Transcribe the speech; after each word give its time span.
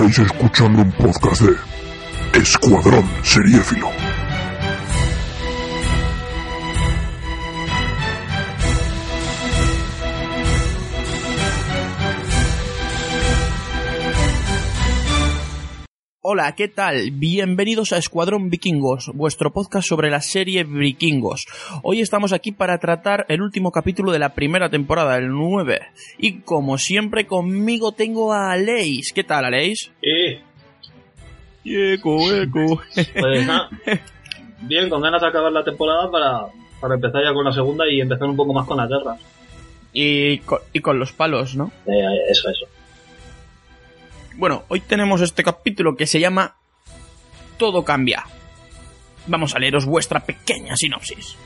Estáis 0.00 0.30
escuchando 0.30 0.80
un 0.80 0.92
podcast 0.92 1.42
de 1.42 2.40
Escuadrón 2.40 3.04
Seriéfilo. 3.22 3.99
Hola, 16.32 16.52
¿qué 16.54 16.68
tal? 16.68 17.10
Bienvenidos 17.10 17.92
a 17.92 17.96
Escuadrón 17.98 18.50
Vikingos, 18.50 19.10
vuestro 19.14 19.52
podcast 19.52 19.88
sobre 19.88 20.10
la 20.10 20.20
serie 20.20 20.62
Vikingos. 20.62 21.44
Hoy 21.82 22.00
estamos 22.00 22.32
aquí 22.32 22.52
para 22.52 22.78
tratar 22.78 23.26
el 23.28 23.42
último 23.42 23.72
capítulo 23.72 24.12
de 24.12 24.20
la 24.20 24.32
primera 24.34 24.70
temporada, 24.70 25.16
el 25.16 25.28
9. 25.30 25.80
Y 26.18 26.40
como 26.42 26.78
siempre 26.78 27.26
conmigo 27.26 27.90
tengo 27.92 28.32
a 28.32 28.52
Aleix. 28.52 29.12
¿Qué 29.12 29.24
tal, 29.24 29.44
Aleix? 29.46 29.90
Eh, 30.02 30.40
Eco, 31.64 32.32
eco. 32.32 32.80
pues 33.18 33.44
nada. 33.46 33.68
Bien, 34.60 34.88
con 34.88 35.02
ganas 35.02 35.20
de 35.22 35.26
acabar 35.28 35.50
la 35.50 35.64
temporada 35.64 36.08
para, 36.12 36.42
para 36.80 36.94
empezar 36.94 37.24
ya 37.24 37.32
con 37.34 37.44
la 37.44 37.52
segunda 37.52 37.88
y 37.90 38.00
empezar 38.00 38.28
un 38.28 38.36
poco 38.36 38.52
más 38.52 38.68
con 38.68 38.76
la 38.76 38.86
guerra. 38.86 39.16
y, 39.92 40.38
co- 40.38 40.60
y 40.72 40.78
con 40.78 40.96
los 41.00 41.10
palos, 41.12 41.56
¿no? 41.56 41.72
Eh, 41.86 42.30
eso, 42.30 42.48
eso. 42.50 42.66
Bueno, 44.40 44.64
hoy 44.68 44.80
tenemos 44.80 45.20
este 45.20 45.44
capítulo 45.44 45.96
que 45.96 46.06
se 46.06 46.18
llama 46.18 46.56
Todo 47.58 47.84
cambia. 47.84 48.24
Vamos 49.26 49.54
a 49.54 49.58
leeros 49.58 49.84
vuestra 49.84 50.20
pequeña 50.20 50.76
sinopsis. 50.76 51.36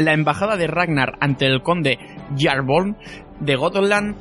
La 0.00 0.14
embajada 0.14 0.56
de 0.56 0.66
Ragnar 0.66 1.18
ante 1.20 1.44
el 1.44 1.62
conde 1.62 1.98
Jarborn 2.34 2.96
de 3.38 3.54
Gotland 3.54 4.16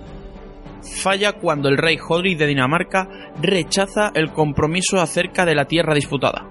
falla 0.82 1.32
cuando 1.32 1.70
el 1.70 1.78
rey 1.78 1.98
Hodri 1.98 2.36
de 2.36 2.48
Dinamarca 2.48 3.08
rechaza 3.42 4.12
el 4.14 4.34
compromiso 4.34 5.00
acerca 5.00 5.46
de 5.46 5.56
la 5.56 5.66
tierra 5.66 5.96
disputada. 5.96 6.50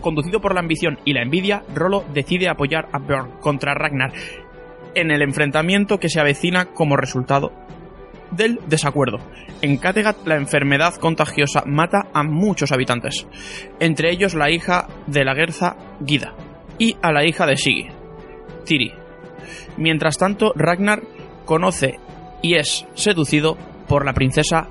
Conducido 0.00 0.40
por 0.40 0.54
la 0.54 0.60
ambición 0.60 0.98
y 1.04 1.12
la 1.12 1.22
envidia, 1.22 1.62
Rolo 1.72 2.04
decide 2.12 2.48
apoyar 2.48 2.88
a 2.92 2.98
Björn 2.98 3.38
contra 3.38 3.74
Ragnar 3.74 4.12
en 4.96 5.12
el 5.12 5.22
enfrentamiento 5.22 6.00
que 6.00 6.08
se 6.08 6.18
avecina 6.18 6.64
como 6.64 6.96
resultado 6.96 7.52
del 8.32 8.58
desacuerdo. 8.66 9.18
En 9.60 9.76
Kattegat 9.76 10.26
la 10.26 10.34
enfermedad 10.34 10.96
contagiosa 10.96 11.62
mata 11.64 12.08
a 12.12 12.24
muchos 12.24 12.72
habitantes, 12.72 13.24
entre 13.78 14.10
ellos 14.10 14.34
la 14.34 14.50
hija 14.50 14.88
de 15.06 15.24
la 15.24 15.36
Gerza 15.36 15.76
Gida 16.04 16.34
y 16.76 16.96
a 17.00 17.12
la 17.12 17.24
hija 17.24 17.46
de 17.46 17.56
Sigi, 17.56 18.01
Tiri. 18.64 18.92
Mientras 19.76 20.18
tanto, 20.18 20.52
Ragnar 20.54 21.02
conoce 21.44 21.98
y 22.42 22.54
es 22.54 22.86
seducido 22.94 23.56
por 23.88 24.04
la 24.04 24.12
princesa 24.14 24.68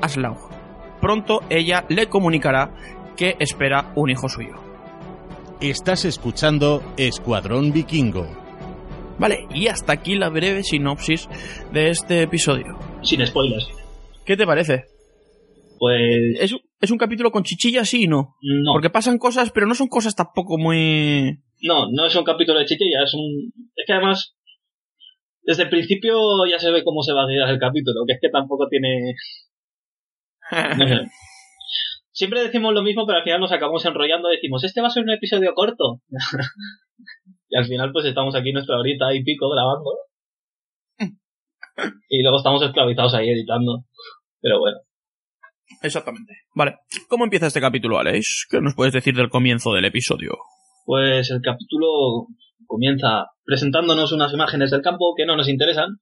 Aslaug. 0.00 0.38
Pronto 1.00 1.40
ella 1.50 1.84
le 1.88 2.06
comunicará 2.08 2.74
que 3.16 3.36
espera 3.38 3.92
un 3.94 4.10
hijo 4.10 4.28
suyo. 4.28 4.54
Estás 5.60 6.04
escuchando 6.04 6.82
Escuadrón 6.96 7.72
Vikingo. 7.72 8.26
Vale, 9.18 9.46
y 9.54 9.68
hasta 9.68 9.92
aquí 9.92 10.16
la 10.16 10.28
breve 10.28 10.62
sinopsis 10.64 11.28
de 11.72 11.90
este 11.90 12.22
episodio. 12.22 12.76
Sin 13.02 13.24
spoilers. 13.24 13.68
¿Qué 14.26 14.36
te 14.36 14.44
parece? 14.46 14.86
Pues. 15.78 16.00
¿Es, 16.40 16.52
un- 16.52 16.60
es 16.80 16.90
un 16.90 16.98
capítulo 16.98 17.30
con 17.30 17.42
chichillas, 17.44 17.88
sí 17.88 18.02
y 18.04 18.06
no? 18.08 18.36
No, 18.42 18.72
Porque 18.72 18.90
pasan 18.90 19.18
cosas, 19.18 19.50
pero 19.52 19.66
no 19.66 19.74
son 19.74 19.88
cosas 19.88 20.14
tampoco 20.14 20.58
muy... 20.58 21.38
no, 21.62 21.90
no 21.92 22.06
es 22.06 22.14
un 22.16 22.24
capítulo 22.24 22.58
de 22.58 22.66
chichilla, 22.66 23.02
es 23.04 23.14
un. 23.14 23.52
Es 23.76 23.86
que 23.86 23.92
además. 23.92 24.36
Desde 25.46 25.64
el 25.64 25.68
principio 25.68 26.46
ya 26.50 26.58
se 26.58 26.70
ve 26.70 26.82
cómo 26.84 27.02
se 27.02 27.12
va 27.12 27.24
a 27.24 27.26
guiar 27.26 27.50
el 27.50 27.58
capítulo, 27.58 28.04
que 28.06 28.14
es 28.14 28.18
que 28.20 28.30
tampoco 28.30 28.66
tiene. 28.68 29.14
no 30.50 30.88
sé. 30.88 31.06
Siempre 32.12 32.42
decimos 32.42 32.72
lo 32.72 32.82
mismo, 32.82 33.06
pero 33.06 33.18
al 33.18 33.24
final 33.24 33.40
nos 33.40 33.52
acabamos 33.52 33.84
enrollando. 33.84 34.28
Decimos, 34.28 34.64
este 34.64 34.80
va 34.80 34.86
a 34.86 34.90
ser 34.90 35.02
un 35.02 35.10
episodio 35.10 35.52
corto. 35.52 36.00
y 37.48 37.58
al 37.58 37.66
final, 37.66 37.92
pues 37.92 38.06
estamos 38.06 38.34
aquí 38.36 38.52
nuestra 38.52 38.78
horita 38.78 39.12
y 39.12 39.24
pico 39.24 39.50
grabando. 39.50 39.90
y 42.08 42.22
luego 42.22 42.38
estamos 42.38 42.62
esclavizados 42.62 43.14
ahí 43.14 43.28
editando. 43.28 43.84
Pero 44.40 44.60
bueno. 44.60 44.78
Exactamente. 45.82 46.32
Vale. 46.54 46.76
¿Cómo 47.08 47.24
empieza 47.24 47.48
este 47.48 47.60
capítulo, 47.60 47.98
Alex? 47.98 48.46
¿Qué 48.48 48.60
nos 48.60 48.74
puedes 48.74 48.94
decir 48.94 49.14
del 49.14 49.28
comienzo 49.28 49.72
del 49.72 49.84
episodio? 49.84 50.38
Pues 50.84 51.30
el 51.30 51.40
capítulo 51.40 52.26
comienza 52.66 53.26
presentándonos 53.44 54.12
unas 54.12 54.32
imágenes 54.32 54.70
del 54.70 54.82
campo 54.82 55.14
que 55.16 55.24
no 55.24 55.36
nos 55.36 55.48
interesan, 55.48 56.00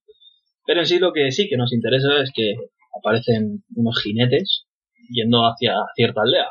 pero 0.67 0.81
en 0.81 0.87
sí 0.87 0.99
lo 0.99 1.13
que 1.13 1.31
sí 1.31 1.49
que 1.49 1.57
nos 1.57 1.73
interesa 1.73 2.21
es 2.21 2.33
que 2.35 2.55
aparecen 2.99 3.65
unos 3.75 4.01
jinetes 4.03 4.67
yendo 5.09 5.43
hacia 5.43 5.75
cierta 5.95 6.23
aldea. 6.23 6.49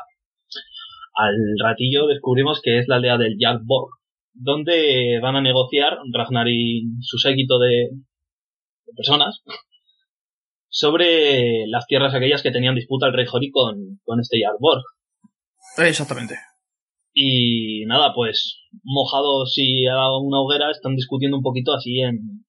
Al 1.14 1.34
ratillo 1.62 2.06
descubrimos 2.06 2.60
que 2.62 2.78
es 2.78 2.88
la 2.88 2.96
aldea 2.96 3.18
del 3.18 3.36
Jarlborg, 3.38 3.90
donde 4.32 5.18
van 5.20 5.36
a 5.36 5.42
negociar 5.42 5.98
Ragnar 6.12 6.48
y 6.48 6.84
su 7.00 7.18
séquito 7.18 7.58
de, 7.58 7.90
personas 8.96 9.42
sobre 10.68 11.66
las 11.66 11.86
tierras 11.86 12.14
aquellas 12.14 12.42
que 12.42 12.50
tenían 12.50 12.74
disputa 12.74 13.06
el 13.06 13.12
rey 13.12 13.26
Jori 13.26 13.50
con, 13.50 14.00
con 14.04 14.20
este 14.20 14.38
Jarlborg. 14.42 14.82
Exactamente. 15.78 16.36
Y 17.14 17.84
nada, 17.86 18.12
pues 18.14 18.62
mojados 18.82 19.52
y 19.56 19.86
a 19.86 20.16
una 20.18 20.40
hoguera 20.40 20.70
están 20.70 20.96
discutiendo 20.96 21.36
un 21.36 21.42
poquito 21.42 21.74
así 21.74 22.00
en, 22.00 22.44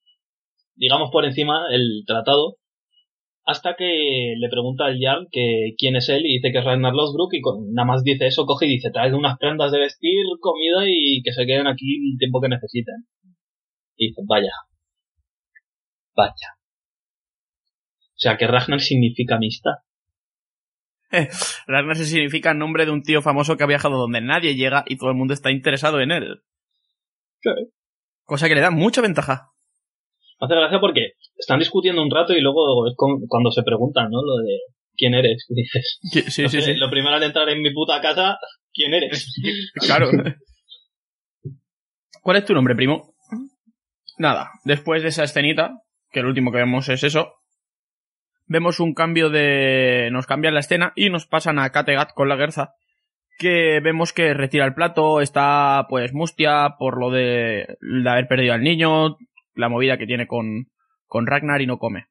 digamos 0.76 1.10
por 1.12 1.26
encima, 1.26 1.66
el 1.72 2.04
tratado. 2.06 2.58
Hasta 3.46 3.76
que 3.76 4.36
le 4.38 4.50
pregunta 4.50 4.86
al 4.86 4.98
Jarl 5.02 5.28
que 5.30 5.74
quién 5.78 5.98
es 5.98 6.08
él 6.08 6.26
y 6.26 6.36
dice 6.36 6.54
que 6.54 6.60
es 6.60 6.64
Ragnar 6.66 6.94
Lothbrok 6.94 7.34
y 7.34 7.42
con, 7.42 7.74
nada 7.74 7.86
más 7.86 8.04
dice 8.04 8.28
eso, 8.28 8.46
coge 8.46 8.68
y 8.68 8.76
dice 8.76 8.90
traed 8.90 9.14
unas 9.14 9.38
prendas 9.38 9.72
de 9.74 9.80
vestir, 9.80 10.24
comida 10.40 10.84
y 10.88 11.22
que 11.24 11.34
se 11.34 11.46
queden 11.46 11.68
aquí 11.68 12.14
el 12.14 12.18
tiempo 12.18 12.40
que 12.40 12.48
necesiten. 12.48 13.06
Y 13.98 14.08
dice, 14.08 14.22
vaya. 14.26 14.54
Vaya. 16.16 16.58
O 18.16 18.20
sea 18.24 18.38
que 18.38 18.48
Ragnar 18.48 18.80
significa 18.80 19.36
amistad. 19.36 19.74
Ragnar 21.68 21.96
se 21.96 22.06
significa 22.06 22.54
nombre 22.54 22.86
de 22.86 22.92
un 22.92 23.04
tío 23.04 23.22
famoso 23.22 23.56
que 23.58 23.64
ha 23.64 23.68
viajado 23.68 23.98
donde 23.98 24.22
nadie 24.22 24.56
llega 24.56 24.84
y 24.88 24.98
todo 24.98 25.10
el 25.10 25.16
mundo 25.16 25.34
está 25.34 25.52
interesado 25.52 26.00
en 26.02 26.12
él. 26.12 26.42
Sí. 27.42 27.50
Cosa 28.24 28.48
que 28.48 28.56
le 28.56 28.62
da 28.62 28.72
mucha 28.72 29.02
ventaja. 29.02 29.50
Hace 30.40 30.56
gracia 30.56 30.80
porque 30.80 31.12
están 31.38 31.60
discutiendo 31.60 32.02
un 32.02 32.10
rato 32.12 32.34
y 32.34 32.42
luego 32.42 32.88
es 32.88 32.94
con- 32.98 33.22
cuando 33.28 33.52
se 33.52 33.64
preguntan, 33.64 34.10
¿no? 34.10 34.22
Lo 34.22 34.38
de 34.44 34.58
quién 34.96 35.14
eres. 35.14 35.46
Dices, 35.50 36.00
Sí, 36.12 36.22
sí, 36.30 36.42
lo, 36.44 36.50
sí. 36.50 36.74
lo 36.76 36.90
primero 36.90 37.16
al 37.16 37.24
entrar 37.24 37.48
en 37.50 37.62
mi 37.62 37.72
puta 37.74 38.02
casa, 38.02 38.38
¿quién 38.74 38.94
eres? 38.94 39.34
Claro. 39.86 40.10
¿Cuál 42.22 42.38
es 42.38 42.46
tu 42.46 42.54
nombre, 42.54 42.76
primo? 42.76 43.14
Nada, 44.18 44.50
después 44.64 45.02
de 45.02 45.10
esa 45.10 45.24
escenita, 45.24 45.72
que 46.12 46.20
el 46.22 46.28
último 46.28 46.52
que 46.52 46.60
vemos 46.60 46.88
es 46.90 47.04
eso, 47.04 47.34
vemos 48.54 48.80
un 48.80 48.94
cambio 48.94 49.32
de... 49.32 50.10
nos 50.12 50.28
cambian 50.28 50.54
la 50.54 50.60
escena 50.60 50.94
y 50.96 51.10
nos 51.10 51.26
pasan 51.26 51.58
a 51.58 51.72
Kattegat 51.72 52.14
con 52.14 52.30
la 52.30 52.38
Gerza, 52.38 52.76
que 53.40 53.80
vemos 53.80 54.14
que 54.14 54.36
retira 54.36 54.64
el 54.66 54.76
plato, 54.76 55.22
está 55.22 55.88
pues 55.90 56.14
mustia 56.14 56.76
por 56.78 57.00
lo 57.00 57.10
de, 57.10 57.78
de 57.82 58.10
haber 58.10 58.28
perdido 58.28 58.54
al 58.54 58.62
niño, 58.62 59.18
la 59.56 59.70
movida 59.70 59.98
que 59.98 60.06
tiene 60.06 60.28
con, 60.28 60.70
con 61.08 61.26
Ragnar 61.26 61.62
y 61.62 61.68
no 61.68 61.80
come. 61.80 62.06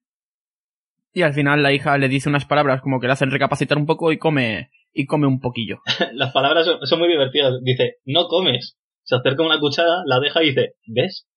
Y 1.13 1.23
al 1.23 1.33
final 1.33 1.63
la 1.63 1.73
hija 1.73 1.97
le 1.97 2.09
dice 2.09 2.29
unas 2.29 2.45
palabras 2.45 2.81
como 2.81 2.99
que 2.99 3.07
le 3.07 3.13
hacen 3.13 3.31
recapacitar 3.31 3.79
un 3.79 3.87
poco 3.87 4.11
y 4.11 4.19
come, 4.19 4.71
y 4.93 5.07
come 5.07 5.29
un 5.29 5.39
poquillo. 5.39 5.81
Las 6.13 6.33
palabras 6.33 6.67
son, 6.67 6.85
son 6.85 6.99
muy 6.99 7.09
divertidas. 7.09 7.55
Dice, 7.63 7.99
no 8.05 8.27
comes. 8.27 8.77
Se 9.05 9.15
acerca 9.15 9.45
una 9.45 9.61
cuchara, 9.61 10.03
la 10.07 10.19
deja 10.19 10.43
y 10.43 10.49
dice, 10.49 10.75
¿ves? 10.87 11.29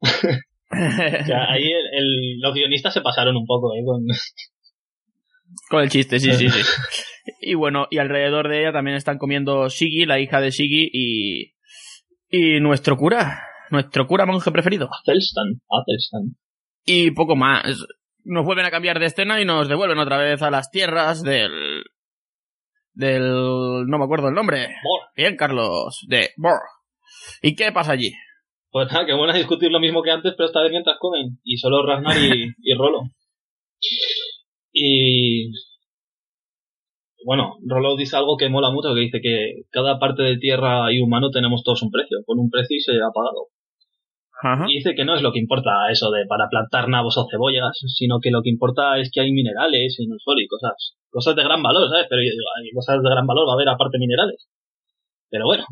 O 1.22 1.24
sea, 1.26 1.50
ahí 1.50 1.64
el- 1.64 1.98
el- 1.98 2.40
los 2.40 2.54
guionistas 2.54 2.92
se 2.94 3.00
pasaron 3.00 3.36
un 3.36 3.46
poco, 3.46 3.74
¿eh? 3.74 3.82
Con... 3.84 4.02
Con 5.70 5.82
el 5.82 5.88
chiste, 5.90 6.18
sí, 6.20 6.32
sí, 6.34 6.48
sí. 6.48 6.60
Y 7.40 7.54
bueno, 7.54 7.86
y 7.90 7.98
alrededor 7.98 8.48
de 8.48 8.60
ella 8.62 8.72
también 8.72 8.96
están 8.96 9.18
comiendo 9.18 9.68
Siggy, 9.70 10.06
la 10.06 10.18
hija 10.18 10.40
de 10.40 10.50
Siggy, 10.50 10.90
y. 10.92 11.54
Y 12.30 12.60
nuestro 12.60 12.96
cura, 12.96 13.42
nuestro 13.70 14.06
cura 14.06 14.24
monje 14.26 14.50
preferido. 14.50 14.88
Athelstan, 15.02 15.60
Athelstan. 15.70 16.36
Y 16.84 17.10
poco 17.10 17.36
más. 17.36 17.84
Nos 18.24 18.44
vuelven 18.44 18.64
a 18.66 18.70
cambiar 18.70 18.98
de 18.98 19.06
escena 19.06 19.40
y 19.40 19.44
nos 19.44 19.68
devuelven 19.68 19.98
otra 19.98 20.16
vez 20.18 20.40
a 20.42 20.50
las 20.50 20.70
tierras 20.70 21.22
del. 21.22 21.84
Del. 22.94 23.86
No 23.86 23.98
me 23.98 24.04
acuerdo 24.04 24.28
el 24.28 24.34
nombre. 24.34 24.66
Bor. 24.82 25.00
Bien, 25.16 25.36
Carlos. 25.36 26.04
De 26.08 26.30
Borg. 26.36 26.60
¿Y 27.42 27.54
qué 27.56 27.72
pasa 27.72 27.92
allí? 27.92 28.12
Pues 28.70 28.92
nada, 28.92 29.06
que 29.06 29.12
a 29.12 29.32
discutir 29.34 29.70
lo 29.70 29.80
mismo 29.80 30.02
que 30.02 30.10
antes, 30.10 30.34
pero 30.36 30.46
esta 30.46 30.60
vez 30.60 30.70
mientras 30.70 30.98
comen. 30.98 31.38
Y 31.42 31.56
solo 31.56 31.84
Ragnar 31.84 32.16
y, 32.16 32.52
y 32.62 32.74
Rolo. 32.74 33.02
Y... 34.72 35.50
Bueno, 37.24 37.56
Rolo 37.66 37.96
dice 37.96 38.16
algo 38.16 38.36
que 38.36 38.48
mola 38.48 38.70
mucho, 38.70 38.94
que 38.94 39.00
dice 39.00 39.20
que 39.20 39.62
cada 39.70 39.98
parte 39.98 40.22
de 40.22 40.38
tierra 40.38 40.92
y 40.92 41.00
humano 41.00 41.30
tenemos 41.30 41.62
todos 41.64 41.82
un 41.82 41.90
precio. 41.90 42.18
Con 42.26 42.38
un 42.38 42.50
precio 42.50 42.76
y 42.76 42.80
se 42.80 42.92
ha 42.92 43.10
pagado. 43.12 43.48
Ajá. 44.40 44.66
Y 44.68 44.74
dice 44.74 44.94
que 44.94 45.04
no 45.04 45.16
es 45.16 45.22
lo 45.22 45.32
que 45.32 45.40
importa 45.40 45.90
eso 45.90 46.10
de 46.12 46.24
para 46.26 46.48
plantar 46.48 46.88
nabos 46.88 47.18
o 47.18 47.26
cebollas, 47.28 47.76
sino 47.86 48.20
que 48.20 48.30
lo 48.30 48.42
que 48.42 48.50
importa 48.50 48.98
es 48.98 49.10
que 49.10 49.20
hay 49.20 49.32
minerales 49.32 49.98
en 49.98 50.12
el 50.12 50.18
suelo 50.20 50.40
y 50.40 50.46
cosas, 50.46 50.94
cosas 51.10 51.34
de 51.34 51.42
gran 51.42 51.60
valor, 51.60 51.88
¿sabes? 51.88 52.06
Pero 52.08 52.22
yo 52.22 52.30
digo, 52.30 52.46
hay 52.56 52.70
cosas 52.70 53.02
de 53.02 53.10
gran 53.10 53.26
valor, 53.26 53.48
va 53.48 53.52
a 53.52 53.54
haber 53.54 53.68
aparte 53.68 53.98
minerales. 53.98 54.46
Pero 55.28 55.46
bueno, 55.46 55.64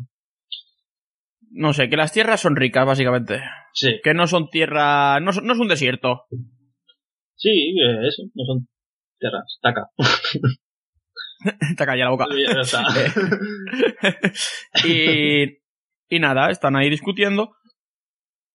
No 1.51 1.73
sé, 1.73 1.89
que 1.89 1.97
las 1.97 2.11
tierras 2.11 2.41
son 2.41 2.55
ricas, 2.55 2.85
básicamente. 2.85 3.39
sí, 3.73 3.99
Que 4.03 4.13
no 4.13 4.27
son 4.27 4.49
tierra. 4.49 5.19
No, 5.19 5.31
son- 5.33 5.45
no 5.45 5.53
es 5.53 5.59
un 5.59 5.67
desierto. 5.67 6.25
sí, 7.35 7.49
eh, 7.49 8.07
eso, 8.07 8.23
no 8.35 8.45
son 8.45 8.67
tierras, 9.19 9.59
taca. 9.61 9.87
Te 11.77 11.85
calla 11.85 12.05
la 12.05 12.09
boca. 12.09 12.25
Ya 12.35 12.61
está. 12.61 12.83
y, 14.87 15.43
y 16.09 16.19
nada, 16.19 16.49
están 16.49 16.75
ahí 16.75 16.89
discutiendo. 16.89 17.55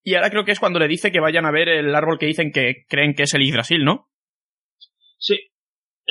Y 0.05 0.15
ahora 0.17 0.31
creo 0.31 0.45
que 0.45 0.51
es 0.53 0.59
cuando 0.61 0.81
le 0.81 0.89
dice 0.89 1.13
que 1.13 1.21
vayan 1.21 1.47
a 1.47 1.53
ver 1.53 1.69
el 1.69 1.95
árbol 1.95 2.19
que 2.19 2.27
dicen 2.27 2.51
que 2.53 2.85
creen 2.89 3.15
que 3.15 3.23
es 3.23 3.35
el 3.35 3.45
Yggdrasil, 3.47 3.85
¿no? 3.85 4.09
sí. 5.19 5.39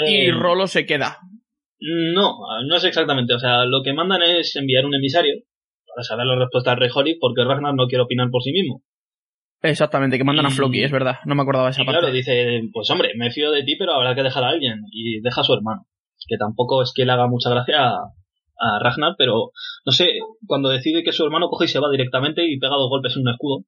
Y 0.08 0.30
Eh, 0.30 0.32
Rolo 0.32 0.68
se 0.68 0.86
queda. 0.86 1.18
No, 1.80 2.38
no 2.66 2.78
es 2.78 2.84
exactamente. 2.86 3.34
O 3.34 3.40
sea, 3.40 3.66
lo 3.66 3.82
que 3.84 3.92
mandan 3.94 4.22
es 4.24 4.56
enviar 4.56 4.86
un 4.86 4.96
emisario 4.96 5.34
para 5.94 6.04
saber 6.04 6.26
la 6.26 6.36
respuesta 6.36 6.72
del 6.72 6.80
rey 6.80 6.90
Horik, 6.94 7.18
porque 7.20 7.44
Ragnar 7.44 7.74
no 7.74 7.88
quiere 7.88 8.04
opinar 8.04 8.30
por 8.30 8.44
sí 8.44 8.52
mismo. 8.52 8.84
Exactamente, 9.62 10.18
que 10.18 10.24
mandan 10.24 10.48
a 10.48 10.50
Floki, 10.50 10.84
es 10.84 10.92
verdad. 10.92 11.18
No 11.26 11.36
me 11.36 11.44
acordaba 11.44 11.66
de 11.66 11.72
esa 11.72 11.84
parte. 11.84 12.00
claro, 12.00 12.14
dice, 12.14 12.62
pues 12.74 12.90
hombre, 12.90 13.12
me 13.16 13.30
fío 13.30 13.52
de 13.52 13.64
ti, 13.64 13.76
pero 13.76 13.94
habrá 13.94 14.16
que 14.16 14.24
dejar 14.24 14.44
a 14.44 14.50
alguien. 14.50 14.82
Y 14.92 15.22
deja 15.22 15.42
a 15.42 15.44
su 15.44 15.54
hermano. 15.54 15.86
Que 16.28 16.38
tampoco 16.38 16.82
es 16.82 16.94
que 16.96 17.06
le 17.06 17.12
haga 17.12 17.28
mucha 17.28 17.50
gracia 17.50 17.90
a, 17.90 17.96
a 18.58 18.80
Ragnar, 18.80 19.14
pero 19.18 19.52
no 19.86 19.92
sé, 19.92 20.20
cuando 20.48 20.70
decide 20.70 21.04
que 21.04 21.12
su 21.12 21.24
hermano 21.24 21.48
coge 21.50 21.66
y 21.66 21.68
se 21.68 21.80
va 21.80 21.90
directamente 21.92 22.44
y 22.46 22.60
pega 22.60 22.76
dos 22.76 22.90
golpes 22.90 23.16
en 23.16 23.24
un 23.24 23.30
escudo. 23.30 23.66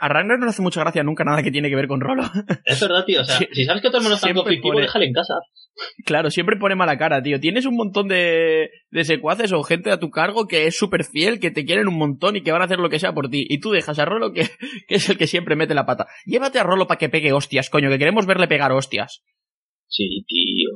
A 0.00 0.08
Ragnar 0.08 0.38
no 0.38 0.46
le 0.46 0.50
hace 0.50 0.62
mucha 0.62 0.80
gracia 0.80 1.02
nunca 1.02 1.24
nada 1.24 1.42
que 1.42 1.50
tiene 1.50 1.68
que 1.68 1.76
ver 1.76 1.86
con 1.86 2.00
Rolo. 2.00 2.22
Es 2.64 2.80
verdad, 2.80 3.04
tío. 3.04 3.20
O 3.20 3.24
sea, 3.24 3.36
Sí. 3.36 3.46
si 3.52 3.64
sabes 3.64 3.82
que 3.82 3.90
tu 3.90 3.96
hermano 3.98 4.14
es 4.14 4.20
tan 4.20 4.28
Siempre 4.28 4.42
conflictivo, 4.42 4.72
pone- 4.74 4.86
déjale 4.86 5.06
en 5.06 5.12
casa. 5.12 5.34
claro, 6.04 6.30
siempre 6.30 6.56
pone 6.56 6.74
mala 6.74 6.96
cara, 6.98 7.22
tío. 7.22 7.38
Tienes 7.40 7.66
un 7.66 7.76
montón 7.76 8.08
de, 8.08 8.70
de 8.90 9.04
secuaces 9.04 9.52
o 9.52 9.62
gente 9.62 9.90
a 9.90 9.98
tu 10.00 10.10
cargo 10.10 10.46
que 10.48 10.66
es 10.66 10.76
súper 10.76 11.04
fiel, 11.04 11.38
que 11.40 11.50
te 11.50 11.64
quieren 11.64 11.88
un 11.88 11.98
montón 11.98 12.36
y 12.36 12.42
que 12.42 12.52
van 12.52 12.62
a 12.62 12.64
hacer 12.64 12.78
lo 12.78 12.88
que 12.88 12.98
sea 12.98 13.12
por 13.12 13.28
ti. 13.30 13.46
Y 13.48 13.60
tú 13.60 13.70
dejas 13.70 13.98
a 13.98 14.04
Rolo, 14.04 14.32
que, 14.32 14.48
que 14.88 14.94
es 14.96 15.08
el 15.08 15.18
que 15.18 15.26
siempre 15.26 15.54
mete 15.56 15.74
la 15.74 15.86
pata. 15.86 16.06
Llévate 16.24 16.58
a 16.58 16.62
Rolo 16.64 16.86
para 16.86 16.98
que 16.98 17.08
pegue 17.08 17.32
hostias, 17.32 17.68
coño, 17.70 17.88
que 17.90 17.98
queremos 17.98 18.26
verle 18.26 18.48
pegar 18.48 18.72
hostias. 18.72 19.22
Sí, 19.88 20.24
tío. 20.26 20.70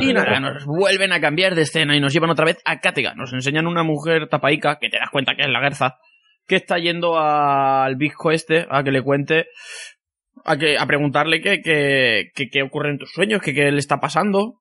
Y 0.00 0.14
nada, 0.14 0.40
nos 0.40 0.64
vuelven 0.64 1.12
a 1.12 1.20
cambiar 1.20 1.54
de 1.54 1.60
escena 1.62 1.94
y 1.94 2.00
nos 2.00 2.12
llevan 2.14 2.30
otra 2.30 2.46
vez 2.46 2.56
a 2.64 2.80
Kattegat. 2.80 3.16
Nos 3.16 3.34
enseñan 3.34 3.66
una 3.66 3.82
mujer 3.82 4.26
tapaica, 4.28 4.78
que 4.80 4.88
te 4.88 4.98
das 4.98 5.10
cuenta 5.10 5.34
que 5.36 5.42
es 5.42 5.48
la 5.50 5.60
Gerza, 5.60 5.98
que 6.48 6.56
está 6.56 6.78
yendo 6.78 7.16
al 7.18 7.94
bizco 7.96 8.32
este 8.32 8.66
a 8.68 8.82
que 8.82 8.90
le 8.90 9.02
cuente, 9.02 9.46
a 10.44 10.56
que 10.56 10.76
a 10.78 10.86
preguntarle 10.86 11.40
qué 11.40 11.60
qué 11.62 12.30
qué- 12.34 12.48
qué 12.50 12.62
ocurre 12.62 12.90
en 12.90 12.98
tus 12.98 13.12
sueños, 13.12 13.40
que 13.42 13.54
qué 13.54 13.70
le 13.70 13.78
está 13.78 14.00
pasando. 14.00 14.60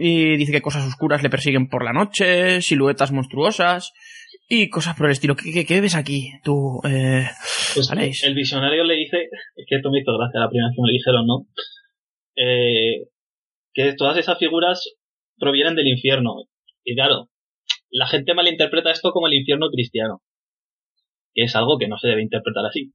Y 0.00 0.36
dice 0.38 0.50
que 0.50 0.62
cosas 0.62 0.86
oscuras 0.88 1.22
le 1.22 1.28
persiguen 1.28 1.68
por 1.68 1.84
la 1.84 1.92
noche, 1.92 2.62
siluetas 2.62 3.12
monstruosas 3.12 3.92
y 4.48 4.70
cosas 4.70 4.96
por 4.96 5.06
el 5.06 5.12
estilo. 5.12 5.36
¿Qué, 5.36 5.52
qué, 5.52 5.66
qué 5.66 5.82
ves 5.82 5.94
aquí, 5.94 6.30
tú? 6.42 6.80
Eh... 6.88 7.26
Pues 7.74 7.90
el 8.24 8.34
visionario 8.34 8.82
le 8.84 8.94
dice, 8.94 9.28
es 9.56 9.66
que 9.68 9.76
esto 9.76 9.90
me 9.90 10.00
hizo 10.00 10.16
gracia 10.16 10.40
la 10.40 10.48
primera 10.48 10.68
vez 10.68 10.74
que 10.76 10.80
me 10.82 10.88
lo 10.88 10.92
dijeron, 10.92 11.26
¿no? 11.26 11.46
Eh, 12.36 13.08
que 13.74 13.92
todas 13.94 14.16
esas 14.16 14.38
figuras 14.38 14.80
provienen 15.38 15.74
del 15.76 15.88
infierno. 15.88 16.32
Y 16.82 16.94
claro, 16.94 17.28
la 17.90 18.06
gente 18.06 18.32
malinterpreta 18.32 18.90
esto 18.90 19.10
como 19.12 19.26
el 19.26 19.34
infierno 19.34 19.68
cristiano. 19.70 20.22
Que 21.34 21.44
es 21.44 21.56
algo 21.56 21.78
que 21.78 21.88
no 21.88 21.98
se 21.98 22.08
debe 22.08 22.22
interpretar 22.22 22.64
así. 22.66 22.92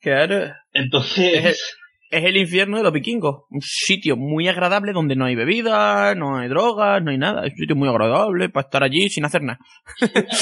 Claro. 0.00 0.52
Entonces, 0.72 1.76
Es 2.10 2.24
el 2.24 2.36
infierno 2.36 2.76
de 2.76 2.84
los 2.84 2.92
vikingos. 2.92 3.44
Un 3.50 3.60
sitio 3.60 4.16
muy 4.16 4.46
agradable 4.48 4.92
donde 4.92 5.16
no 5.16 5.24
hay 5.24 5.34
bebida, 5.34 6.14
no 6.14 6.38
hay 6.38 6.48
drogas, 6.48 7.02
no 7.02 7.10
hay 7.10 7.18
nada. 7.18 7.44
Es 7.44 7.52
un 7.52 7.58
sitio 7.58 7.74
muy 7.76 7.88
agradable 7.88 8.48
para 8.48 8.66
estar 8.66 8.82
allí 8.84 9.08
sin 9.08 9.24
hacer 9.24 9.42
nada. 9.42 9.58
estaría 10.00 10.38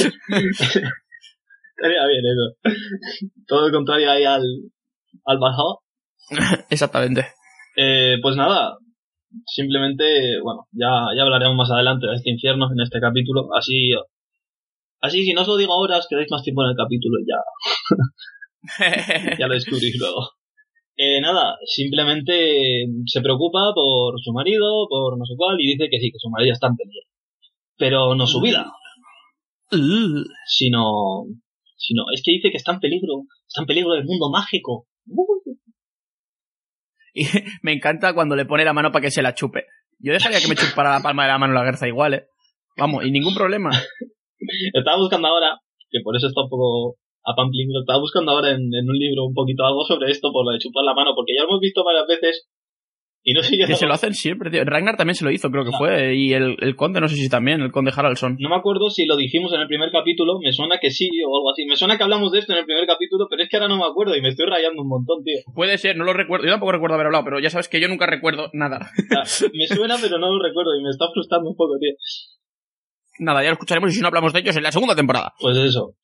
bien 2.07 2.25
eso. 2.26 2.57
Todo 3.47 3.69
lo 3.69 3.75
contrario 3.75 4.11
ahí 4.11 4.25
al, 4.25 4.43
al 5.25 5.38
Valhalla. 5.38 5.78
Exactamente. 6.71 7.26
Eh, 7.76 8.19
pues 8.21 8.37
nada, 8.37 8.76
simplemente, 9.47 10.38
bueno, 10.43 10.66
ya, 10.73 10.90
ya 11.16 11.23
hablaremos 11.23 11.57
más 11.57 11.71
adelante 11.71 12.07
de 12.07 12.14
este 12.14 12.31
infierno 12.31 12.66
en 12.73 12.81
este 12.83 13.00
capítulo. 13.00 13.49
Así, 13.57 13.93
así 15.04 15.23
si 15.25 15.32
no 15.32 15.42
os 15.42 15.49
lo 15.49 15.56
digo 15.56 15.73
ahora, 15.73 15.99
os 15.99 16.06
quedáis 16.08 16.30
más 16.30 16.42
tiempo 16.42 16.62
en 16.64 16.70
el 16.70 16.76
capítulo 16.76 17.18
y 17.20 17.26
ya, 17.28 17.38
ya 19.38 19.46
lo 19.46 19.54
descubrís 19.54 19.96
luego. 19.99 20.30
Eh, 20.96 21.20
nada, 21.20 21.56
simplemente 21.66 22.87
se 23.06 23.20
preocupa 23.20 23.73
por 23.75 24.14
su 24.23 24.32
marido, 24.32 24.87
por 24.88 25.18
no 25.18 25.25
sé 25.25 25.34
cuál, 25.37 25.56
y 25.61 25.73
dice 25.73 25.88
que 25.90 25.99
sí, 25.99 26.11
que 26.11 26.18
su 26.18 26.30
marido 26.30 26.52
está 26.52 26.68
en 26.68 26.76
peligro. 26.76 27.08
Pero 27.76 28.14
no 28.14 28.26
su 28.26 28.40
vida, 28.40 28.73
sino, 30.46 31.25
sino, 31.76 32.04
es 32.14 32.23
que 32.25 32.32
dice 32.32 32.50
que 32.50 32.56
está 32.56 32.73
en 32.73 32.80
peligro, 32.80 33.25
está 33.49 33.62
en 33.62 33.66
peligro 33.66 33.92
del 33.92 34.04
mundo 34.04 34.30
mágico. 34.30 34.87
Y 37.12 37.25
me 37.62 37.73
encanta 37.73 38.14
cuando 38.14 38.37
le 38.37 38.46
pone 38.46 38.64
la 38.64 38.73
mano 38.73 38.92
para 38.92 39.02
que 39.02 39.11
se 39.11 39.23
la 39.23 39.34
chupe. 39.34 39.66
Yo 39.99 40.12
dejaría 40.12 40.40
que 40.40 40.49
me 40.49 40.56
chupara 40.56 40.92
la 40.92 41.02
palma 41.02 41.25
de 41.25 41.30
la 41.30 41.38
mano 41.38 41.54
la 41.54 41.64
Gerza 41.64 41.88
igual, 41.88 42.14
¿eh? 42.14 42.26
Vamos, 42.76 43.04
y 43.04 43.11
ningún 43.11 43.34
problema. 43.34 43.70
Estaba 44.72 44.98
buscando 44.98 45.28
ahora, 45.28 45.58
que 45.90 46.00
por 46.02 46.16
eso 46.16 46.26
está 46.28 46.42
un 46.42 46.48
poco 46.50 46.96
a 47.24 47.34
Pampling, 47.34 47.72
lo 47.72 47.80
estaba 47.80 48.00
buscando 48.00 48.32
ahora 48.32 48.50
en, 48.50 48.60
en 48.72 48.84
un 48.88 48.98
libro 48.98 49.24
un 49.26 49.34
poquito 49.34 49.64
algo 49.64 49.84
sobre 49.84 50.10
esto, 50.10 50.30
por 50.32 50.44
lo 50.44 50.52
de 50.52 50.58
chupar 50.58 50.84
la 50.84 50.94
mano, 50.94 51.12
porque 51.14 51.34
ya 51.34 51.42
lo 51.42 51.48
hemos 51.48 51.60
visto 51.60 51.82
varias 51.84 52.06
veces 52.06 52.48
Y 53.26 53.32
no 53.32 53.42
sé 53.42 53.56
yo. 53.56 53.66
Que 53.66 53.74
se 53.76 53.86
lo 53.86 53.94
hacen 53.94 54.12
siempre, 54.12 54.50
tío. 54.50 54.62
Ragnar 54.66 54.98
también 54.98 55.14
se 55.14 55.24
lo 55.24 55.30
hizo, 55.30 55.48
creo 55.50 55.64
que 55.64 55.70
Ah. 55.72 55.78
fue. 55.78 56.14
Y 56.14 56.34
el, 56.34 56.56
el 56.60 56.76
conde, 56.76 57.00
no 57.00 57.08
sé 57.08 57.16
si 57.16 57.30
también, 57.30 57.62
el 57.62 57.72
conde 57.72 57.90
Haraldson. 57.96 58.36
No 58.38 58.50
me 58.50 58.56
acuerdo 58.56 58.90
si 58.90 59.06
lo 59.06 59.16
dijimos 59.16 59.50
en 59.54 59.62
el 59.62 59.66
primer 59.66 59.90
capítulo, 59.90 60.38
me 60.44 60.52
suena 60.52 60.76
que 60.78 60.90
sí 60.90 61.08
o 61.26 61.32
algo 61.34 61.48
así. 61.50 61.64
Me 61.64 61.74
suena 61.76 61.96
que 61.96 62.02
hablamos 62.04 62.30
de 62.32 62.40
esto 62.40 62.52
en 62.52 62.58
el 62.58 62.66
primer 62.66 62.84
capítulo, 62.86 63.26
pero 63.30 63.42
es 63.42 63.48
que 63.48 63.56
ahora 63.56 63.68
no 63.68 63.78
me 63.78 63.86
acuerdo 63.86 64.14
y 64.14 64.20
me 64.20 64.28
estoy 64.28 64.44
rayando 64.44 64.82
un 64.82 64.88
montón, 64.88 65.24
tío. 65.24 65.40
Puede 65.54 65.78
ser, 65.78 65.96
no 65.96 66.04
lo 66.04 66.12
recuerdo. 66.12 66.44
Yo 66.44 66.50
tampoco 66.52 66.72
recuerdo 66.72 66.96
haber 66.96 67.06
hablado, 67.06 67.24
pero 67.24 67.40
ya 67.40 67.48
sabes 67.48 67.70
que 67.70 67.80
yo 67.80 67.88
nunca 67.88 68.04
recuerdo 68.04 68.50
nada. 68.52 68.90
Me 69.54 69.66
suena, 69.68 69.96
pero 70.02 70.18
no 70.18 70.28
lo 70.30 70.42
recuerdo 70.44 70.76
y 70.78 70.82
me 70.84 70.90
está 70.90 71.06
frustrando 71.10 71.48
un 71.48 71.56
poco, 71.56 71.78
tío. 71.80 71.92
Nada, 73.18 73.42
ya 73.42 73.49
lo 73.49 73.54
escucharemos 73.54 73.90
y 73.90 73.94
si 73.94 74.00
no 74.00 74.09
hablamos 74.09 74.33
de 74.33 74.40
ellos 74.40 74.56
en 74.56 74.62
la 74.62 74.73
segunda 74.73 74.94
temporada. 74.94 75.33
Pues 75.40 75.56
eso. 75.56 75.94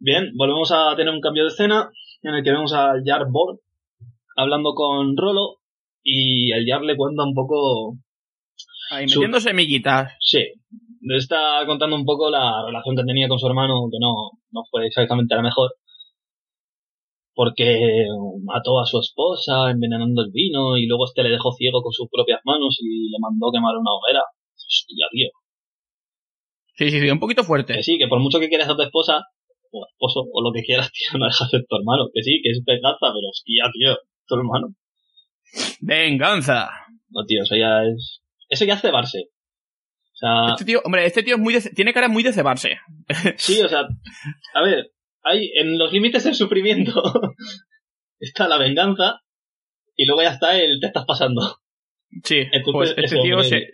Bien, 0.00 0.30
volvemos 0.36 0.70
a 0.72 0.94
tener 0.96 1.12
un 1.12 1.20
cambio 1.20 1.42
de 1.44 1.48
escena 1.48 1.90
en 2.22 2.34
el 2.34 2.44
que 2.44 2.50
vemos 2.52 2.72
a 2.72 2.92
Jar 3.04 3.26
Borg 3.30 3.58
hablando 4.36 4.74
con 4.74 5.16
Rolo 5.16 5.56
y 6.02 6.52
el 6.52 6.64
Jar 6.68 6.82
le 6.82 6.96
cuenta 6.96 7.24
un 7.24 7.34
poco 7.34 7.96
Ahí 8.90 9.08
Su- 9.08 9.18
metiendo 9.20 9.40
semillitas. 9.40 10.12
Sí, 10.20 10.38
le 11.02 11.16
está 11.18 11.64
contando 11.66 11.94
un 11.96 12.04
poco 12.06 12.30
la 12.30 12.64
relación 12.64 12.96
que 12.96 13.04
tenía 13.04 13.28
con 13.28 13.38
su 13.38 13.46
hermano, 13.46 13.88
que 13.90 13.98
no, 14.00 14.30
no 14.50 14.62
fue 14.70 14.86
exactamente 14.86 15.34
la 15.34 15.42
mejor. 15.42 15.70
Porque 17.34 18.06
mató 18.42 18.80
a 18.80 18.86
su 18.86 18.98
esposa 18.98 19.70
envenenando 19.70 20.22
el 20.22 20.30
vino 20.32 20.76
y 20.76 20.86
luego 20.86 21.04
este 21.04 21.22
le 21.22 21.30
dejó 21.30 21.52
ciego 21.52 21.82
con 21.82 21.92
sus 21.92 22.08
propias 22.10 22.40
manos 22.44 22.78
y 22.80 23.10
le 23.10 23.18
mandó 23.20 23.52
quemar 23.52 23.76
una 23.76 23.92
hoguera. 23.92 24.22
Hostia, 24.56 25.06
tío. 25.12 25.28
Sí, 26.78 26.90
sí, 26.90 27.00
sí, 27.00 27.10
un 27.10 27.18
poquito 27.20 27.42
fuerte. 27.44 27.74
Que 27.74 27.82
sí, 27.82 27.98
que 27.98 28.06
por 28.08 28.20
mucho 28.20 28.38
que 28.40 28.48
quieras 28.48 28.68
a 28.68 28.76
tu 28.76 28.82
esposa, 28.82 29.24
o 29.72 29.84
esposo, 29.92 30.20
o 30.32 30.42
lo 30.42 30.52
que 30.52 30.62
quieras, 30.62 30.90
tío, 30.92 31.18
no 31.18 31.26
deja 31.26 31.44
de 31.44 31.50
ser 31.50 31.64
tu 31.68 31.76
hermano. 31.76 32.08
Que 32.14 32.22
sí, 32.22 32.40
que 32.42 32.50
es 32.50 32.62
venganza, 32.64 33.06
pero 33.12 33.28
hostia, 33.30 33.64
tío, 33.72 33.96
tu 34.26 34.34
hermano. 34.36 34.68
Venganza. 35.80 36.70
No, 37.10 37.24
tío, 37.26 37.42
eso 37.42 37.56
ya 37.56 37.82
es... 37.84 38.20
Eso 38.48 38.64
ya 38.64 38.74
es 38.74 38.80
cebarse. 38.80 39.18
O 39.20 40.16
sea, 40.18 40.52
Este 40.52 40.64
tío, 40.64 40.80
hombre, 40.84 41.04
este 41.06 41.22
tío 41.22 41.34
es 41.36 41.40
muy 41.40 41.54
de- 41.54 41.70
tiene 41.70 41.92
cara 41.92 42.08
muy 42.08 42.22
de 42.22 42.32
cebarse. 42.32 42.78
Sí, 43.36 43.60
o 43.62 43.68
sea, 43.68 43.82
a 44.54 44.62
ver, 44.62 44.92
hay 45.22 45.50
en 45.56 45.78
los 45.78 45.92
límites 45.92 46.24
del 46.24 46.34
sufrimiento 46.34 47.02
está 48.20 48.48
la 48.48 48.58
venganza 48.58 49.20
y 49.96 50.06
luego 50.06 50.22
ya 50.22 50.30
está 50.30 50.56
el 50.58 50.80
te 50.80 50.86
estás 50.88 51.04
pasando. 51.06 51.58
Sí, 52.24 52.38
Entonces, 52.52 52.72
pues 52.72 52.94
este 52.96 53.20
tío 53.20 53.42
se- 53.42 53.68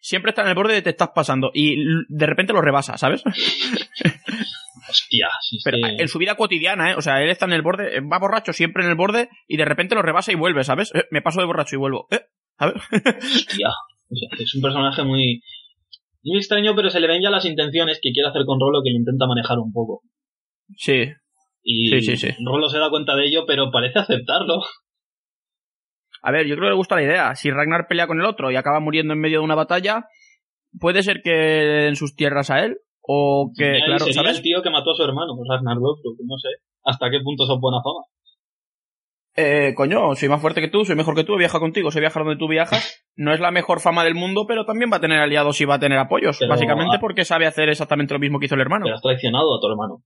siempre 0.00 0.30
está 0.30 0.42
en 0.42 0.48
el 0.48 0.54
borde 0.54 0.74
de 0.74 0.82
te 0.82 0.90
estás 0.90 1.10
pasando 1.14 1.50
y 1.54 1.76
de 2.08 2.26
repente 2.26 2.52
lo 2.52 2.62
rebasa, 2.62 2.96
¿sabes? 2.96 3.22
Hostia, 4.88 5.28
sí, 5.40 5.58
Pero 5.64 5.78
sí. 5.78 5.96
en 5.98 6.08
su 6.08 6.18
vida 6.18 6.36
cotidiana, 6.36 6.92
¿eh? 6.92 6.94
O 6.96 7.02
sea, 7.02 7.20
él 7.20 7.28
está 7.28 7.46
en 7.46 7.52
el 7.52 7.62
borde, 7.62 8.00
va 8.00 8.20
borracho 8.20 8.52
siempre 8.52 8.84
en 8.84 8.90
el 8.90 8.96
borde 8.96 9.28
y 9.48 9.56
de 9.56 9.64
repente 9.64 9.96
lo 9.96 10.02
rebasa 10.02 10.30
y 10.30 10.36
vuelve, 10.36 10.62
¿sabes? 10.62 10.94
Eh, 10.94 11.04
me 11.10 11.22
paso 11.22 11.40
de 11.40 11.46
borracho 11.46 11.74
y 11.74 11.78
vuelvo. 11.78 12.06
Eh, 12.10 12.20
¿sabes? 12.58 12.74
Hostia. 12.92 13.70
Es 14.38 14.54
un 14.54 14.62
personaje 14.62 15.02
muy 15.02 15.42
muy 16.22 16.38
extraño, 16.38 16.74
pero 16.74 16.90
se 16.90 17.00
le 17.00 17.06
ven 17.06 17.22
ya 17.22 17.30
las 17.30 17.44
intenciones 17.44 18.00
que 18.02 18.12
quiere 18.12 18.28
hacer 18.28 18.44
con 18.46 18.60
Rolo 18.60 18.82
que 18.82 18.90
le 18.90 18.96
intenta 18.96 19.26
manejar 19.26 19.58
un 19.58 19.72
poco. 19.72 20.02
Sí. 20.76 21.12
Y 21.62 21.88
Sí, 21.88 22.00
sí, 22.00 22.16
sí. 22.16 22.28
Rolo 22.44 22.68
se 22.68 22.78
da 22.78 22.90
cuenta 22.90 23.14
de 23.14 23.26
ello, 23.26 23.44
pero 23.46 23.70
parece 23.70 24.00
aceptarlo. 24.00 24.62
A 26.26 26.32
ver, 26.32 26.48
yo 26.48 26.56
creo 26.56 26.66
que 26.66 26.70
le 26.70 26.76
gusta 26.76 26.96
la 26.96 27.04
idea. 27.04 27.36
Si 27.36 27.52
Ragnar 27.52 27.86
pelea 27.86 28.08
con 28.08 28.18
el 28.18 28.26
otro 28.26 28.50
y 28.50 28.56
acaba 28.56 28.80
muriendo 28.80 29.14
en 29.14 29.20
medio 29.20 29.38
de 29.38 29.44
una 29.44 29.54
batalla, 29.54 30.06
puede 30.80 31.04
ser 31.04 31.22
que 31.22 31.30
le 31.30 31.82
den 31.84 31.94
sus 31.94 32.16
tierras 32.16 32.50
a 32.50 32.64
él 32.64 32.78
o 33.00 33.52
que, 33.56 33.78
claro, 33.86 34.00
sería 34.00 34.14
¿sabes? 34.14 34.38
el 34.38 34.42
tío 34.42 34.60
que 34.60 34.70
mató 34.70 34.90
a 34.90 34.96
su 34.96 35.04
hermano, 35.04 35.34
Ragnar 35.48 35.76
Lothbrok, 35.76 36.16
no 36.26 36.36
sé 36.36 36.48
hasta 36.82 37.10
qué 37.10 37.20
punto 37.22 37.46
son 37.46 37.60
buena 37.60 37.78
fama. 37.80 38.06
Eh, 39.36 39.74
coño, 39.76 40.16
soy 40.16 40.28
más 40.28 40.40
fuerte 40.40 40.60
que 40.60 40.68
tú, 40.68 40.84
soy 40.84 40.96
mejor 40.96 41.14
que 41.14 41.22
tú, 41.22 41.36
viaja 41.36 41.60
contigo, 41.60 41.92
sé 41.92 42.00
viajar 42.00 42.24
donde 42.24 42.38
tú 42.38 42.48
viajas. 42.48 43.06
No 43.14 43.32
es 43.32 43.38
la 43.38 43.52
mejor 43.52 43.78
fama 43.78 44.02
del 44.02 44.16
mundo, 44.16 44.46
pero 44.48 44.64
también 44.64 44.90
va 44.90 44.96
a 44.96 45.00
tener 45.00 45.20
aliados 45.20 45.60
y 45.60 45.64
va 45.64 45.76
a 45.76 45.78
tener 45.78 45.98
apoyos. 45.98 46.38
Pero- 46.40 46.50
básicamente 46.50 46.98
porque 46.98 47.24
sabe 47.24 47.46
hacer 47.46 47.68
exactamente 47.68 48.14
lo 48.14 48.18
mismo 48.18 48.40
que 48.40 48.46
hizo 48.46 48.56
el 48.56 48.62
hermano. 48.62 48.86
Pero 48.86 48.96
has 48.96 49.02
traicionado 49.02 49.56
a 49.56 49.60
tu 49.60 49.68
hermano. 49.68 50.02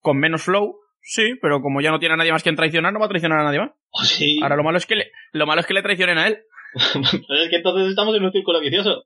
Con 0.00 0.18
menos 0.18 0.42
flow, 0.42 0.74
sí, 1.02 1.34
pero 1.40 1.60
como 1.60 1.80
ya 1.80 1.90
no 1.90 1.98
tiene 1.98 2.14
a 2.14 2.16
nadie 2.16 2.32
más 2.32 2.42
quien 2.42 2.56
traicionar, 2.56 2.92
no 2.92 3.00
va 3.00 3.06
a 3.06 3.08
traicionar 3.08 3.40
a 3.40 3.44
nadie 3.44 3.58
más. 3.60 3.70
Oh, 3.90 4.04
sí. 4.04 4.38
Ahora 4.42 4.56
lo 4.56 4.64
malo 4.64 4.78
es 4.78 4.86
que 4.86 4.96
le, 4.96 5.10
lo 5.32 5.46
malo 5.46 5.60
es 5.60 5.66
que 5.66 5.74
le 5.74 5.82
traicionen 5.82 6.18
a 6.18 6.28
él. 6.28 6.38
Pero 6.92 7.42
es 7.42 7.50
que 7.50 7.56
entonces 7.56 7.88
estamos 7.90 8.16
en 8.16 8.24
un 8.24 8.32
círculo 8.32 8.60
vicioso. 8.60 9.04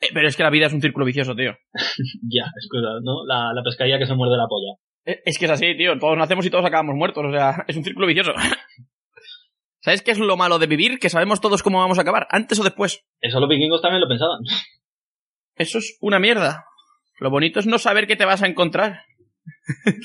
Eh, 0.00 0.08
pero 0.14 0.26
es 0.26 0.34
que 0.36 0.42
la 0.42 0.50
vida 0.50 0.66
es 0.66 0.72
un 0.72 0.80
círculo 0.80 1.04
vicioso, 1.04 1.34
tío. 1.36 1.52
Ya, 2.28 2.44
es 2.56 2.68
cosa, 2.70 2.88
¿no? 3.02 3.24
La, 3.26 3.52
la 3.54 3.62
pescadilla 3.62 3.98
que 3.98 4.06
se 4.06 4.14
muerde 4.14 4.36
la 4.36 4.46
polla. 4.48 4.74
Eh, 5.04 5.20
Es 5.26 5.38
que 5.38 5.44
es 5.44 5.50
así, 5.50 5.76
tío. 5.76 5.98
Todos 5.98 6.16
nacemos 6.16 6.44
y 6.46 6.50
todos 6.50 6.64
acabamos 6.64 6.96
muertos. 6.96 7.22
O 7.24 7.30
sea, 7.30 7.64
es 7.68 7.76
un 7.76 7.84
círculo 7.84 8.06
vicioso. 8.06 8.32
¿Sabes 9.82 10.02
qué 10.02 10.10
es 10.10 10.18
lo 10.18 10.36
malo 10.36 10.58
de 10.58 10.66
vivir? 10.66 10.98
Que 10.98 11.10
sabemos 11.10 11.40
todos 11.40 11.62
cómo 11.62 11.78
vamos 11.78 11.98
a 11.98 12.02
acabar, 12.02 12.26
antes 12.30 12.58
o 12.60 12.64
después. 12.64 13.04
Eso 13.20 13.40
los 13.40 13.48
vikingos 13.48 13.80
también 13.82 14.00
lo 14.00 14.08
pensaban. 14.08 14.40
Eso 15.56 15.78
es 15.78 15.96
una 16.00 16.18
mierda. 16.18 16.64
Lo 17.18 17.30
bonito 17.30 17.60
es 17.60 17.66
no 17.66 17.78
saber 17.78 18.06
qué 18.06 18.16
te 18.16 18.24
vas 18.24 18.42
a 18.42 18.46
encontrar. 18.46 19.02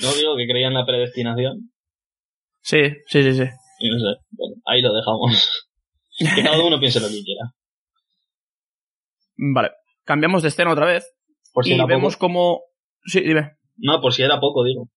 No 0.02 0.12
digo 0.14 0.36
que 0.36 0.46
creían 0.48 0.74
la 0.74 0.84
predestinación. 0.86 1.70
Sí, 2.62 2.78
sí, 3.06 3.22
sí, 3.22 3.32
sí. 3.34 3.44
Y 3.80 3.90
no 3.90 3.98
sé. 3.98 4.20
Bueno, 4.30 4.56
ahí 4.66 4.82
lo 4.82 4.94
dejamos. 4.94 5.62
Que 6.18 6.42
cada 6.42 6.64
uno 6.64 6.80
piense 6.80 6.98
lo 6.98 7.08
que 7.08 7.22
quiera. 7.22 7.52
Vale. 9.36 9.70
Cambiamos 10.04 10.42
de 10.42 10.48
escena 10.48 10.72
otra 10.72 10.86
vez. 10.86 11.04
Por 11.52 11.64
si 11.64 11.72
y 11.72 11.74
era 11.74 11.84
vemos 11.86 12.14
poco. 12.14 12.26
cómo... 12.26 12.60
Sí, 13.04 13.20
dime. 13.20 13.56
No, 13.76 14.00
por 14.00 14.12
si 14.14 14.22
era 14.22 14.40
poco, 14.40 14.64
digo. 14.64 14.88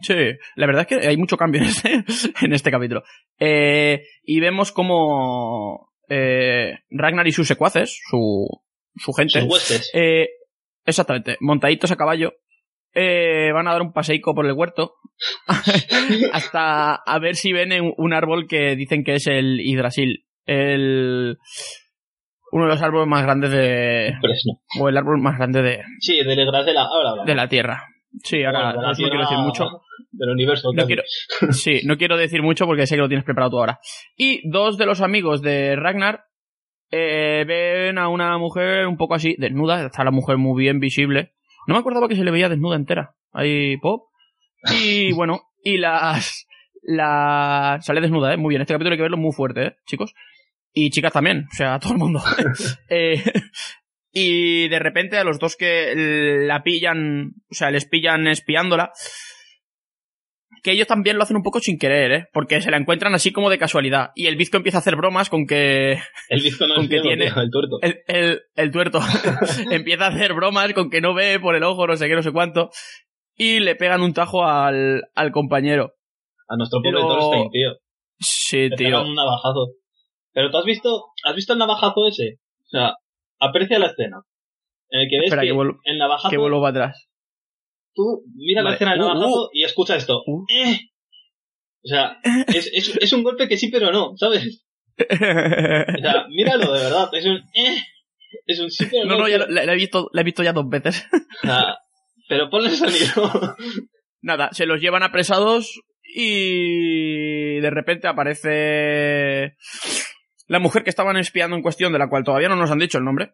Sí, 0.00 0.14
la 0.54 0.66
verdad 0.66 0.82
es 0.82 0.86
que 1.00 1.08
hay 1.08 1.16
mucho 1.16 1.36
cambio 1.36 1.60
en 1.62 1.66
este, 1.68 2.04
en 2.40 2.52
este 2.52 2.70
capítulo. 2.70 3.02
Eh, 3.38 4.04
y 4.22 4.38
vemos 4.38 4.70
como 4.70 5.90
eh, 6.08 6.78
Ragnar 6.90 7.26
y 7.26 7.32
sus 7.32 7.48
secuaces, 7.48 7.98
su, 8.08 8.46
su 8.96 9.12
gente, 9.12 9.40
Sus 9.40 9.50
huestes. 9.50 9.90
eh, 9.92 10.28
exactamente, 10.84 11.36
montaditos 11.40 11.90
a 11.90 11.96
caballo, 11.96 12.32
eh, 12.94 13.50
van 13.52 13.68
a 13.68 13.72
dar 13.72 13.82
un 13.82 13.92
paseico 13.92 14.34
por 14.34 14.46
el 14.46 14.52
huerto 14.52 14.94
hasta 16.32 16.94
a 16.94 17.18
ver 17.18 17.36
si 17.36 17.52
ven 17.52 17.72
un- 17.80 17.94
un 17.96 18.12
árbol 18.12 18.46
que 18.48 18.76
dicen 18.76 19.04
que 19.04 19.14
es 19.16 19.26
el 19.26 19.58
Yggdrasil, 19.60 20.24
el 20.46 21.38
uno 22.50 22.64
de 22.64 22.70
los 22.70 22.82
árboles 22.82 23.08
más 23.08 23.22
grandes 23.22 23.50
de 23.50 24.14
Fresno. 24.20 24.60
o 24.80 24.88
el 24.88 24.96
árbol 24.96 25.20
más 25.20 25.36
grande 25.36 25.62
de, 25.62 25.82
Sí, 26.00 26.16
del 26.24 26.46
Grasela. 26.46 26.82
Ahora 26.82 27.10
hablamos. 27.10 27.26
de 27.26 27.34
la 27.34 27.48
Tierra. 27.48 27.84
Sí, 28.24 28.42
ahora 28.42 28.58
Bueno, 28.58 28.80
de 28.80 28.82
la 28.86 28.88
no 28.88 28.94
quiero 28.96 29.20
decir 29.20 29.38
mucho. 29.38 29.64
Del 30.10 30.30
universo. 30.30 30.70
No 30.74 30.86
quiero, 30.86 31.02
sí, 31.50 31.80
no 31.84 31.98
quiero 31.98 32.16
decir 32.16 32.42
mucho 32.42 32.64
porque 32.66 32.86
sé 32.86 32.94
que 32.96 33.02
lo 33.02 33.08
tienes 33.08 33.24
preparado 33.26 33.50
tú 33.50 33.58
ahora. 33.58 33.78
Y 34.16 34.48
dos 34.50 34.78
de 34.78 34.86
los 34.86 35.02
amigos 35.02 35.42
de 35.42 35.76
Ragnar 35.76 36.24
eh, 36.90 37.44
ven 37.46 37.98
a 37.98 38.08
una 38.08 38.38
mujer 38.38 38.86
un 38.86 38.96
poco 38.96 39.14
así, 39.14 39.34
desnuda, 39.38 39.84
está 39.84 40.04
la 40.04 40.10
mujer 40.10 40.38
muy 40.38 40.58
bien 40.62 40.80
visible. 40.80 41.34
No 41.68 41.74
me 41.74 41.80
acordaba 41.80 42.08
que 42.08 42.16
se 42.16 42.24
le 42.24 42.30
veía 42.30 42.48
desnuda 42.48 42.76
entera. 42.76 43.14
Ahí, 43.30 43.76
pop. 43.76 44.08
Y 44.72 45.12
bueno, 45.14 45.42
y 45.62 45.76
las... 45.76 46.46
La... 46.82 47.78
Sale 47.82 48.00
desnuda, 48.00 48.32
¿eh? 48.32 48.38
Muy 48.38 48.52
bien. 48.52 48.62
Este 48.62 48.72
capítulo 48.72 48.94
hay 48.94 48.96
que 48.96 49.02
verlo 49.02 49.18
muy 49.18 49.32
fuerte, 49.32 49.66
¿eh, 49.66 49.76
chicos? 49.86 50.14
Y 50.72 50.88
chicas 50.88 51.12
también, 51.12 51.44
o 51.52 51.54
sea, 51.54 51.78
todo 51.80 51.92
el 51.92 51.98
mundo. 51.98 52.22
Eh, 52.88 53.22
y 54.10 54.68
de 54.68 54.78
repente 54.78 55.18
a 55.18 55.24
los 55.24 55.38
dos 55.38 55.56
que 55.56 55.92
la 56.46 56.62
pillan, 56.62 57.34
o 57.50 57.54
sea, 57.54 57.70
les 57.70 57.84
pillan 57.84 58.26
espiándola, 58.26 58.90
que 60.62 60.72
ellos 60.72 60.86
también 60.86 61.16
lo 61.16 61.22
hacen 61.22 61.36
un 61.36 61.42
poco 61.42 61.60
sin 61.60 61.78
querer, 61.78 62.12
¿eh? 62.12 62.26
Porque 62.32 62.60
se 62.60 62.70
la 62.70 62.76
encuentran 62.78 63.14
así 63.14 63.32
como 63.32 63.48
de 63.50 63.58
casualidad. 63.58 64.10
Y 64.14 64.26
el 64.26 64.36
bizco 64.36 64.56
empieza 64.56 64.78
a 64.78 64.80
hacer 64.80 64.96
bromas 64.96 65.30
con 65.30 65.46
que 65.46 65.98
El 66.28 66.42
disco 66.42 66.66
no 66.66 66.74
Con 66.76 66.84
es 66.84 66.90
que 66.90 66.96
ciego, 67.00 67.08
tiene- 67.08 67.30
tío, 67.30 67.42
el 67.42 67.50
tuerto. 67.50 67.78
el, 67.82 67.98
el, 68.08 68.42
el 68.56 68.70
tuerto 68.70 69.00
empieza 69.70 70.06
a 70.06 70.08
hacer 70.08 70.34
bromas 70.34 70.72
con 70.72 70.90
que 70.90 71.00
no 71.00 71.14
ve 71.14 71.38
por 71.40 71.54
el 71.54 71.62
ojo, 71.64 71.86
no 71.86 71.96
sé 71.96 72.08
qué, 72.08 72.14
no 72.14 72.22
sé 72.22 72.32
cuánto. 72.32 72.70
Y 73.36 73.60
le 73.60 73.76
pegan 73.76 74.00
un 74.02 74.12
tajo 74.14 74.44
al, 74.44 75.04
al 75.14 75.30
compañero. 75.32 75.92
A 76.48 76.56
nuestro 76.56 76.80
pobre 76.82 76.92
Lo- 77.00 77.06
Thorstein, 77.08 77.50
tío. 77.50 77.70
Sí, 78.18 78.68
Le 78.70 78.76
tío. 78.76 78.86
pegan 78.88 79.06
un 79.06 79.14
navajazo. 79.14 79.74
Pero 80.32 80.50
tú 80.50 80.58
has 80.58 80.64
visto, 80.64 81.04
has 81.24 81.34
visto 81.36 81.52
el 81.52 81.58
navajazo 81.60 82.06
ese. 82.08 82.38
O 82.64 82.68
sea, 82.68 82.94
aprecia 83.38 83.78
la 83.78 83.86
escena. 83.86 84.22
En 84.90 85.00
el 85.02 85.08
que 85.10 85.16
ves 85.18 85.24
Espera, 85.26 85.42
que, 85.42 85.48
que 85.48 85.90
el 85.92 85.98
navajazo, 85.98 86.30
Que 86.30 86.36
vuelvo 86.38 86.60
para 86.62 86.86
atrás. 86.86 87.07
Tú 87.98 88.22
mira 88.36 88.62
la 88.62 88.74
escena 88.74 88.92
del 88.92 89.00
Uh, 89.02 89.08
navajazo 89.08 89.42
uh. 89.46 89.48
y 89.52 89.64
escucha 89.64 89.96
esto. 89.96 90.22
Uh. 90.24 90.44
Eh. 90.48 90.80
O 91.84 91.88
sea, 91.88 92.18
es, 92.46 92.70
es, 92.72 92.96
es 93.00 93.12
un 93.12 93.24
golpe 93.24 93.48
que 93.48 93.56
sí 93.56 93.68
pero 93.70 93.90
no, 93.90 94.16
¿sabes? 94.16 94.64
O 94.98 95.04
sea, 95.16 96.26
míralo 96.28 96.72
de 96.72 96.82
verdad. 96.84 97.08
Es 97.12 97.24
un 97.26 97.36
eh. 97.54 97.76
Es 98.46 98.60
un 98.60 98.70
sí 98.70 98.86
pero 98.90 99.04
no. 99.06 99.14
no, 99.14 99.18
no, 99.22 99.28
ya 99.28 99.38
lo- 99.38 99.48
la, 99.48 99.64
la 99.64 99.72
he 99.72 99.76
visto, 99.76 100.08
la 100.12 100.20
he 100.20 100.24
visto 100.24 100.42
ya 100.44 100.52
dos 100.52 100.68
veces. 100.68 101.06
Pero 102.28 102.50
ponle 102.50 102.68
el 102.68 102.76
sonido. 102.76 103.56
Nada, 104.20 104.50
se 104.52 104.66
los 104.66 104.80
llevan 104.80 105.02
apresados 105.02 105.80
y 106.14 107.58
de 107.60 107.70
repente 107.70 108.06
aparece 108.08 109.56
la 110.46 110.58
mujer 110.58 110.82
que 110.84 110.90
estaban 110.90 111.16
espiando 111.16 111.56
en 111.56 111.62
cuestión, 111.62 111.92
de 111.92 111.98
la 111.98 112.08
cual 112.08 112.24
todavía 112.24 112.48
no 112.48 112.56
nos 112.56 112.70
han 112.70 112.78
dicho 112.78 112.98
el 112.98 113.04
nombre. 113.04 113.32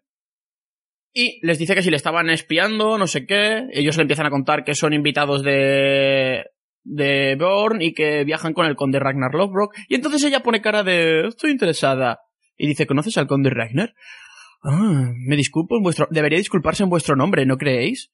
Y 1.15 1.39
les 1.47 1.59
dice 1.59 1.75
que 1.75 1.83
si 1.83 1.91
le 1.91 1.97
estaban 1.97 2.29
espiando, 2.29 2.99
no 2.99 3.07
sé 3.07 3.25
qué, 3.25 3.69
ellos 3.73 3.97
le 3.97 4.03
empiezan 4.03 4.27
a 4.27 4.31
contar 4.31 4.65
que 4.65 4.75
son 4.75 4.93
invitados 4.93 5.43
de 5.45 6.45
de 6.85 7.37
Born 7.37 7.81
y 7.81 7.95
que 7.95 8.25
viajan 8.25 8.53
con 8.53 8.67
el 8.67 8.77
conde 8.77 9.01
Ragnar 9.01 9.33
Lothbrok. 9.35 9.75
Y 9.89 9.95
entonces 9.95 10.23
ella 10.25 10.41
pone 10.41 10.61
cara 10.61 10.83
de 10.83 11.27
estoy 11.29 11.51
interesada. 11.51 12.21
Y 12.57 12.67
dice, 12.67 12.87
¿conoces 12.87 13.17
al 13.17 13.27
conde 13.27 13.51
Ragnar? 13.51 13.95
Ah, 14.63 15.13
me 15.27 15.37
disculpo 15.37 15.77
en 15.77 15.83
vuestro... 15.83 16.07
Debería 16.11 16.39
disculparse 16.39 16.85
en 16.85 16.91
vuestro 16.91 17.17
nombre, 17.17 17.47
¿no 17.47 17.57
creéis? 17.57 18.13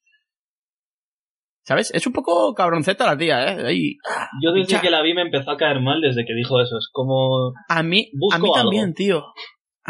¿Sabes? 1.63 1.91
Es 1.93 2.07
un 2.07 2.13
poco 2.13 2.53
cabronceta 2.55 3.05
la 3.05 3.17
tía, 3.17 3.53
¿eh? 3.53 3.67
Ahí, 3.67 3.97
Yo 4.43 4.51
desde 4.51 4.81
que 4.81 4.89
la 4.89 5.03
vi 5.03 5.13
me 5.13 5.21
empezó 5.21 5.51
a 5.51 5.57
caer 5.57 5.79
mal 5.79 6.01
desde 6.01 6.25
que 6.25 6.33
dijo 6.33 6.59
eso. 6.59 6.77
Es 6.77 6.89
como... 6.91 7.53
A 7.69 7.83
mí, 7.83 8.09
a 8.33 8.39
mí 8.39 8.47
algo. 8.47 8.53
también, 8.53 8.93
tío. 8.93 9.25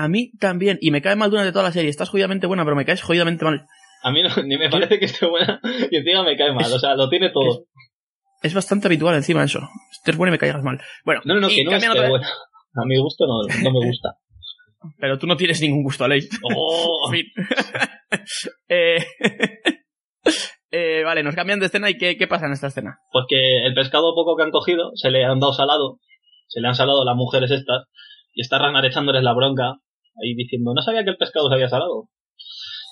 A 0.04 0.08
mí 0.08 0.32
también. 0.40 0.78
Y 0.82 0.92
me 0.92 1.02
cae 1.02 1.16
mal 1.16 1.30
durante 1.30 1.52
toda 1.52 1.66
la 1.66 1.72
serie. 1.72 1.90
Estás 1.90 2.10
jodidamente 2.10 2.48
buena, 2.48 2.64
pero 2.64 2.76
me 2.76 2.86
caes 2.86 3.02
jodidamente 3.02 3.46
mal. 3.46 3.68
A 4.04 4.12
mí 4.12 4.24
no, 4.24 4.30
ni 4.44 4.58
me 4.58 4.70
parece 4.70 4.98
que 5.00 5.06
esté 5.06 5.28
buena 5.28 5.60
y 5.90 5.96
encima 5.96 6.24
me 6.24 6.36
cae 6.36 6.54
mal. 6.54 6.72
O 6.72 6.80
sea, 6.80 6.96
lo 6.96 7.10
tiene 7.10 7.30
todo. 7.30 7.66
Es 8.42 8.54
bastante 8.54 8.88
habitual 8.88 9.16
encima 9.16 9.44
eso. 9.44 9.60
Estés 9.92 10.18
buena 10.18 10.32
y 10.32 10.34
me 10.34 10.40
caigas 10.40 10.64
mal. 10.64 10.82
Bueno, 11.06 11.22
No, 11.26 11.36
no, 11.36 11.48
que 11.48 11.64
no 11.64 11.72
esté 11.72 12.10
buena. 12.10 12.28
A 12.28 12.86
mi 12.86 13.00
gusto 13.00 13.26
no, 13.28 13.42
no 13.64 13.80
me 13.80 13.86
gusta. 13.86 14.16
Pero 15.00 15.20
tú 15.20 15.28
no 15.28 15.38
tienes 15.38 15.62
ningún 15.62 15.84
gusto, 15.84 16.04
Aleix. 16.06 16.28
Oh, 16.42 17.12
eh, 18.68 18.98
eh, 20.72 21.04
vale, 21.04 21.22
nos 21.22 21.36
cambian 21.36 21.60
de 21.60 21.68
escena 21.68 21.90
y 21.90 21.98
¿qué, 21.98 22.18
qué 22.18 22.28
pasa 22.28 22.48
en 22.48 22.54
esta 22.54 22.68
escena? 22.68 22.98
pues 23.12 23.26
que 23.30 23.66
el 23.66 23.76
pescado 23.76 24.16
poco 24.16 24.36
que 24.36 24.44
han 24.44 24.52
cogido 24.52 24.92
se 24.96 25.12
le 25.12 25.24
han 25.24 25.40
dado 25.40 25.54
salado. 25.54 26.00
Se 26.48 26.62
le 26.62 26.68
han 26.68 26.76
salado 26.76 27.06
las 27.06 27.16
mujeres 27.16 27.52
estas. 27.52 27.86
Y 28.34 28.42
está 28.42 28.58
Ragnar 28.58 28.86
echándoles 28.86 29.24
la 29.24 29.34
bronca. 29.34 29.76
Ahí 30.22 30.36
diciendo, 30.36 30.74
no 30.74 30.82
sabía 30.82 31.04
que 31.04 31.12
el 31.12 31.18
pescado 31.18 31.50
se 31.50 31.56
había 31.56 31.70
salado. 31.70 32.10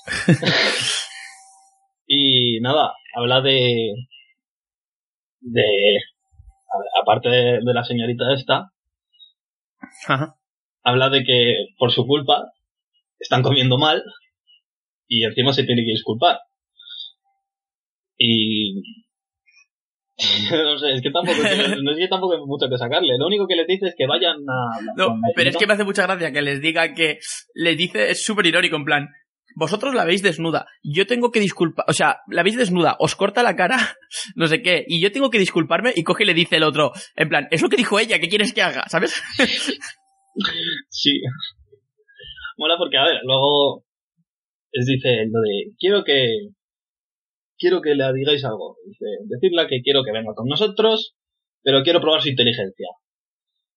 y 2.08 2.60
nada, 2.62 2.94
habla 3.16 3.42
de... 3.42 3.94
De... 5.42 6.00
Aparte 7.02 7.30
de, 7.30 7.60
de 7.64 7.74
la 7.74 7.84
señorita 7.84 8.32
esta, 8.34 8.72
Ajá. 10.08 10.36
habla 10.84 11.10
de 11.10 11.24
que 11.24 11.56
por 11.80 11.92
su 11.92 12.06
culpa 12.06 12.52
están 13.20 13.42
comiendo 13.42 13.80
mal 13.80 14.04
y 15.08 15.24
encima 15.26 15.52
se 15.54 15.64
tiene 15.64 15.84
que 15.84 15.92
disculpar. 15.92 16.40
Y 18.18 18.82
no 20.52 20.78
sé, 20.78 20.94
es 20.94 21.02
que 21.02 21.12
tampoco 21.12 21.38
no 21.84 21.92
es 21.92 21.98
que 21.98 22.08
tampoco 22.08 22.34
hay 22.34 22.40
mucho 22.46 22.70
que 22.70 22.78
sacarle. 22.78 23.18
Lo 23.18 23.28
único 23.28 23.48
que 23.48 23.56
les 23.56 23.68
dice 23.68 23.88
es 23.88 23.96
que 23.98 24.06
vayan 24.06 24.38
a 24.48 24.82
No, 24.96 25.20
pero 25.36 25.50
es 25.50 25.58
que 25.58 25.68
me 25.68 25.74
hace 25.74 25.86
mucha 25.86 26.04
gracia 26.04 26.32
que 26.32 26.42
les 26.42 26.62
diga 26.62 26.94
que 26.94 27.20
les 27.54 27.78
dice, 27.78 28.12
es 28.12 28.24
súper 28.24 28.46
irónico, 28.46 28.76
en 28.76 28.86
plan, 28.86 29.10
vosotros 29.56 29.96
la 29.96 30.06
veis 30.06 30.22
desnuda, 30.22 30.68
yo 30.84 31.08
tengo 31.08 31.32
que 31.32 31.40
disculpar, 31.40 31.86
o 31.88 31.94
sea, 31.94 32.20
la 32.28 32.44
veis 32.44 32.58
desnuda, 32.58 32.98
os 33.00 33.16
corta 33.16 33.44
la 33.44 33.56
cara, 33.56 33.78
no 34.36 34.48
sé 34.48 34.62
qué, 34.62 34.84
y 34.88 35.02
yo 35.02 35.12
tengo 35.12 35.30
que 35.30 35.40
disculparme 35.40 35.94
y 35.96 36.04
coge 36.04 36.24
y 36.24 36.28
le 36.28 36.34
dice 36.34 36.58
el 36.58 36.64
otro, 36.64 36.92
en 37.16 37.30
plan, 37.30 37.48
es 37.52 37.62
lo 37.62 37.70
que 37.70 37.78
dijo 37.78 38.00
ella, 38.00 38.20
¿qué 38.20 38.28
quieres 38.28 38.54
que 38.54 38.62
haga? 38.62 38.86
¿Sabes? 38.88 39.22
Sí. 40.90 41.22
Mola 42.58 42.76
porque, 42.78 42.98
a 42.98 43.04
ver, 43.04 43.20
luego 43.24 43.86
les 44.72 44.86
dice 44.86 45.26
lo 45.32 45.42
de 45.42 45.74
quiero 45.80 46.04
que 46.04 46.50
quiero 47.60 47.82
que 47.82 47.94
le 47.96 48.12
digáis 48.14 48.44
algo. 48.46 48.78
Dice, 48.86 49.06
que 49.70 49.82
quiero 49.82 50.04
que 50.04 50.12
venga 50.12 50.34
con 50.34 50.48
nosotros, 50.48 51.16
pero 51.62 51.84
quiero 51.84 52.02
probar 52.02 52.22
su 52.22 52.30
inteligencia. 52.30 52.88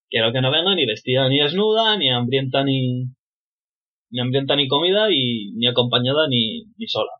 Quiero 0.08 0.32
que 0.32 0.40
no 0.40 0.50
venga 0.50 0.74
ni 0.74 0.86
vestida 0.86 1.28
ni 1.28 1.40
desnuda, 1.40 1.96
ni 1.98 2.10
hambrienta 2.10 2.64
ni 2.64 3.06
ni 4.10 4.20
hambrienta 4.20 4.56
ni 4.56 4.68
comida 4.68 5.10
y 5.10 5.52
ni 5.54 5.66
acompañada 5.66 6.28
ni, 6.28 6.64
ni 6.76 6.86
sola. 6.86 7.12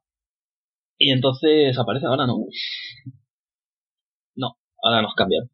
Y 0.99 1.11
entonces 1.11 1.77
aparece 1.79 2.07
ahora 2.07 2.27
no. 2.27 2.37
No, 4.37 4.57
ahora 4.83 5.03
nos 5.03 5.15
cambian. 5.15 5.51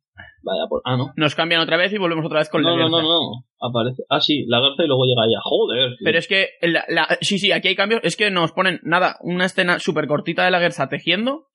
Vaya 0.49 0.67
por. 0.69 0.81
Ah, 0.85 0.97
no. 0.97 1.13
Nos 1.17 1.35
cambian 1.35 1.61
otra 1.61 1.77
vez 1.77 1.93
y 1.93 1.99
volvemos 1.99 2.25
otra 2.25 2.39
vez 2.41 2.49
con 2.49 2.63
la 2.63 2.71
No, 2.71 2.77
no, 2.77 2.89
no, 2.89 3.03
no. 3.03 3.45
Aparece. 3.61 4.03
Ah, 4.09 4.21
sí, 4.21 4.45
la 4.49 4.61
garza 4.61 4.83
y 4.85 4.87
luego 4.87 5.05
llega 5.05 5.27
ella. 5.27 5.39
Joder. 5.43 5.91
tío. 5.91 6.05
Pero 6.05 6.19
es 6.19 6.27
que, 6.29 6.49
la, 6.63 6.85
la- 6.89 7.19
sí, 7.21 7.39
sí, 7.39 7.53
aquí 7.53 7.69
hay 7.69 7.75
cambios, 7.77 8.01
es 8.03 8.17
que 8.17 8.31
nos 8.31 8.53
ponen, 8.53 8.81
nada, 8.83 9.17
una 9.21 9.45
escena 9.45 9.79
súper 9.79 10.07
cortita 10.07 10.45
de 10.45 10.51
la 10.51 10.61
Gerza 10.61 10.89
tejiendo, 10.89 11.47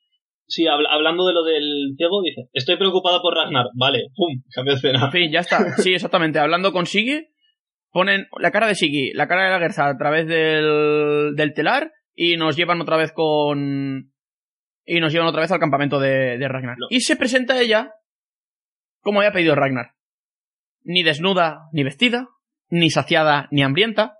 Sí, 0.46 0.68
habla- 0.68 0.90
hablando 0.92 1.26
de 1.26 1.34
lo 1.34 1.44
del 1.44 1.94
ciego, 1.98 2.22
dice, 2.22 2.50
estoy 2.52 2.76
preocupada 2.76 3.22
por 3.22 3.34
Ragnar. 3.34 3.66
Vale, 3.76 4.10
pum, 4.14 4.44
cambio 4.54 4.74
de 4.74 4.78
escena. 4.78 5.06
En 5.06 5.12
fin, 5.12 5.32
ya 5.32 5.40
está. 5.40 5.58
Sí, 5.78 5.94
exactamente. 5.94 6.38
Hablando 6.38 6.74
con 6.74 6.86
Siggy, 6.86 7.28
ponen 7.92 8.28
la 8.40 8.52
cara 8.52 8.68
de 8.68 8.76
Siggy, 8.76 9.14
la 9.14 9.28
cara 9.28 9.46
de 9.46 9.52
la 9.52 9.60
Gerza 9.60 9.88
a 9.88 9.98
través 9.98 10.28
del, 10.28 11.32
del 11.36 11.54
telar 11.54 11.92
y 12.14 12.36
nos 12.36 12.58
llevan 12.58 12.82
otra 12.82 12.98
vez 12.98 13.14
con. 13.14 14.12
Y 14.86 15.00
nos 15.00 15.14
llevan 15.14 15.30
otra 15.30 15.42
vez 15.42 15.52
al 15.54 15.60
campamento 15.62 15.98
de, 16.00 16.38
de 16.38 16.48
Ragnar. 16.50 16.76
Y 16.90 17.00
se 17.00 17.16
presenta 17.16 17.60
ella 17.62 17.94
como 19.04 19.20
había 19.20 19.32
pedido 19.32 19.56
Ragnar. 19.56 19.92
Ni 20.82 21.04
desnuda 21.04 21.70
ni 21.72 21.84
vestida, 21.84 22.30
ni 22.70 22.90
saciada 22.90 23.48
ni 23.52 23.62
hambrienta, 23.62 24.16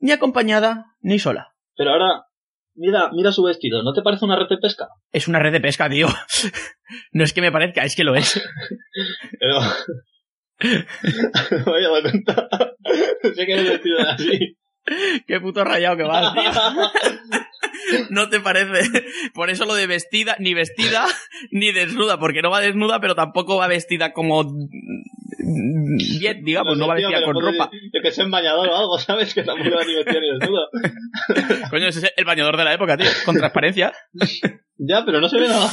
ni 0.00 0.10
acompañada 0.10 0.86
ni 1.00 1.18
sola. 1.18 1.54
Pero 1.76 1.92
ahora, 1.92 2.24
mira, 2.74 3.10
mira 3.12 3.30
su 3.30 3.42
vestido. 3.44 3.82
¿No 3.82 3.92
te 3.92 4.02
parece 4.02 4.24
una 4.24 4.36
red 4.36 4.48
de 4.48 4.58
pesca? 4.58 4.88
Es 5.12 5.28
una 5.28 5.38
red 5.38 5.52
de 5.52 5.60
pesca, 5.60 5.88
tío. 5.88 6.08
No 7.12 7.22
es 7.22 7.32
que 7.32 7.40
me 7.40 7.52
parezca, 7.52 7.84
es 7.84 7.94
que 7.94 8.02
lo 8.02 8.16
es. 8.16 8.42
Pero... 9.38 9.60
Voy 11.66 11.84
a 11.84 11.88
dar 11.88 12.02
cuenta. 12.02 12.48
sé 13.32 13.46
que 13.46 13.54
el 13.54 13.64
vestido 13.64 14.00
así. 14.00 14.58
Qué 15.26 15.40
puto 15.40 15.64
rayado 15.64 15.96
que 15.96 16.02
vas, 16.02 16.34
tío. 16.34 16.42
No 18.10 18.28
te 18.28 18.40
parece. 18.40 19.04
Por 19.34 19.50
eso 19.50 19.64
lo 19.64 19.74
de 19.74 19.86
vestida, 19.86 20.36
ni 20.38 20.54
vestida, 20.54 21.06
ni 21.50 21.72
desnuda, 21.72 22.18
porque 22.18 22.42
no 22.42 22.50
va 22.50 22.60
desnuda, 22.60 23.00
pero 23.00 23.14
tampoco 23.14 23.56
va 23.56 23.68
vestida 23.68 24.12
como 24.12 24.44
bien, 26.20 26.44
digamos, 26.44 26.76
no 26.76 26.86
va 26.86 26.96
sé, 26.96 27.00
tío, 27.00 27.08
vestida 27.10 27.24
con 27.24 27.42
ropa. 27.42 27.70
Yo 27.72 28.00
que 28.02 28.20
en 28.20 28.30
bañador 28.30 28.68
o 28.68 28.76
algo, 28.76 28.98
¿sabes? 28.98 29.34
Que 29.34 29.42
tampoco 29.42 29.76
va 29.76 29.84
ni 29.84 29.94
vestido 29.94 30.20
ni 30.20 30.38
desnudo. 30.38 30.68
Coño, 31.70 31.86
ese 31.88 32.06
es 32.06 32.12
el 32.16 32.24
bañador 32.24 32.56
de 32.56 32.64
la 32.64 32.74
época, 32.74 32.96
tío, 32.96 33.10
con 33.24 33.36
transparencia. 33.36 33.92
Ya, 34.76 35.04
pero 35.04 35.20
no 35.20 35.28
se 35.28 35.38
ve 35.38 35.48
nada. 35.48 35.70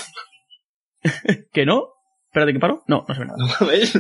¿Que 1.54 1.66
no? 1.66 1.90
Espérate, 2.26 2.54
¿que 2.54 2.60
paro? 2.60 2.84
No, 2.88 3.06
no 3.08 3.14
se 3.14 3.22
ve 3.22 3.28
nada. 3.28 3.38
¿Ves? 3.68 3.94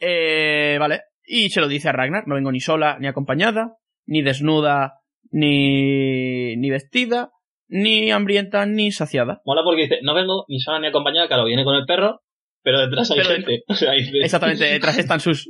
Eh, 0.00 0.76
vale. 0.78 1.02
Y 1.24 1.50
se 1.50 1.60
lo 1.60 1.68
dice 1.68 1.88
a 1.88 1.92
Ragnar, 1.92 2.26
no 2.26 2.36
vengo 2.36 2.52
ni 2.52 2.60
sola, 2.60 2.98
ni 2.98 3.06
acompañada, 3.06 3.76
ni 4.06 4.22
desnuda, 4.22 5.00
ni, 5.30 6.56
ni 6.56 6.70
vestida, 6.70 7.30
ni 7.68 8.10
hambrienta, 8.10 8.66
ni 8.66 8.90
saciada. 8.92 9.40
Mola 9.44 9.62
porque 9.62 9.82
dice, 9.82 9.98
no 10.02 10.14
vengo 10.14 10.44
ni 10.48 10.60
sola 10.60 10.80
ni 10.80 10.86
acompañada, 10.88 11.26
claro, 11.28 11.44
viene 11.44 11.64
con 11.64 11.74
el 11.76 11.84
perro, 11.86 12.20
pero 12.62 12.80
detrás 12.80 13.10
hay 13.10 13.18
Pero 13.18 13.30
gente. 13.30 13.62
O 13.68 13.74
sea, 13.74 13.92
dice, 13.92 14.10
Exactamente, 14.22 14.64
detrás 14.72 14.98
están 14.98 15.20
sus, 15.20 15.48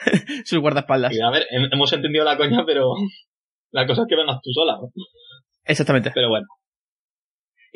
sus 0.44 0.58
guardaespaldas. 0.58 1.14
y 1.14 1.20
a 1.20 1.30
ver, 1.30 1.44
hem- 1.50 1.68
hemos 1.72 1.92
entendido 1.92 2.24
la 2.24 2.36
coña, 2.36 2.64
pero 2.66 2.94
la 3.72 3.86
cosa 3.86 4.02
es 4.02 4.08
que 4.08 4.16
vengas 4.16 4.38
tú 4.42 4.50
sola. 4.52 4.78
Exactamente. 5.64 6.12
Pero 6.14 6.28
bueno, 6.28 6.46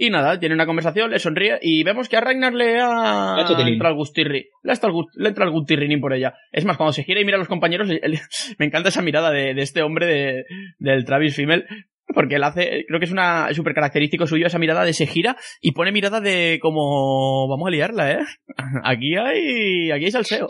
Y 0.02 0.08
nada, 0.08 0.40
tiene 0.40 0.54
una 0.54 0.64
conversación, 0.64 1.10
le 1.10 1.18
sonríe 1.18 1.58
y 1.60 1.82
vemos 1.84 2.08
que 2.08 2.16
a 2.16 2.22
Ragnar 2.22 2.54
le 2.54 2.80
ha 2.80 3.44
tilín. 3.46 3.74
entrado 3.74 3.92
el 3.92 3.98
gustirri. 3.98 4.48
Le, 4.62 4.70
ha 4.70 4.72
estado 4.72 4.92
el 4.92 4.94
gust- 4.96 5.12
le 5.14 5.28
entra 5.28 5.44
el 5.44 5.50
gustirrinín 5.50 6.00
por 6.00 6.14
ella. 6.14 6.32
Es 6.52 6.64
más, 6.64 6.78
cuando 6.78 6.94
se 6.94 7.04
gira 7.04 7.20
y 7.20 7.24
mira 7.26 7.36
a 7.36 7.38
los 7.38 7.48
compañeros, 7.48 7.86
le- 7.86 8.00
le- 8.08 8.20
me 8.58 8.64
encanta 8.64 8.88
esa 8.88 9.02
mirada 9.02 9.30
de, 9.30 9.52
de 9.52 9.60
este 9.60 9.82
hombre 9.82 10.06
de, 10.06 10.44
del 10.78 11.04
Travis 11.04 11.36
Fimmel. 11.36 11.66
Porque 12.14 12.36
él 12.36 12.44
hace, 12.44 12.86
creo 12.88 12.98
que 12.98 13.04
es 13.04 13.12
una 13.12 13.52
súper 13.52 13.74
característico 13.74 14.26
suyo 14.26 14.46
esa 14.46 14.58
mirada 14.58 14.84
de 14.86 14.94
se 14.94 15.06
gira 15.06 15.36
y 15.60 15.72
pone 15.72 15.92
mirada 15.92 16.20
de 16.22 16.58
como 16.62 17.46
vamos 17.48 17.68
a 17.68 17.70
liarla, 17.70 18.10
eh. 18.12 18.18
Aquí 18.84 19.16
hay, 19.16 19.90
aquí 19.90 20.06
hay 20.06 20.10
salseo. 20.10 20.48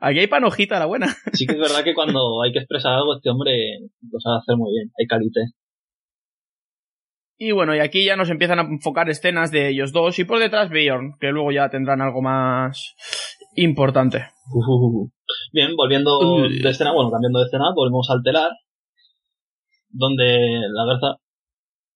Aquí 0.00 0.18
hay 0.20 0.26
panojita 0.26 0.78
la 0.78 0.86
buena. 0.86 1.06
sí 1.34 1.46
que 1.46 1.52
es 1.52 1.60
verdad 1.60 1.84
que 1.84 1.94
cuando 1.94 2.18
hay 2.42 2.50
que 2.52 2.58
expresar 2.60 2.94
algo, 2.94 3.14
este 3.16 3.30
hombre 3.30 3.52
lo 4.10 4.18
sabe 4.20 4.38
hacer 4.40 4.56
muy 4.56 4.72
bien. 4.72 4.90
Hay 4.98 5.06
calite. 5.06 5.40
Y 7.44 7.50
bueno, 7.50 7.74
y 7.74 7.80
aquí 7.80 8.04
ya 8.04 8.14
nos 8.14 8.30
empiezan 8.30 8.60
a 8.60 8.62
enfocar 8.62 9.10
escenas 9.10 9.50
de 9.50 9.68
ellos 9.70 9.90
dos 9.90 10.16
y 10.20 10.24
por 10.24 10.38
detrás 10.38 10.70
Bjorn, 10.70 11.16
que 11.18 11.32
luego 11.32 11.50
ya 11.50 11.68
tendrán 11.70 12.00
algo 12.00 12.22
más 12.22 12.94
importante. 13.56 14.28
Uh. 14.54 15.08
Bien, 15.52 15.74
volviendo 15.74 16.20
de 16.48 16.70
escena, 16.70 16.92
bueno, 16.92 17.10
cambiando 17.10 17.40
de 17.40 17.46
escena, 17.46 17.72
volvemos 17.74 18.08
al 18.10 18.22
telar, 18.22 18.52
donde 19.88 20.60
la 20.72 20.84
garza, 20.86 21.16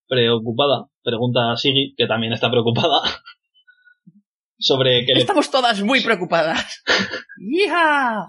preocupada, 0.09 0.87
pregunta 1.01 1.53
a 1.53 1.55
Siggy, 1.55 1.95
que 1.95 2.07
también 2.07 2.33
está 2.33 2.51
preocupada, 2.51 2.99
sobre 4.59 5.05
que 5.05 5.13
le- 5.13 5.21
Estamos 5.21 5.49
todas 5.49 5.81
muy 5.81 6.01
preocupadas. 6.03 6.83
¡Hija! 7.39 8.25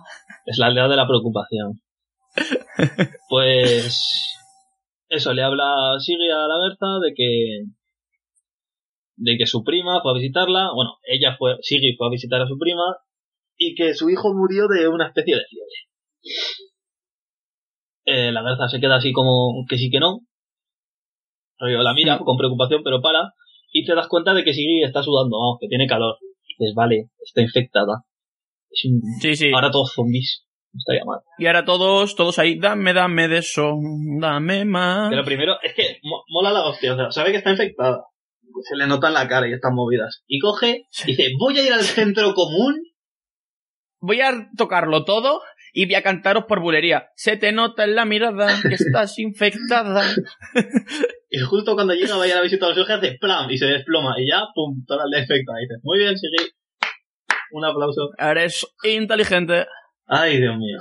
es 0.47 0.57
la 0.59 0.67
aldea 0.67 0.87
de 0.87 0.97
la 0.97 1.09
preocupación. 1.09 1.81
Pues 3.29 4.38
eso, 5.09 5.33
le 5.33 5.43
habla 5.43 5.97
Siggy 5.99 6.31
a 6.31 6.47
la 6.47 6.59
garza 6.59 6.99
de 7.03 7.15
que 7.15 7.65
de 9.21 9.37
que 9.37 9.47
su 9.47 9.65
prima 9.65 10.01
fue 10.01 10.13
a 10.13 10.15
visitarla, 10.15 10.71
bueno, 10.75 10.99
ella 11.03 11.35
fue, 11.37 11.57
Siggy 11.61 11.97
fue 11.97 12.07
a 12.07 12.11
visitar 12.11 12.41
a 12.41 12.47
su 12.47 12.57
prima 12.57 12.85
y 13.57 13.75
que 13.75 13.95
su 13.95 14.09
hijo 14.11 14.33
murió 14.33 14.69
de 14.69 14.87
una 14.87 15.09
especie 15.09 15.35
de 15.35 15.43
fiebre. 15.49 15.75
Eh, 18.05 18.33
la 18.33 18.43
garza 18.43 18.69
se 18.69 18.81
queda 18.81 18.97
así 18.97 19.13
como 19.13 19.65
que 19.69 19.77
sí 19.77 19.91
que 19.91 19.99
no. 20.01 20.21
La 21.61 21.93
mira 21.93 22.19
con 22.21 22.37
preocupación, 22.37 22.83
pero 22.85 23.01
para. 23.03 23.33
Y 23.73 23.85
te 23.85 23.95
das 23.95 24.07
cuenta 24.09 24.33
de 24.33 24.45
que 24.45 24.53
Siggy 24.55 24.85
está 24.85 25.03
sudando, 25.03 25.37
vamos, 25.39 25.59
que 25.61 25.67
tiene 25.69 25.87
calor. 25.89 26.17
Y 26.47 26.55
dices, 26.59 26.75
vale, 26.75 27.11
está 27.21 27.43
infectada. 27.43 28.05
Es 28.71 28.85
un- 28.85 29.03
Sí, 29.21 29.35
sí. 29.35 29.51
Ahora 29.53 29.71
todos 29.71 29.93
zombies. 29.93 30.47
Estaría 30.77 31.05
mal. 31.05 31.21
Y 31.39 31.47
ahora 31.47 31.65
todos, 31.65 32.15
todos 32.15 32.39
ahí, 32.39 32.59
dame, 32.59 32.93
dame 32.93 33.27
de 33.29 33.39
eso, 33.39 33.75
dame 34.21 34.65
más. 34.65 35.11
Pero 35.11 35.25
primero, 35.25 35.55
es 35.63 35.75
que 35.75 35.99
mo- 36.03 36.25
mola 36.29 36.53
la 36.53 36.67
hostia. 36.67 36.95
O 36.95 36.97
sea, 36.97 37.11
sabe 37.11 37.31
que 37.33 37.39
está 37.39 37.51
infectada. 37.51 38.05
Se 38.69 38.77
le 38.77 38.87
nota 38.87 39.09
en 39.09 39.15
la 39.15 39.29
cara 39.29 39.49
y 39.49 39.53
estas 39.53 39.73
movidas. 39.73 40.23
Y 40.27 40.39
coge 40.41 40.87
y 41.05 41.07
dice, 41.07 41.29
voy 41.39 41.59
a 41.59 41.63
ir 41.67 41.73
al 41.73 41.83
centro 41.85 42.35
común. 42.35 42.77
Voy 44.01 44.21
a 44.21 44.49
tocarlo 44.57 45.05
todo 45.05 45.41
y 45.73 45.87
voy 45.87 45.95
a 45.97 46.03
cantaros 46.03 46.45
por 46.45 46.61
bulería. 46.61 47.09
Se 47.17 47.37
te 47.37 47.51
nota 47.53 47.85
en 47.85 47.95
la 47.97 48.05
mirada 48.05 48.49
que 48.63 48.75
estás 48.75 49.19
infectada. 49.19 50.05
Y 51.31 51.39
justo 51.41 51.75
cuando 51.75 51.95
llega 51.95 52.17
va 52.17 52.25
a 52.25 52.29
la 52.29 52.41
visita 52.43 52.67
a 52.67 52.69
los 52.71 52.79
ojos, 52.79 52.91
hace 52.91 53.17
plam 53.21 53.51
y 53.51 53.59
se 53.59 53.67
desploma. 53.67 54.15
Y 54.19 54.29
ya, 54.31 54.43
pum, 54.55 54.85
toda 54.87 55.05
la 55.09 55.19
infectada. 55.19 55.59
Y 55.61 55.63
dice, 55.65 55.75
muy 55.83 55.99
bien, 55.99 56.17
sigue. 56.17 56.51
Un 57.51 57.65
aplauso. 57.65 58.11
Eres 58.19 58.67
inteligente. 58.85 59.67
Ay, 60.09 60.39
Dios 60.39 60.57
mío. 60.57 60.79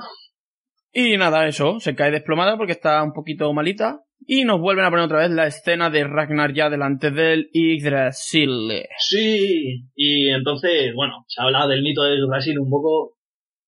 Y 0.93 1.17
nada, 1.17 1.47
eso, 1.47 1.79
se 1.79 1.95
cae 1.95 2.11
desplomada 2.11 2.57
porque 2.57 2.71
está 2.71 3.03
un 3.03 3.13
poquito 3.13 3.53
malita. 3.53 4.01
Y 4.25 4.45
nos 4.45 4.59
vuelven 4.59 4.83
a 4.85 4.89
poner 4.89 5.05
otra 5.05 5.19
vez 5.19 5.29
la 5.29 5.45
escena 5.45 5.89
de 5.91 6.03
Ragnar 6.03 6.53
ya 6.53 6.69
delante 6.69 7.11
del 7.11 7.49
Yggdrasil. 7.53 8.83
Sí. 8.97 9.83
Y 9.95 10.29
entonces, 10.29 10.91
bueno, 10.95 11.23
se 11.27 11.41
habla 11.41 11.67
del 11.67 11.83
mito 11.83 12.03
de 12.03 12.25
Brasil 12.25 12.57
un 12.59 12.69
poco. 12.69 13.13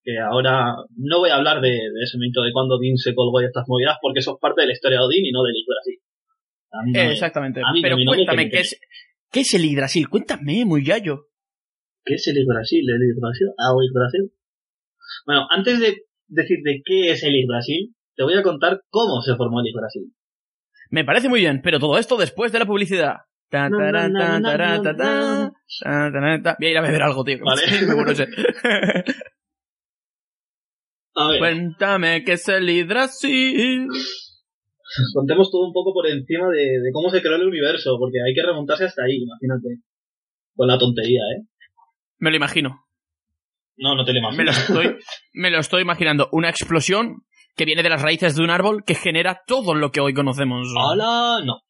Que 0.01 0.17
ahora 0.17 0.73
no 0.95 1.19
voy 1.19 1.29
a 1.29 1.35
hablar 1.35 1.61
de, 1.61 1.69
de 1.69 2.03
ese 2.03 2.17
mito 2.17 2.41
de 2.41 2.51
cuando 2.53 2.77
Odín 2.77 2.97
se 2.97 3.13
colgó 3.13 3.41
y 3.41 3.45
estas 3.45 3.65
movidas, 3.67 3.97
porque 4.01 4.19
eso 4.21 4.31
es 4.31 4.37
parte 4.41 4.61
de 4.61 4.67
la 4.67 4.73
historia 4.73 4.97
de 4.97 5.03
Odín 5.05 5.25
y 5.25 5.31
no 5.31 5.43
del 5.43 5.53
me- 6.85 7.11
Exactamente. 7.11 7.61
a 7.61 7.71
mí 7.73 7.81
no, 7.81 7.83
Pero 7.83 7.97
cuéntame, 8.05 8.49
¿qué 8.49 8.59
es, 8.59 8.79
¿qué 9.31 9.41
es 9.41 9.53
el 9.53 9.65
Yggdrasil? 9.65 10.09
Cuéntame, 10.09 10.65
muy 10.65 10.85
yayo. 10.85 11.27
¿Qué 12.05 12.15
es 12.15 12.27
el 12.27 12.35
Yggdrasil? 12.35 12.79
¿El 12.89 13.13
Yggdrasil? 13.13 13.47
Ah, 13.57 13.73
Yggdrasil. 13.75 14.31
Bueno, 15.25 15.47
antes 15.49 15.79
de 15.79 16.03
decir 16.27 16.57
de 16.63 16.81
qué 16.85 17.11
es 17.11 17.23
el 17.23 17.33
Yggdrasil, 17.33 17.95
te 18.15 18.23
voy 18.23 18.35
a 18.35 18.43
contar 18.43 18.81
cómo 18.89 19.21
se 19.21 19.35
formó 19.35 19.61
el 19.61 19.67
Yggdrasil. 19.67 20.13
Me 20.89 21.05
parece 21.05 21.29
muy 21.29 21.39
bien, 21.39 21.61
pero 21.63 21.79
todo 21.79 21.97
esto 21.97 22.17
después 22.17 22.51
de 22.51 22.59
la 22.59 22.65
publicidad. 22.65 23.15
A 23.51 23.67
ir 26.59 26.77
a 26.77 26.81
beber 26.81 27.01
algo, 27.01 27.23
tío. 27.23 27.39
Vale. 27.43 27.61
Me 27.87 27.95
bueno 27.95 28.11
ese. 28.11 28.27
A 31.15 31.29
ver, 31.31 31.39
Cuéntame 31.39 32.23
qué 32.23 32.33
es 32.33 32.47
el 32.47 32.67
Yggdrasil. 32.67 33.87
contemos 35.13 35.51
todo 35.51 35.65
un 35.67 35.73
poco 35.73 35.93
por 35.93 36.07
encima 36.07 36.47
de, 36.49 36.79
de 36.79 36.91
cómo 36.93 37.09
se 37.09 37.21
creó 37.21 37.35
el 37.35 37.47
universo, 37.47 37.97
porque 37.99 38.19
hay 38.25 38.33
que 38.33 38.43
remontarse 38.45 38.85
hasta 38.85 39.03
ahí, 39.03 39.23
imagínate. 39.23 39.81
Con 40.55 40.67
la 40.67 40.77
tontería, 40.77 41.21
¿eh? 41.35 41.43
Me 42.19 42.29
lo 42.29 42.37
imagino. 42.37 42.85
No, 43.79 43.95
no 43.95 44.03
te 44.03 44.13
lo 44.13 44.31
Me 44.31 44.43
lo 44.43 44.51
estoy, 44.51 44.97
me 45.33 45.49
lo 45.49 45.59
estoy 45.59 45.81
imaginando. 45.81 46.29
Una 46.33 46.49
explosión 46.49 47.23
que 47.55 47.65
viene 47.65 47.81
de 47.81 47.89
las 47.89 48.01
raíces 48.01 48.35
de 48.35 48.43
un 48.43 48.49
árbol 48.49 48.83
que 48.85 48.95
genera 48.95 49.41
todo 49.47 49.73
lo 49.73 49.91
que 49.91 50.01
hoy 50.01 50.13
conocemos. 50.13 50.67
¡Hala! 50.77 51.39
No. 51.45 51.61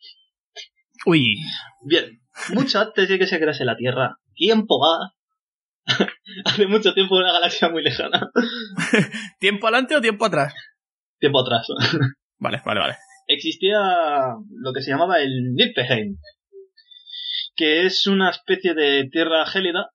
Uy. 1.06 1.38
Bien, 1.86 2.19
mucho 2.54 2.80
antes 2.80 3.08
de 3.08 3.19
que 3.19 3.28
se 3.28 3.39
crease 3.39 3.63
la 3.63 3.78
Tierra, 3.78 4.17
tiempo 4.34 4.80
va. 4.80 5.13
Hace 6.45 6.67
mucho 6.67 6.93
tiempo 6.93 7.15
en 7.15 7.24
una 7.24 7.34
galaxia 7.34 7.69
muy 7.69 7.84
lejana. 7.84 8.30
¿Tiempo 9.39 9.67
adelante 9.67 9.95
o 9.95 10.02
tiempo 10.02 10.26
atrás? 10.26 10.54
Tiempo 11.19 11.41
atrás. 11.41 11.67
Vale, 12.38 12.62
vale, 12.65 12.80
vale. 12.80 12.95
existía 13.28 13.80
lo 14.52 14.74
que 14.74 14.82
se 14.82 14.91
llamaba 14.91 15.19
el 15.19 15.54
Niflheim, 15.54 16.17
que 17.56 17.86
es 17.86 18.08
una 18.08 18.30
especie 18.30 18.74
de 18.74 19.10
tierra 19.12 19.45
gélida, 19.45 19.89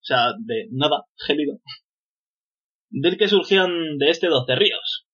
o 0.00 0.04
sea, 0.04 0.32
de 0.38 0.68
nada 0.70 1.04
gélida, 1.26 1.54
del 2.90 3.16
que 3.16 3.28
surgían 3.28 3.98
de 3.98 4.10
este 4.10 4.28
12 4.28 4.54
ríos. 4.56 5.06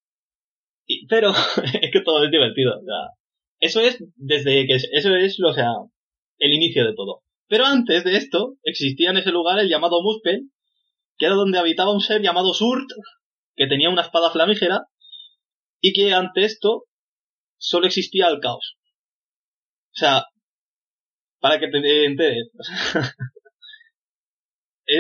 Pero 1.08 1.30
es 1.82 1.90
que 1.92 2.00
todo 2.00 2.24
es 2.24 2.30
divertido, 2.30 2.72
o 2.78 2.84
sea, 2.84 3.10
eso 3.60 3.80
es 3.80 3.98
desde 4.16 4.66
que 4.66 4.74
eso 4.74 5.14
es, 5.16 5.40
o 5.40 5.54
sea, 5.54 5.70
el 6.38 6.52
inicio 6.52 6.84
de 6.84 6.94
todo. 6.94 7.22
Pero 7.48 7.64
antes 7.66 8.04
de 8.04 8.16
esto 8.16 8.56
existía 8.62 9.10
en 9.10 9.18
ese 9.18 9.30
lugar 9.30 9.58
el 9.58 9.68
llamado 9.68 10.02
Muspel, 10.02 10.50
que 11.16 11.26
era 11.26 11.34
donde 11.34 11.58
habitaba 11.58 11.92
un 11.92 12.00
ser 12.00 12.22
llamado 12.22 12.52
Surt, 12.52 12.88
que 13.56 13.66
tenía 13.66 13.90
una 13.90 14.02
espada 14.02 14.30
flamígera 14.30 14.86
y 15.80 15.92
que 15.92 16.12
ante 16.12 16.44
esto 16.44 16.84
solo 17.56 17.86
existía 17.86 18.28
el 18.28 18.40
caos. 18.40 18.76
O 19.92 19.96
sea, 19.96 20.24
para 21.40 21.60
que 21.60 21.68
te 21.68 22.06
enteres. 22.06 22.50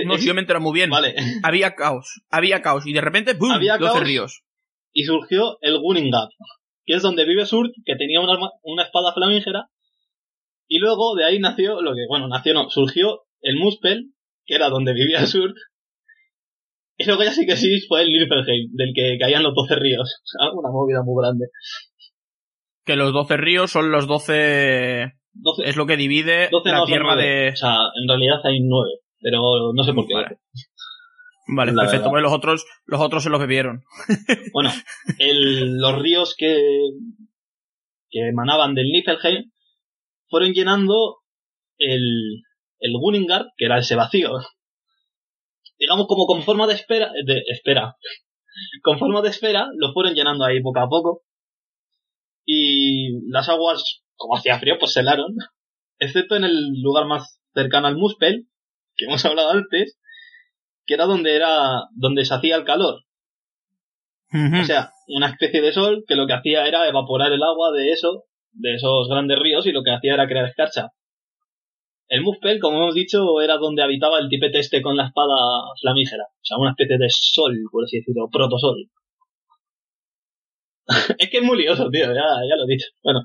Eh, 0.00 0.04
No, 0.06 0.16
si 0.18 0.26
yo 0.26 0.34
me 0.34 0.40
entero 0.40 0.60
muy 0.60 0.72
bien. 0.74 0.90
Vale. 0.90 1.14
Había 1.42 1.74
caos, 1.74 2.22
había 2.30 2.62
caos. 2.62 2.86
Y 2.86 2.92
de 2.92 3.00
repente, 3.00 3.34
¡boom! 3.34 3.52
Había 3.52 3.78
12 3.78 3.92
caos. 3.92 4.04
ríos. 4.06 4.42
Y 4.92 5.04
surgió 5.04 5.58
el 5.60 5.78
Gunningat, 5.78 6.28
que 6.86 6.94
es 6.94 7.02
donde 7.02 7.24
vive 7.24 7.44
Surt, 7.46 7.72
que 7.84 7.96
tenía 7.96 8.20
una, 8.20 8.34
arma- 8.34 8.52
una 8.62 8.84
espada 8.84 9.12
flamígera. 9.12 9.66
Y 10.68 10.78
luego 10.78 11.14
de 11.16 11.24
ahí 11.24 11.38
nació, 11.40 11.80
lo 11.82 11.92
que, 11.94 12.06
bueno, 12.08 12.28
nació 12.28 12.54
no, 12.54 12.70
surgió 12.70 13.22
el 13.40 13.56
Muspel, 13.56 14.12
que 14.46 14.54
era 14.54 14.68
donde 14.70 14.92
vivía 14.94 15.18
Surt. 15.26 15.54
Y 16.96 17.06
luego 17.06 17.24
ya 17.24 17.32
sí 17.32 17.44
que 17.44 17.56
sí 17.56 17.80
fue 17.88 18.02
el 18.02 18.08
Niflheim, 18.12 18.70
del 18.72 18.92
que 18.94 19.18
caían 19.18 19.42
los 19.42 19.54
12 19.54 19.74
ríos. 19.76 20.08
O 20.22 20.26
sea, 20.26 20.50
una 20.52 20.70
movida 20.70 21.02
muy 21.04 21.20
grande. 21.22 21.46
Que 22.86 22.96
los 22.96 23.12
12 23.12 23.36
ríos 23.36 23.70
son 23.70 23.90
los 23.90 24.06
12... 24.06 25.12
12, 25.36 25.68
Es 25.68 25.76
lo 25.76 25.86
que 25.86 25.96
divide 25.96 26.48
12 26.52 26.70
la 26.70 26.78
no, 26.78 26.84
tierra 26.84 27.16
de... 27.16 27.48
O 27.52 27.56
sea, 27.56 27.74
en 28.00 28.06
realidad 28.08 28.36
hay 28.44 28.60
9, 28.60 28.90
pero 29.24 29.72
no 29.74 29.82
sé 29.84 29.94
por 29.94 30.06
qué. 30.06 30.14
Vale. 30.14 30.38
Vale, 31.46 31.72
perfecto. 31.72 31.96
verdad. 31.96 32.10
Pues 32.10 32.22
los 32.22 32.32
otros, 32.32 32.66
los 32.86 33.00
otros 33.00 33.22
se 33.22 33.30
los 33.30 33.40
bebieron. 33.40 33.82
Bueno, 34.52 34.70
el- 35.18 35.76
los 35.78 35.98
ríos 35.98 36.34
que, 36.38 36.56
que 38.10 38.28
emanaban 38.28 38.74
del 38.74 38.86
Niflheim 38.90 39.50
fueron 40.28 40.52
llenando 40.52 41.18
el, 41.78 42.42
el 42.80 42.92
Gunningard, 42.98 43.46
que 43.56 43.64
era 43.66 43.78
ese 43.78 43.94
vacío. 43.96 44.30
Digamos 45.78 46.06
como 46.06 46.26
con 46.26 46.42
forma 46.42 46.66
de 46.66 46.74
espera, 46.74 47.10
de 47.26 47.42
espera. 47.48 47.94
Con 48.82 48.98
forma 48.98 49.20
de 49.22 49.28
esfera, 49.30 49.66
lo 49.76 49.92
fueron 49.92 50.14
llenando 50.14 50.44
ahí 50.44 50.62
poco 50.62 50.80
a 50.80 50.88
poco. 50.88 51.22
Y 52.46 53.28
las 53.30 53.48
aguas, 53.48 54.02
como 54.16 54.36
hacía 54.36 54.58
frío, 54.58 54.76
pues 54.78 54.92
se 54.92 55.00
helaron. 55.00 55.34
Excepto 55.98 56.36
en 56.36 56.44
el 56.44 56.80
lugar 56.82 57.06
más 57.06 57.40
cercano 57.54 57.86
al 57.88 57.96
Muspel, 57.96 58.46
que 58.96 59.06
hemos 59.06 59.24
hablado 59.24 59.50
antes, 59.50 59.98
que 60.86 60.94
era 60.94 61.06
donde 61.06 61.34
era, 61.34 61.84
donde 61.94 62.24
se 62.24 62.34
hacía 62.34 62.56
el 62.56 62.64
calor. 62.64 63.02
O 64.32 64.64
sea, 64.64 64.90
una 65.06 65.28
especie 65.28 65.62
de 65.62 65.72
sol 65.72 66.04
que 66.08 66.16
lo 66.16 66.26
que 66.26 66.32
hacía 66.32 66.66
era 66.66 66.88
evaporar 66.88 67.30
el 67.32 67.42
agua 67.42 67.70
de 67.70 67.92
eso, 67.92 68.24
de 68.52 68.74
esos 68.74 69.08
grandes 69.08 69.38
ríos, 69.38 69.64
y 69.66 69.72
lo 69.72 69.84
que 69.84 69.92
hacía 69.92 70.14
era 70.14 70.26
crear 70.26 70.46
escarcha. 70.46 70.88
El 72.08 72.22
Muspel, 72.22 72.58
como 72.60 72.78
hemos 72.78 72.94
dicho, 72.94 73.40
era 73.40 73.58
donde 73.58 73.82
habitaba 73.82 74.18
el 74.18 74.28
tipete 74.28 74.58
este 74.58 74.82
con 74.82 74.96
la 74.96 75.06
espada 75.06 75.36
flamígera. 75.80 76.24
O 76.24 76.44
sea, 76.44 76.58
una 76.58 76.70
especie 76.70 76.98
de 76.98 77.06
sol, 77.08 77.56
por 77.70 77.84
así 77.84 77.98
decirlo, 77.98 78.28
protosol. 78.30 78.90
es 81.18 81.30
que 81.30 81.38
es 81.38 81.42
muy 81.42 81.56
lioso, 81.58 81.88
tío, 81.90 82.06
ya, 82.06 82.14
ya 82.14 82.56
lo 82.56 82.64
he 82.64 82.72
dicho. 82.74 82.88
Bueno, 83.02 83.20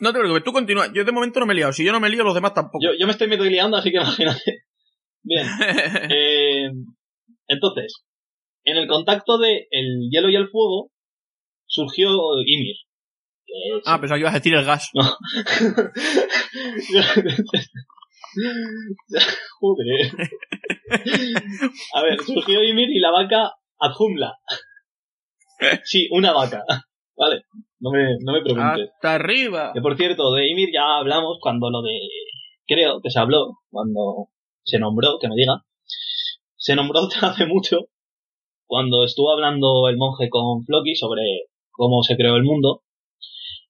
No 0.00 0.12
te 0.12 0.18
preocupes, 0.18 0.44
tú 0.44 0.52
continúa. 0.52 0.92
Yo 0.92 1.04
de 1.04 1.12
momento 1.12 1.40
no 1.40 1.46
me 1.46 1.54
he 1.54 1.56
liado. 1.56 1.72
Si 1.72 1.84
yo 1.84 1.92
no 1.92 2.00
me 2.00 2.10
lío, 2.10 2.22
los 2.22 2.34
demás 2.34 2.54
tampoco. 2.54 2.78
yo, 2.82 2.90
yo 2.98 3.06
me 3.06 3.12
estoy 3.12 3.28
medio 3.28 3.44
liando, 3.44 3.76
así 3.76 3.90
que 3.90 3.96
imagínate. 3.98 4.64
Bien. 5.22 5.46
Eh, 6.10 6.70
entonces, 7.48 8.04
en 8.64 8.76
el 8.76 8.86
contacto 8.88 9.38
de 9.38 9.66
el 9.70 10.08
hielo 10.10 10.28
y 10.30 10.36
el 10.36 10.48
fuego, 10.48 10.90
surgió 11.66 12.08
Ymir. 12.46 12.76
es- 13.46 13.82
ah, 13.86 14.00
pensaba 14.00 14.16
que 14.18 14.22
ibas 14.22 14.34
a 14.34 14.38
decir 14.38 14.54
el 14.54 14.64
gas. 14.64 14.90
No. 14.94 15.02
Joder. 19.60 20.10
A 21.94 22.02
ver, 22.02 22.18
surgió 22.24 22.62
Ymir 22.62 22.90
y 22.90 22.98
la 23.00 23.10
vaca 23.10 23.52
Adjumla. 23.78 24.34
Sí, 25.84 26.08
una 26.12 26.32
vaca. 26.32 26.62
Vale, 27.20 27.44
no 27.80 27.90
me, 27.90 28.16
no 28.24 28.32
me 28.32 28.40
preguntes. 28.40 28.88
Hasta 28.94 29.14
arriba. 29.16 29.72
Que 29.74 29.82
por 29.82 29.94
cierto, 29.94 30.32
de 30.32 30.48
Ymir 30.48 30.70
ya 30.72 30.96
hablamos 30.96 31.36
cuando 31.42 31.68
lo 31.68 31.82
de. 31.82 32.00
Creo 32.66 33.02
que 33.02 33.10
se 33.10 33.20
habló, 33.20 33.58
cuando 33.68 34.28
se 34.64 34.78
nombró, 34.78 35.18
que 35.20 35.28
me 35.28 35.34
diga. 35.34 35.62
Se 36.56 36.74
nombró 36.74 37.00
hace 37.20 37.44
mucho, 37.44 37.88
cuando 38.66 39.04
estuvo 39.04 39.32
hablando 39.32 39.86
el 39.90 39.98
monje 39.98 40.30
con 40.30 40.64
Floki 40.64 40.96
sobre 40.96 41.20
cómo 41.70 42.02
se 42.02 42.16
creó 42.16 42.36
el 42.36 42.42
mundo. 42.42 42.84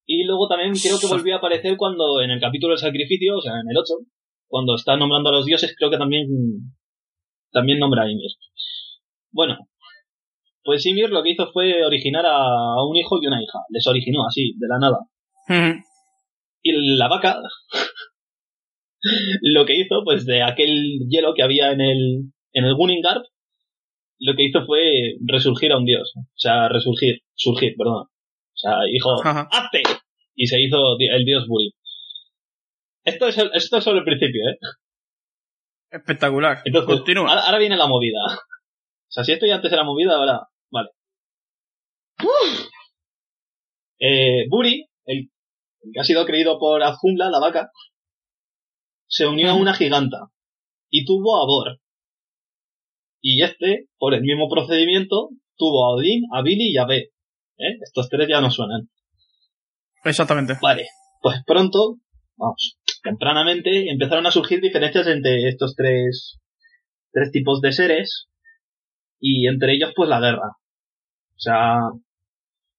Y 0.07 0.23
luego 0.25 0.47
también 0.47 0.73
creo 0.75 1.01
que 1.01 1.09
volvió 1.09 1.35
a 1.35 1.39
aparecer 1.39 1.77
cuando 1.77 2.21
en 2.21 2.31
el 2.31 2.41
capítulo 2.41 2.75
del 2.75 2.79
sacrificio, 2.79 3.37
o 3.37 3.41
sea, 3.41 3.55
en 3.55 3.69
el 3.69 3.77
8, 3.77 3.95
cuando 4.47 4.77
está 4.77 4.97
nombrando 4.97 5.31
a 5.31 5.33
los 5.33 5.45
dioses, 5.45 5.75
creo 5.77 5.91
que 5.91 5.99
también, 5.99 6.29
también 7.51 7.81
nombra 7.81 8.05
a 8.05 8.11
Ymir. 8.11 8.31
Bueno, 9.33 9.70
pues 10.65 10.85
Ymir 10.87 11.11
lo 11.11 11.23
que 11.23 11.31
hizo 11.31 11.51
fue 11.53 11.85
originar 11.85 12.25
a 12.27 12.85
un 12.85 12.97
hijo 12.97 13.19
y 13.23 13.27
una 13.27 13.43
hija. 13.43 13.59
Les 13.71 13.87
originó 13.87 14.27
así, 14.27 14.55
de 14.59 14.69
la 14.69 14.79
nada. 14.79 14.99
Y 16.63 16.97
la 16.97 17.09
vaca 17.09 17.39
lo 19.43 19.65
que 19.67 19.81
hizo, 19.81 20.03
pues 20.05 20.27
de 20.27 20.43
aquel 20.43 20.99
hielo 21.09 21.35
que 21.35 21.43
había 21.43 21.73
en 21.73 21.81
el, 21.81 22.33
en 22.53 22.65
el 22.65 22.75
Gunningarp, 22.75 23.25
lo 24.19 24.35
que 24.37 24.45
hizo 24.45 24.65
fue 24.67 25.15
resurgir 25.27 25.73
a 25.73 25.79
un 25.79 25.87
dios. 25.87 26.13
O 26.17 26.23
sea, 26.37 26.69
resurgir, 26.69 27.21
surgir, 27.35 27.75
perdón. 27.77 28.05
O 28.05 28.57
sea, 28.57 28.73
dijo. 28.93 29.17
¡hazte! 29.51 29.83
Y 30.35 30.47
se 30.47 30.61
hizo 30.61 30.97
el 30.99 31.25
dios 31.25 31.47
Buri. 31.49 31.73
Esto 33.05 33.29
es, 33.29 33.39
el- 33.39 33.51
esto 33.55 33.79
es 33.79 33.85
solo 33.85 33.99
el 34.01 34.05
principio, 34.05 34.43
¿eh? 34.51 34.59
Espectacular. 35.91 36.59
Entonces, 36.65 36.95
Continúa. 36.97 37.31
Ahora, 37.31 37.43
ahora 37.47 37.59
viene 37.59 37.77
la 37.79 37.87
movida. 37.87 38.19
O 39.11 39.13
sea, 39.13 39.25
si 39.25 39.33
esto 39.33 39.45
ya 39.45 39.57
antes 39.57 39.73
era 39.73 39.83
movida, 39.83 40.15
ahora. 40.15 40.47
Vale. 40.71 40.91
Eh, 43.99 44.47
Buri, 44.49 44.87
el, 45.05 45.31
el 45.83 45.93
que 45.93 46.01
ha 46.01 46.05
sido 46.05 46.25
creído 46.25 46.61
por 46.61 46.81
Azumla, 46.81 47.29
la 47.29 47.41
vaca, 47.41 47.71
se 49.09 49.27
unió 49.27 49.51
a 49.51 49.55
una 49.55 49.75
giganta 49.75 50.29
y 50.91 51.05
tuvo 51.05 51.43
a 51.43 51.45
Bor. 51.45 51.81
Y 53.21 53.43
este, 53.43 53.89
por 53.99 54.15
el 54.15 54.23
mismo 54.23 54.49
procedimiento, 54.49 55.31
tuvo 55.57 55.87
a 55.87 55.97
Odín, 55.97 56.23
a 56.33 56.43
Billy 56.43 56.73
y 56.73 56.79
a 56.79 56.87
B. 56.87 56.97
¿Eh? 56.97 57.79
Estos 57.83 58.09
tres 58.09 58.29
ya 58.29 58.41
no 58.41 58.51
suenan. 58.51 58.89
Exactamente. 60.05 60.55
Vale, 60.63 60.87
pues 61.21 61.43
pronto, 61.45 61.97
vamos, 62.37 62.79
tempranamente, 63.03 63.91
empezaron 63.91 64.27
a 64.27 64.31
surgir 64.31 64.61
diferencias 64.61 65.09
entre 65.09 65.49
estos 65.49 65.75
tres, 65.75 66.39
tres 67.13 67.33
tipos 67.33 67.61
de 67.61 67.73
seres 67.73 68.30
y 69.21 69.47
entre 69.47 69.75
ellos 69.75 69.93
pues 69.95 70.09
la 70.09 70.21
guerra. 70.21 70.57
O 71.37 71.39
sea, 71.39 71.77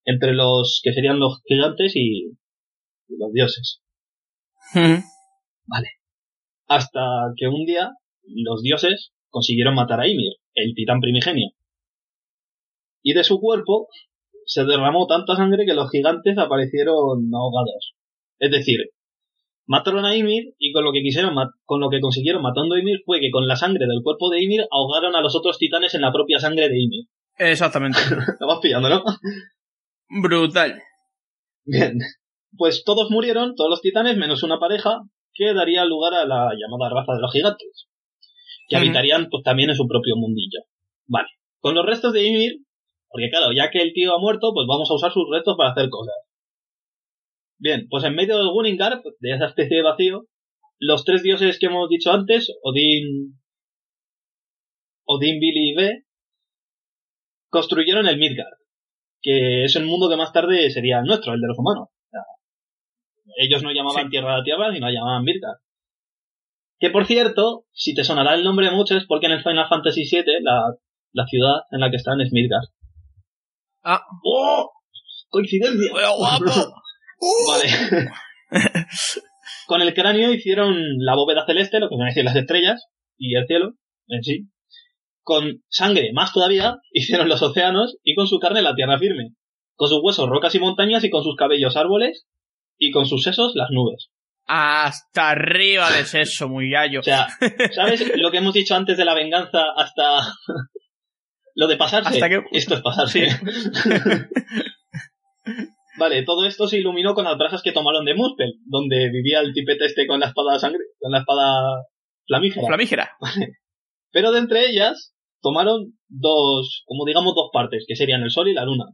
entre 0.05 0.33
los 0.33 0.81
que 0.83 0.93
serían 0.93 1.19
los 1.19 1.41
gigantes 1.45 1.95
y, 1.95 2.31
y 3.07 3.17
los 3.17 3.31
dioses. 3.31 3.81
Ujú. 4.75 5.03
Hasta 6.67 7.01
que 7.37 7.47
un 7.47 7.65
día 7.65 7.91
los 8.23 8.61
dioses 8.61 9.11
consiguieron 9.29 9.75
matar 9.75 9.99
a 9.99 10.07
Ymir, 10.07 10.33
el 10.55 10.73
titán 10.75 10.99
primigenio. 10.99 11.51
Y 13.03 13.13
de 13.13 13.23
su 13.23 13.39
cuerpo 13.39 13.87
se 14.45 14.65
derramó 14.65 15.07
tanta 15.07 15.35
sangre 15.35 15.65
que 15.65 15.73
los 15.73 15.89
gigantes 15.89 16.37
aparecieron 16.37 17.29
ahogados. 17.33 17.93
Es 18.39 18.51
decir, 18.51 18.79
mataron 19.71 20.03
a 20.03 20.13
Ymir 20.13 20.53
y 20.59 20.73
con 20.73 20.83
lo 20.83 20.91
que 20.91 21.01
quisieron 21.01 21.33
con 21.63 21.79
lo 21.79 21.89
que 21.89 22.01
consiguieron 22.01 22.41
matando 22.41 22.75
a 22.75 22.79
Ymir 22.79 23.03
fue 23.05 23.21
que 23.21 23.31
con 23.31 23.47
la 23.47 23.55
sangre 23.55 23.85
del 23.87 24.03
cuerpo 24.03 24.29
de 24.29 24.43
Ymir 24.43 24.65
ahogaron 24.69 25.15
a 25.15 25.21
los 25.21 25.33
otros 25.33 25.57
titanes 25.57 25.95
en 25.95 26.01
la 26.01 26.11
propia 26.11 26.39
sangre 26.39 26.67
de 26.67 26.75
Ymir. 26.77 27.05
Exactamente. 27.37 27.97
Lo 28.41 28.47
vas 28.47 28.59
pillando, 28.61 28.89
¿no? 28.89 29.01
Brutal. 30.21 30.81
Bien. 31.63 31.99
Pues 32.57 32.83
todos 32.83 33.09
murieron, 33.11 33.55
todos 33.55 33.69
los 33.69 33.81
titanes, 33.81 34.17
menos 34.17 34.43
una 34.43 34.59
pareja, 34.59 35.03
que 35.33 35.53
daría 35.53 35.85
lugar 35.85 36.15
a 36.15 36.25
la 36.25 36.51
llamada 36.51 36.93
raza 36.93 37.13
de 37.13 37.21
los 37.21 37.31
gigantes. 37.31 37.87
Que 38.67 38.75
habitarían 38.75 39.29
pues 39.29 39.41
también 39.43 39.69
en 39.69 39.77
su 39.77 39.87
propio 39.87 40.17
mundillo. 40.17 40.59
Vale. 41.07 41.29
Con 41.61 41.75
los 41.75 41.85
restos 41.85 42.11
de 42.11 42.27
Ymir, 42.27 42.57
porque 43.07 43.29
claro, 43.29 43.53
ya 43.55 43.71
que 43.71 43.81
el 43.81 43.93
tío 43.93 44.13
ha 44.13 44.19
muerto, 44.19 44.51
pues 44.53 44.67
vamos 44.67 44.91
a 44.91 44.95
usar 44.95 45.13
sus 45.13 45.23
restos 45.31 45.55
para 45.57 45.71
hacer 45.71 45.87
cosas. 45.89 46.15
Bien, 47.61 47.87
pues 47.91 48.03
en 48.03 48.15
medio 48.15 48.39
del 48.39 48.49
Gunningar, 48.49 49.03
de 49.19 49.35
esa 49.35 49.45
especie 49.45 49.77
de 49.77 49.83
vacío, 49.83 50.25
los 50.79 51.05
tres 51.05 51.21
dioses 51.21 51.59
que 51.59 51.67
hemos 51.67 51.87
dicho 51.89 52.11
antes, 52.11 52.51
Odín, 52.63 53.39
Odín, 55.05 55.39
Billy 55.39 55.69
y 55.69 55.75
Be, 55.75 56.05
construyeron 57.49 58.07
el 58.07 58.17
Midgard, 58.17 58.57
que 59.21 59.65
es 59.65 59.75
el 59.75 59.85
mundo 59.85 60.09
que 60.09 60.17
más 60.17 60.33
tarde 60.33 60.71
sería 60.71 60.99
el 61.01 61.05
nuestro, 61.05 61.33
el 61.33 61.39
de 61.39 61.47
los 61.47 61.59
humanos. 61.59 61.89
O 61.89 62.09
sea, 62.09 62.23
ellos 63.37 63.61
no 63.61 63.71
llamaban 63.71 64.05
Sí. 64.05 64.09
Tierra 64.09 64.33
a 64.33 64.37
la 64.39 64.43
Tierra, 64.43 64.73
sino 64.73 64.87
la 64.87 64.93
llamaban 64.93 65.23
Midgard. 65.23 65.59
Que 66.79 66.89
por 66.89 67.05
cierto, 67.05 67.65
si 67.73 67.93
te 67.93 68.03
sonará 68.03 68.33
el 68.33 68.43
nombre 68.43 68.71
mucho 68.71 68.97
es 68.97 69.05
porque 69.05 69.27
en 69.27 69.33
el 69.33 69.43
Final 69.43 69.69
Fantasy 69.69 70.01
VII 70.09 70.41
la, 70.41 70.63
la 71.13 71.27
ciudad 71.27 71.61
en 71.69 71.79
la 71.79 71.91
que 71.91 71.97
están 71.97 72.21
es 72.21 72.31
Midgard. 72.31 72.69
Ah, 73.83 74.01
¡Oh! 74.23 74.71
¡Coincidencia! 75.29 75.91
¡Qué 75.93 76.17
guapo! 76.17 76.45
Vale. 77.47 78.09
Con 79.67 79.81
el 79.81 79.93
cráneo 79.93 80.33
hicieron 80.33 80.75
la 80.97 81.15
bóveda 81.15 81.45
celeste, 81.45 81.79
lo 81.79 81.87
que 81.89 81.95
van 81.95 82.07
a 82.07 82.09
decir 82.09 82.25
las 82.25 82.35
estrellas, 82.35 82.85
y 83.17 83.35
el 83.35 83.45
cielo 83.47 83.73
en 84.07 84.23
sí. 84.23 84.47
Con 85.23 85.63
sangre, 85.69 86.11
más 86.13 86.33
todavía, 86.33 86.77
hicieron 86.91 87.29
los 87.29 87.41
océanos 87.41 87.97
y 88.03 88.15
con 88.15 88.27
su 88.27 88.39
carne 88.39 88.61
la 88.61 88.75
tierra 88.75 88.97
firme. 88.99 89.29
Con 89.75 89.87
sus 89.89 89.99
huesos 90.03 90.27
rocas 90.29 90.53
y 90.55 90.59
montañas 90.59 91.03
y 91.03 91.09
con 91.09 91.23
sus 91.23 91.35
cabellos 91.35 91.77
árboles 91.77 92.25
y 92.77 92.91
con 92.91 93.05
sus 93.05 93.23
sesos 93.23 93.53
las 93.55 93.69
nubes. 93.71 94.09
Hasta 94.47 95.29
arriba 95.29 95.89
de 95.91 96.03
seso, 96.05 96.49
muy 96.49 96.69
gallo. 96.71 96.99
O 96.99 97.03
sea, 97.03 97.27
¿sabes 97.73 98.11
lo 98.17 98.31
que 98.31 98.37
hemos 98.37 98.53
dicho 98.53 98.75
antes 98.75 98.97
de 98.97 99.05
la 99.05 99.13
venganza 99.13 99.63
hasta 99.77 100.19
lo 101.55 101.67
de 101.67 101.77
pasarse? 101.77 102.09
Hasta 102.09 102.29
que- 102.29 102.43
Esto 102.51 102.75
es 102.75 102.81
pasarse. 102.81 103.27
Vale, 105.97 106.23
todo 106.23 106.45
esto 106.45 106.67
se 106.67 106.79
iluminó 106.79 107.13
con 107.13 107.25
las 107.25 107.37
brasas 107.37 107.61
que 107.61 107.71
tomaron 107.71 108.05
de 108.05 108.15
Muspel, 108.15 108.53
donde 108.65 109.09
vivía 109.09 109.39
el 109.39 109.53
tipete 109.53 109.85
este 109.85 110.07
con 110.07 110.19
la 110.19 110.27
espada 110.27 110.59
sangre, 110.59 110.83
con 110.99 111.11
la 111.11 111.19
espada 111.19 111.83
flamígera. 112.25 112.67
Flamígera. 112.67 113.11
Pero 114.11 114.31
de 114.31 114.39
entre 114.39 114.67
ellas 114.69 115.15
tomaron 115.41 115.93
dos, 116.07 116.83
como 116.85 117.05
digamos, 117.05 117.33
dos 117.35 117.49
partes, 117.51 117.85
que 117.87 117.95
serían 117.95 118.21
el 118.21 118.31
sol 118.31 118.47
y 118.47 118.53
la 118.53 118.65
luna. 118.65 118.85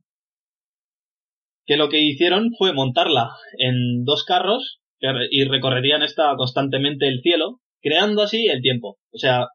Que 1.65 1.77
lo 1.77 1.89
que 1.89 1.99
hicieron 1.99 2.51
fue 2.57 2.73
montarla 2.73 3.31
en 3.57 4.05
dos 4.05 4.23
carros 4.23 4.79
y 4.99 5.43
recorrerían 5.43 6.01
esta 6.01 6.35
constantemente 6.37 7.07
el 7.07 7.21
cielo, 7.21 7.59
creando 7.81 8.23
así 8.23 8.47
el 8.47 8.61
tiempo. 8.61 8.97
O 9.11 9.17
sea, 9.17 9.47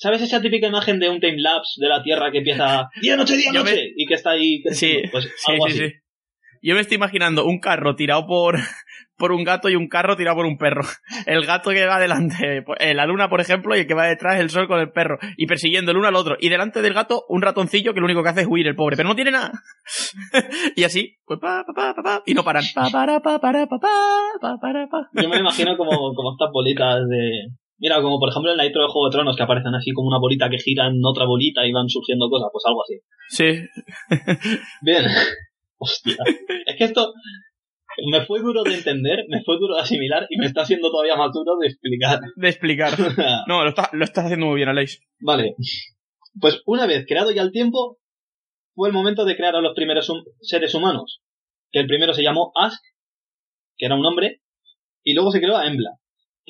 ¿sabes 0.00 0.22
esa 0.22 0.40
típica 0.40 0.66
imagen 0.66 0.98
de 0.98 1.08
un 1.08 1.20
time 1.20 1.36
lapse 1.38 1.74
de 1.80 1.88
la 1.88 2.02
Tierra 2.02 2.30
que 2.32 2.38
empieza 2.38 2.88
día 3.00 3.16
noche 3.16 3.36
día 3.36 3.52
noche 3.52 3.74
me- 3.74 3.92
y 3.96 4.06
que 4.06 4.14
está 4.14 4.30
ahí? 4.30 4.62
Sí, 4.72 5.02
pues 5.12 5.24
sí, 5.36 5.52
algo 5.52 5.66
sí, 5.68 5.72
así. 5.72 5.88
sí. 5.88 5.94
Yo 6.62 6.74
me 6.74 6.82
estoy 6.82 6.96
imaginando 6.96 7.46
un 7.46 7.58
carro 7.58 7.94
tirado 7.96 8.26
por, 8.26 8.58
por 9.16 9.32
un 9.32 9.44
gato 9.44 9.70
y 9.70 9.76
un 9.76 9.88
carro 9.88 10.14
tirado 10.16 10.36
por 10.36 10.44
un 10.44 10.58
perro. 10.58 10.82
El 11.26 11.46
gato 11.46 11.70
que 11.70 11.86
va 11.86 11.98
delante, 11.98 12.60
pues, 12.66 12.78
eh, 12.82 12.92
la 12.92 13.06
luna, 13.06 13.30
por 13.30 13.40
ejemplo, 13.40 13.74
y 13.74 13.80
el 13.80 13.86
que 13.86 13.94
va 13.94 14.06
detrás 14.06 14.38
el 14.38 14.50
sol 14.50 14.68
con 14.68 14.78
el 14.78 14.90
perro. 14.92 15.18
Y 15.38 15.46
persiguiendo 15.46 15.90
el 15.90 15.96
uno 15.96 16.08
al 16.08 16.16
otro. 16.16 16.36
Y 16.38 16.50
delante 16.50 16.82
del 16.82 16.92
gato, 16.92 17.24
un 17.30 17.40
ratoncillo 17.40 17.94
que 17.94 18.00
lo 18.00 18.04
único 18.06 18.22
que 18.22 18.28
hace 18.28 18.40
es 18.42 18.46
huir, 18.46 18.66
el 18.66 18.76
pobre. 18.76 18.96
Pero 18.96 19.08
no 19.08 19.14
tiene 19.14 19.30
nada. 19.30 19.52
y 20.76 20.84
así, 20.84 21.16
pues 21.24 21.40
pa, 21.40 21.64
pa, 21.66 21.72
pa, 21.72 21.94
pa, 21.94 22.02
pa, 22.02 22.22
y 22.26 22.34
no 22.34 22.44
paran. 22.44 22.64
Pa, 22.74 22.90
para, 22.90 23.20
pa, 23.20 23.38
para, 23.40 23.66
pa, 23.66 23.78
pa, 23.78 23.88
pa, 24.40 24.58
para, 24.60 24.86
pa. 24.88 25.08
Yo 25.14 25.28
me 25.30 25.36
lo 25.36 25.40
imagino 25.40 25.76
como, 25.78 26.14
como 26.14 26.32
estas 26.32 26.50
bolitas 26.52 27.08
de... 27.08 27.30
Mira, 27.80 28.00
como 28.02 28.20
por 28.20 28.28
ejemplo 28.28 28.50
en 28.50 28.58
la 28.58 28.66
intro 28.66 28.82
de 28.82 28.88
Juego 28.88 29.08
de 29.08 29.12
Tronos 29.12 29.36
que 29.36 29.42
aparecen 29.42 29.74
así 29.74 29.92
como 29.92 30.08
una 30.08 30.18
bolita 30.20 30.48
que 30.50 30.58
gira 30.58 30.86
en 30.86 31.00
otra 31.02 31.24
bolita 31.26 31.66
y 31.66 31.72
van 31.72 31.88
surgiendo 31.88 32.28
cosas, 32.28 32.50
pues 32.52 32.64
algo 32.66 32.82
así. 32.82 33.00
Sí. 33.28 33.68
Bien. 34.82 35.04
Hostia. 35.78 36.16
Es 36.66 36.76
que 36.76 36.84
esto 36.84 37.12
me 38.10 38.24
fue 38.26 38.40
duro 38.40 38.62
de 38.62 38.74
entender, 38.74 39.24
me 39.28 39.42
fue 39.42 39.56
duro 39.58 39.74
de 39.76 39.80
asimilar 39.80 40.26
y 40.28 40.36
me 40.38 40.46
está 40.46 40.64
siendo 40.64 40.90
todavía 40.90 41.16
más 41.16 41.32
duro 41.32 41.56
de 41.58 41.68
explicar. 41.68 42.20
De 42.36 42.48
explicar. 42.48 42.92
No, 43.48 43.62
lo, 43.64 43.70
está- 43.70 43.88
lo 43.92 44.04
estás 44.04 44.26
haciendo 44.26 44.46
muy 44.46 44.56
bien, 44.56 44.68
Aleix. 44.68 45.00
vale. 45.20 45.54
Pues 46.40 46.62
una 46.66 46.86
vez 46.86 47.04
creado 47.08 47.30
ya 47.32 47.42
el 47.42 47.50
tiempo, 47.50 47.98
fue 48.74 48.88
el 48.88 48.94
momento 48.94 49.24
de 49.24 49.36
crear 49.36 49.56
a 49.56 49.60
los 49.60 49.74
primeros 49.74 50.08
hum- 50.10 50.24
seres 50.40 50.74
humanos. 50.74 51.22
Que 51.72 51.80
el 51.80 51.86
primero 51.86 52.12
se 52.14 52.22
llamó 52.22 52.52
Ask, 52.54 52.80
que 53.76 53.86
era 53.86 53.94
un 53.96 54.04
hombre, 54.06 54.40
y 55.02 55.14
luego 55.14 55.30
se 55.30 55.40
creó 55.40 55.56
a 55.56 55.66
Embla, 55.66 55.90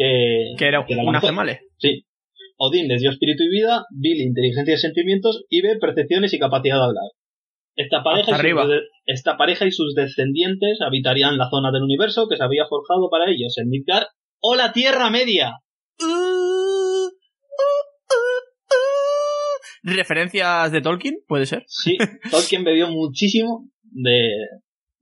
que, 0.01 0.55
Que 0.57 0.65
era 0.67 0.81
una 0.81 1.03
mujer. 1.03 1.31
gemale. 1.31 1.61
Sí. 1.79 2.07
Odín 2.57 2.89
les 2.89 3.01
dio 3.01 3.11
espíritu 3.11 3.43
y 3.45 3.49
vida, 3.51 3.85
Billy 3.91 4.23
inteligencia 4.23 4.75
y 4.75 4.79
sentimientos, 4.79 5.45
y 5.49 5.63
B 5.63 5.77
percepciones 5.79 6.33
y 6.33 6.39
capacidad 6.39 6.77
de 6.77 6.85
hablar. 6.85 7.11
Esta 7.77 8.03
pareja, 8.03 8.33
y 8.33 8.51
sus, 8.51 8.83
esta 9.07 9.37
pareja 9.37 9.67
y 9.67 9.73
sus 9.73 9.95
descendientes 9.95 10.81
habitarían 10.81 11.39
la 11.39 11.49
zona 11.49 11.71
del 11.71 11.83
universo 11.83 12.29
que 12.29 12.37
se 12.37 12.45
había 12.45 12.67
forjado 12.67 13.09
para 13.11 13.31
ellos, 13.31 13.55
el 13.57 13.67
Midgard 13.67 14.07
o 14.41 14.55
la 14.55 14.73
Tierra 14.73 15.09
Media. 15.11 15.53
¿Referencias 19.83 20.73
de 20.73 20.81
Tolkien? 20.83 21.17
¿Puede 21.27 21.47
ser? 21.47 21.65
Sí, 21.67 21.97
Tolkien 22.31 22.65
bebió 22.65 22.89
muchísimo 22.89 23.69
de 23.83 24.31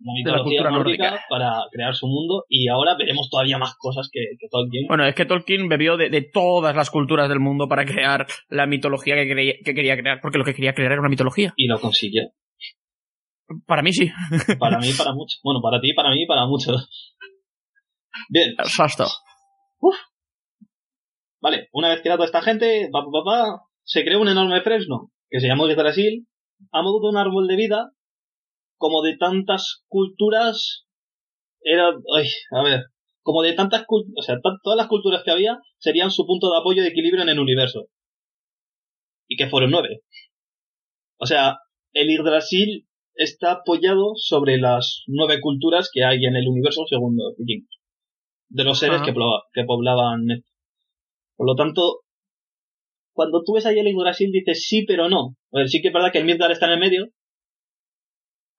la 0.00 0.12
mitología 0.12 0.62
cultura 0.62 0.70
nórdica, 0.70 1.20
para 1.28 1.52
crear 1.72 1.94
su 1.94 2.06
mundo 2.06 2.44
y 2.48 2.68
ahora 2.68 2.96
veremos 2.96 3.28
todavía 3.30 3.58
más 3.58 3.74
cosas 3.78 4.08
que, 4.12 4.20
que 4.38 4.46
Tolkien. 4.48 4.86
Bueno, 4.86 5.04
es 5.06 5.14
que 5.14 5.24
Tolkien 5.26 5.68
bebió 5.68 5.96
de, 5.96 6.08
de 6.10 6.22
todas 6.22 6.76
las 6.76 6.90
culturas 6.90 7.28
del 7.28 7.40
mundo 7.40 7.68
para 7.68 7.84
crear 7.84 8.26
la 8.48 8.66
mitología 8.66 9.16
que, 9.16 9.28
creía- 9.28 9.54
que 9.64 9.74
quería 9.74 9.96
crear, 9.96 10.20
porque 10.22 10.38
lo 10.38 10.44
que 10.44 10.54
quería 10.54 10.74
crear 10.74 10.92
era 10.92 11.00
una 11.00 11.10
mitología. 11.10 11.52
Y 11.56 11.66
lo 11.66 11.80
consiguió. 11.80 12.30
Para 13.66 13.82
mí 13.82 13.92
sí. 13.92 14.10
Para 14.58 14.78
mí, 14.78 14.88
para 14.96 15.12
muchos. 15.14 15.40
Bueno, 15.42 15.60
para 15.62 15.80
ti, 15.80 15.92
para 15.94 16.10
mí, 16.10 16.26
para 16.26 16.46
muchos. 16.46 17.14
Bien, 18.28 18.50
Exacto. 18.58 19.06
Vale, 21.40 21.68
una 21.72 21.88
vez 21.88 22.02
creado 22.02 22.24
esta 22.24 22.42
gente, 22.42 22.88
pa, 22.92 23.00
pa, 23.04 23.10
pa, 23.12 23.24
pa, 23.24 23.62
se 23.84 24.04
creó 24.04 24.20
un 24.20 24.28
enorme 24.28 24.60
fresno, 24.62 25.12
que 25.30 25.38
se 25.40 25.46
llamó 25.46 25.66
Brasil, 25.68 26.26
a 26.72 26.82
modo 26.82 27.00
de 27.00 27.08
un 27.10 27.16
árbol 27.16 27.46
de 27.46 27.54
vida, 27.56 27.92
como 28.78 29.02
de 29.02 29.16
tantas 29.18 29.84
culturas, 29.88 30.86
era, 31.62 31.88
ay, 32.16 32.26
a 32.52 32.62
ver, 32.62 32.84
como 33.22 33.42
de 33.42 33.52
tantas 33.52 33.84
culturas, 33.86 34.14
o 34.18 34.22
sea, 34.22 34.36
todas 34.62 34.76
las 34.78 34.88
culturas 34.88 35.22
que 35.24 35.30
había 35.32 35.58
serían 35.78 36.10
su 36.10 36.26
punto 36.26 36.50
de 36.50 36.58
apoyo 36.58 36.82
y 36.82 36.86
equilibrio 36.86 37.22
en 37.24 37.30
el 37.30 37.40
universo. 37.40 37.88
y 39.28 39.36
que 39.36 39.48
fueron 39.48 39.70
nueve. 39.70 40.00
O 41.18 41.26
sea, 41.26 41.58
el 41.92 42.08
Yggdrasil 42.08 42.86
está 43.14 43.52
apoyado 43.52 44.12
sobre 44.16 44.58
las 44.58 45.02
nueve 45.06 45.40
culturas 45.40 45.90
que 45.92 46.04
hay 46.04 46.24
en 46.24 46.36
el 46.36 46.48
universo 46.48 46.84
según 46.88 47.16
los 47.16 47.34
vikingos. 47.36 47.78
De 48.48 48.64
los 48.64 48.78
seres 48.78 49.02
que, 49.02 49.12
plo- 49.14 49.42
que 49.52 49.64
poblaban. 49.64 50.24
Por 51.36 51.46
lo 51.46 51.54
tanto, 51.56 52.00
cuando 53.12 53.42
tú 53.44 53.54
ves 53.54 53.66
ahí 53.66 53.78
el 53.78 53.86
Yggdrasil 53.92 54.30
dices 54.32 54.64
sí, 54.66 54.84
pero 54.86 55.08
no. 55.08 55.36
A 55.52 55.58
ver, 55.58 55.68
sí 55.68 55.80
que 55.82 55.88
es 55.88 55.94
verdad 55.94 56.12
que 56.12 56.18
el 56.18 56.24
Midgard 56.24 56.52
está 56.52 56.66
en 56.66 56.72
el 56.72 56.78
medio, 56.80 57.06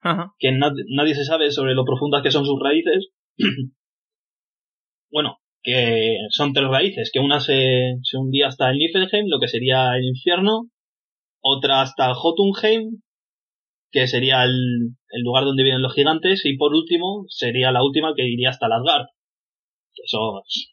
Ajá. 0.01 0.33
que 0.39 0.51
nad- 0.51 0.73
nadie 0.89 1.13
se 1.15 1.25
sabe 1.25 1.51
sobre 1.51 1.73
lo 1.75 1.85
profundas 1.85 2.23
que 2.23 2.31
son 2.31 2.45
sus 2.45 2.59
raíces. 2.61 3.09
bueno, 5.11 5.37
que 5.61 6.17
son 6.31 6.53
tres 6.53 6.67
raíces, 6.69 7.09
que 7.13 7.19
una 7.19 7.39
se, 7.39 7.95
se 8.03 8.17
hundía 8.17 8.47
hasta 8.47 8.69
el 8.69 8.77
Niflheim, 8.77 9.27
lo 9.27 9.39
que 9.39 9.47
sería 9.47 9.95
el 9.97 10.05
infierno, 10.05 10.69
otra 11.41 11.81
hasta 11.81 12.13
Jotunheim, 12.13 13.01
que 13.91 14.07
sería 14.07 14.43
el, 14.43 14.95
el 15.09 15.21
lugar 15.23 15.43
donde 15.45 15.63
viven 15.63 15.81
los 15.81 15.93
gigantes, 15.93 16.45
y 16.45 16.55
por 16.57 16.73
último 16.73 17.25
sería 17.27 17.71
la 17.71 17.83
última 17.83 18.13
que 18.15 18.27
iría 18.27 18.49
hasta 18.51 18.67
el 18.67 18.73
Asgard. 18.73 19.07
Que 19.93 20.03
Eso 20.05 20.41
es 20.47 20.69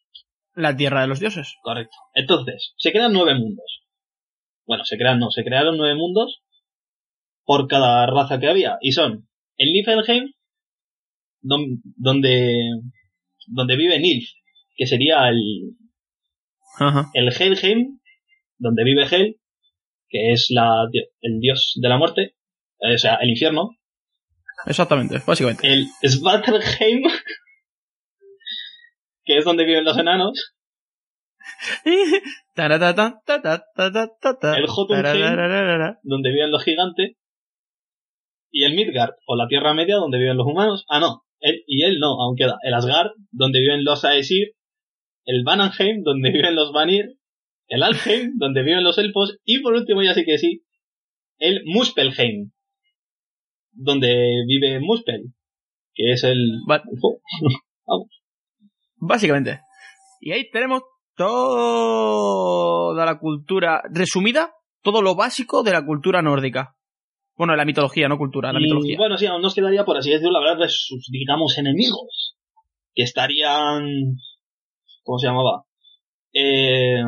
La 0.54 0.76
tierra 0.76 1.00
de 1.00 1.06
los 1.08 1.18
dioses. 1.20 1.54
correcto. 1.62 1.96
Entonces, 2.14 2.74
se 2.76 2.92
crean 2.92 3.12
nueve 3.12 3.34
mundos. 3.34 3.82
Bueno, 4.66 4.84
se 4.84 4.98
crean, 4.98 5.18
no, 5.18 5.30
se 5.30 5.44
crearon 5.44 5.76
nueve 5.78 5.94
mundos 5.94 6.42
por 7.46 7.66
cada 7.68 8.04
raza 8.06 8.38
que 8.38 8.48
había. 8.48 8.76
Y 8.82 8.92
son 8.92 9.26
el 9.56 9.72
Niflheim, 9.72 10.32
don- 11.40 11.80
donde, 11.96 12.52
donde 13.46 13.76
vive 13.76 13.98
Nilf, 13.98 14.28
que 14.76 14.86
sería 14.86 15.28
el, 15.28 15.76
Ajá. 16.78 17.06
el 17.14 17.28
Helheim, 17.32 17.98
donde 18.58 18.84
vive 18.84 19.06
Hel, 19.10 19.36
que 20.08 20.32
es 20.32 20.48
la, 20.50 20.86
el 21.20 21.40
dios 21.40 21.72
de 21.80 21.88
la 21.88 21.96
muerte, 21.98 22.34
eh, 22.80 22.94
o 22.94 22.98
sea, 22.98 23.14
el 23.22 23.30
infierno. 23.30 23.70
Exactamente, 24.66 25.20
básicamente. 25.26 25.66
El 25.72 25.86
Svartalheim, 26.04 27.02
que 29.24 29.38
es 29.38 29.44
donde 29.44 29.64
viven 29.64 29.84
los 29.84 29.96
enanos. 29.98 30.52
El 34.56 34.66
Jotunheim. 34.66 35.04
donde 36.02 36.30
viven 36.30 36.50
los 36.50 36.64
gigantes, 36.64 37.16
y 38.58 38.64
el 38.64 38.74
Midgard, 38.74 39.10
o 39.26 39.36
la 39.36 39.48
Tierra 39.48 39.74
Media, 39.74 39.96
donde 39.96 40.16
viven 40.18 40.38
los 40.38 40.46
humanos. 40.46 40.84
Ah, 40.88 40.98
no, 40.98 41.24
él 41.40 41.62
y 41.66 41.82
él 41.84 41.98
no, 41.98 42.20
aún 42.22 42.36
queda. 42.36 42.56
El 42.62 42.72
Asgard, 42.72 43.10
donde 43.30 43.60
viven 43.60 43.84
los 43.84 44.02
Aesir, 44.04 44.52
el 45.26 45.44
Vanheim, 45.44 46.02
donde 46.02 46.30
viven 46.36 46.54
los 46.56 46.72
Vanir, 46.72 47.18
el 47.68 47.82
Alfheim, 47.82 48.32
donde 48.38 48.62
viven 48.62 48.82
los 48.82 48.96
elfos, 48.96 49.38
y 49.44 49.60
por 49.60 49.74
último, 49.74 50.02
ya 50.02 50.14
sí 50.14 50.24
que 50.24 50.38
sí, 50.38 50.62
el 51.38 51.62
Muspelheim, 51.66 52.50
donde 53.72 54.08
vive 54.48 54.80
Muspel, 54.80 55.34
que 55.94 56.12
es 56.12 56.24
el... 56.24 56.38
Va- 56.70 56.76
el 56.90 56.98
fuego. 56.98 57.20
Básicamente. 58.96 59.60
Y 60.20 60.32
ahí 60.32 60.50
tenemos 60.50 60.82
toda 61.14 63.04
la 63.04 63.18
cultura 63.18 63.82
resumida, 63.92 64.54
todo 64.82 65.02
lo 65.02 65.14
básico 65.14 65.62
de 65.62 65.72
la 65.72 65.84
cultura 65.84 66.22
nórdica. 66.22 66.75
Bueno, 67.36 67.54
la 67.54 67.64
mitología, 67.64 68.08
no 68.08 68.18
cultura, 68.18 68.52
la 68.52 68.60
Y, 68.60 68.64
mitología. 68.64 68.96
Bueno, 68.96 69.18
sí, 69.18 69.26
aún 69.26 69.42
nos 69.42 69.54
quedaría, 69.54 69.84
por 69.84 69.96
así 69.96 70.10
decirlo, 70.10 70.38
hablar 70.38 70.58
de 70.58 70.68
sus, 70.68 71.08
digamos, 71.10 71.58
enemigos. 71.58 72.36
Que 72.94 73.02
estarían. 73.02 74.16
¿Cómo 75.02 75.18
se 75.18 75.26
llamaba? 75.26 75.64
Eh, 76.32 77.02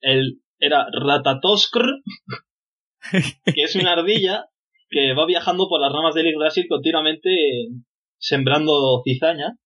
el, 0.00 0.40
era 0.58 0.86
Ratatoskr, 0.92 2.02
que 3.44 3.62
es 3.62 3.76
una 3.76 3.92
ardilla 3.92 4.46
que 4.88 5.14
va 5.14 5.26
viajando 5.26 5.68
por 5.68 5.80
las 5.80 5.92
ramas 5.92 6.14
del 6.14 6.26
Yggdrasil 6.26 6.66
continuamente 6.68 7.30
eh, 7.30 7.68
sembrando 8.18 9.02
cizaña. 9.04 9.58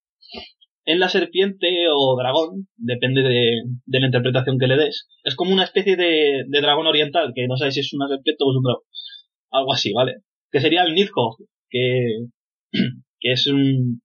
En 0.89 1.01
la 1.01 1.11
serpiente 1.11 1.69
o 1.93 2.17
dragón, 2.19 2.67
depende 2.79 3.21
de, 3.21 3.61
de 3.85 4.01
la 4.01 4.07
interpretación 4.07 4.59
que 4.59 4.67
le 4.69 4.79
des. 4.79 5.07
Es 5.23 5.37
como 5.37 5.53
una 5.53 5.65
especie 5.65 5.97
de, 5.97 6.45
de 6.49 6.61
dragón 6.63 6.87
oriental, 6.87 7.33
que 7.35 7.47
no 7.47 7.59
sabes 7.59 7.75
si 7.75 7.81
es 7.81 7.93
una 7.93 8.09
serpiente 8.09 8.43
o 8.43 8.51
es 8.51 8.57
un 8.57 8.63
dragón. 8.63 8.85
Algo 9.51 9.75
así, 9.75 9.93
¿vale? 9.93 10.23
Que 10.51 10.61
sería 10.61 10.85
el 10.85 10.95
Nidhogg, 10.95 11.45
que, 11.69 12.29
que 13.21 13.33
es 13.33 13.47
un, 13.49 14.01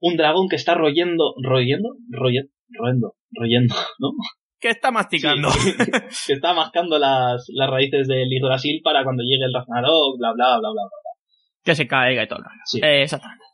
un 0.00 0.16
dragón 0.16 0.48
que 0.48 0.56
está 0.56 0.74
royendo, 0.74 1.34
royendo, 1.40 1.90
royendo, 2.10 2.50
royendo, 2.70 3.14
royendo, 3.30 3.76
¿no? 4.00 4.10
¿Qué 4.58 4.70
está 4.70 4.90
masticando? 4.90 5.50
Sí, 5.50 5.72
que 6.26 6.32
está 6.32 6.52
mascando 6.52 6.98
las, 6.98 7.46
las 7.54 7.70
raíces 7.70 8.08
del 8.08 8.28
Yggdrasil 8.28 8.80
para 8.82 9.04
cuando 9.04 9.22
llegue 9.22 9.44
el 9.44 9.54
Ragnarok, 9.54 10.18
bla, 10.18 10.32
bla, 10.32 10.58
bla, 10.58 10.70
bla, 10.70 10.70
bla. 10.72 11.12
que 11.62 11.76
se 11.76 11.86
caiga 11.86 12.24
y 12.24 12.26
todo. 12.26 12.42
Sí. 12.64 12.80
Eh, 12.82 13.02
exactamente. 13.02 13.44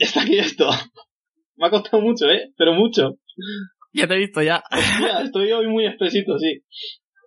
Ya 0.00 0.06
está 0.06 0.22
aquí 0.22 0.38
esto. 0.38 0.70
Me 1.56 1.66
ha 1.66 1.70
costado 1.70 2.02
mucho, 2.02 2.26
¿eh? 2.30 2.52
Pero 2.56 2.72
mucho. 2.72 3.18
Ya 3.92 4.06
te 4.06 4.14
he 4.14 4.18
visto 4.18 4.40
ya. 4.40 4.62
Hostia, 4.72 5.20
estoy 5.22 5.52
hoy 5.52 5.68
muy 5.68 5.86
espesito, 5.86 6.38
sí. 6.38 6.62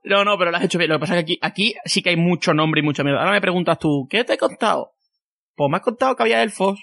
No, 0.06 0.26
no, 0.26 0.38
pero 0.40 0.50
lo 0.50 0.58
has 0.58 0.64
hecho 0.66 0.80
bien. 0.80 0.90
Lo 0.90 0.96
que 0.96 1.02
pasa 1.02 1.20
es 1.20 1.24
que 1.26 1.34
aquí, 1.34 1.40
aquí 1.42 1.74
sí 1.86 2.02
que 2.02 2.10
hay 2.10 2.18
mucho 2.18 2.54
nombre 2.54 2.82
y 2.82 2.84
mucha 2.84 3.04
mierda. 3.04 3.20
Ahora 3.20 3.34
me 3.34 3.42
preguntas 3.42 3.78
tú, 3.78 4.08
¿qué 4.10 4.24
te 4.24 4.34
he 4.34 4.38
contado? 4.38 4.94
Pues 5.56 5.70
me 5.70 5.78
has 5.78 5.84
contado 5.84 6.16
que 6.16 6.24
había 6.24 6.42
elfos 6.42 6.80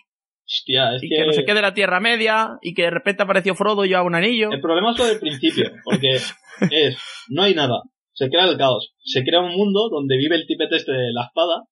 Hostia, 0.47 0.95
es 0.95 1.03
y 1.03 1.09
que... 1.09 1.17
que 1.17 1.27
no 1.27 1.33
sé 1.33 1.45
qué 1.45 1.55
de 1.55 1.63
la 1.63 1.75
Tierra 1.75 1.99
Media 2.01 2.59
y 2.63 2.73
que 2.73 2.83
de 2.83 2.91
repente 2.91 3.23
apareció 3.25 3.55
Frodo 3.57 3.85
y 3.85 3.89
llevaba 3.89 4.07
un 4.07 4.15
anillo. 4.15 4.53
El 4.53 4.61
problema 4.61 4.93
es 4.93 4.99
lo 4.99 5.07
del 5.07 5.19
principio, 5.19 5.71
porque 5.85 6.13
es, 6.71 6.99
no 7.29 7.43
hay 7.43 7.55
nada, 7.55 7.83
se 8.13 8.29
crea 8.29 8.45
el 8.47 8.57
caos, 8.59 8.95
se 9.05 9.23
crea 9.25 9.41
un 9.41 9.53
mundo 9.57 9.89
donde 9.91 10.17
vive 10.17 10.37
el 10.37 10.47
tipete 10.47 10.77
este 10.77 10.93
de 10.93 11.13
la 11.13 11.25
espada, 11.25 11.65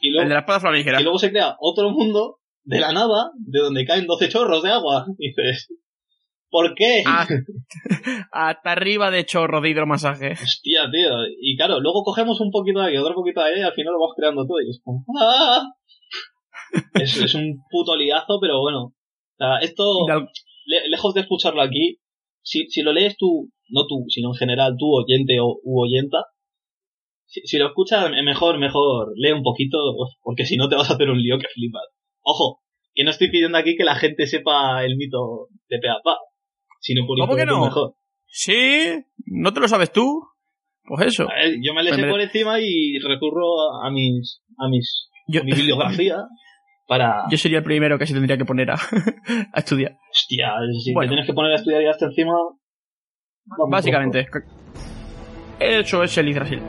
y 0.00 0.08
El 0.08 0.14
luego, 0.14 0.28
de 0.28 0.34
la 0.34 0.40
espada 0.40 0.60
flamígera. 0.60 1.00
y 1.00 1.04
luego 1.04 1.18
se 1.18 1.30
crea 1.30 1.56
otro 1.60 1.90
mundo 1.90 2.38
de 2.64 2.80
la 2.80 2.92
nada, 2.92 3.30
de 3.38 3.60
donde 3.60 3.84
caen 3.84 4.06
12 4.06 4.28
chorros 4.28 4.62
de 4.62 4.70
agua. 4.70 5.06
Y 5.18 5.28
dices, 5.28 5.68
¿por 6.50 6.74
qué? 6.74 7.02
Ah, 7.06 7.26
hasta 8.32 8.72
arriba 8.72 9.10
de 9.10 9.24
chorro 9.24 9.60
de 9.60 9.70
hidromasaje. 9.70 10.32
Hostia, 10.32 10.82
tío. 10.90 11.10
Y 11.40 11.56
claro, 11.56 11.80
luego 11.80 12.02
cogemos 12.04 12.40
un 12.40 12.50
poquito 12.50 12.80
de 12.80 12.88
aquí, 12.88 12.96
otro 12.96 13.14
poquito 13.14 13.40
de 13.42 13.46
ahí, 13.54 13.60
y 13.60 13.62
al 13.62 13.72
final 13.74 13.92
lo 13.94 14.00
vamos 14.00 14.14
creando 14.16 14.46
todo. 14.46 14.60
Y 14.60 14.70
es 14.70 14.80
como, 14.82 15.04
¡ah! 15.20 15.62
Es, 16.94 17.16
es 17.18 17.34
un 17.34 17.62
puto 17.70 17.96
liazo, 17.96 18.38
pero 18.40 18.60
bueno. 18.60 18.84
O 18.84 18.94
sea, 19.36 19.58
esto, 19.58 20.06
le- 20.66 20.88
lejos 20.88 21.12
de 21.14 21.20
escucharlo 21.22 21.60
aquí, 21.60 21.98
si, 22.42 22.66
si 22.70 22.82
lo 22.82 22.92
lees 22.92 23.16
tú, 23.18 23.50
no 23.68 23.86
tú, 23.86 24.04
sino 24.08 24.28
en 24.30 24.34
general 24.34 24.74
tú, 24.78 24.86
oyente 24.94 25.38
o 25.40 25.58
u 25.64 25.82
oyenta, 25.82 26.24
si, 27.26 27.40
si 27.44 27.58
lo 27.58 27.66
escuchas, 27.68 28.10
mejor, 28.24 28.58
mejor, 28.58 29.12
lee 29.16 29.32
un 29.32 29.42
poquito, 29.42 29.78
porque 30.22 30.44
si 30.46 30.56
no 30.56 30.68
te 30.68 30.76
vas 30.76 30.90
a 30.90 30.94
hacer 30.94 31.10
un 31.10 31.20
lío 31.20 31.38
que 31.38 31.48
flipas. 31.52 31.82
Ojo, 32.22 32.60
que 32.94 33.04
no 33.04 33.10
estoy 33.10 33.30
pidiendo 33.30 33.58
aquí 33.58 33.76
que 33.76 33.84
la 33.84 33.94
gente 33.96 34.26
sepa 34.26 34.84
el 34.84 34.96
mito 34.96 35.48
de 35.68 35.78
Peapa, 35.78 36.18
sino 36.80 37.06
por 37.06 37.18
¿Cómo 37.18 37.36
que 37.36 37.46
no? 37.46 37.64
mejor. 37.64 37.94
Sí, 38.26 39.04
¿no 39.26 39.52
te 39.52 39.60
lo 39.60 39.68
sabes 39.68 39.92
tú? 39.92 40.22
Pues 40.84 41.06
eso. 41.06 41.24
A 41.30 41.34
ver, 41.34 41.54
yo 41.62 41.74
me 41.74 41.82
le 41.82 41.94
sé 41.94 42.04
por 42.06 42.20
encima 42.20 42.58
y 42.60 42.98
recurro 42.98 43.82
a 43.84 43.90
mis, 43.90 44.42
a 44.58 44.68
mis, 44.68 45.08
Yo, 45.28 45.40
a 45.42 45.44
mi 45.44 45.52
bibliografía 45.52 46.16
para, 46.88 47.24
yo 47.30 47.36
sería 47.38 47.58
el 47.58 47.64
primero 47.64 47.98
que 47.98 48.06
se 48.06 48.14
tendría 48.14 48.36
que 48.36 48.44
poner 48.44 48.70
a, 48.70 48.74
a 49.52 49.58
estudiar. 49.60 49.96
hostia, 50.10 50.52
si 50.82 50.92
Bueno. 50.92 51.08
te 51.08 51.14
tienes 51.14 51.26
que 51.26 51.34
poner 51.34 51.52
a 51.52 51.56
estudiar 51.56 51.82
ya 51.82 51.90
hasta 51.90 52.06
encima, 52.06 52.32
Básicamente. 53.68 54.26
Eso 55.58 56.02
es 56.02 56.16
el 56.18 56.28
Yggdrasil. 56.28 56.60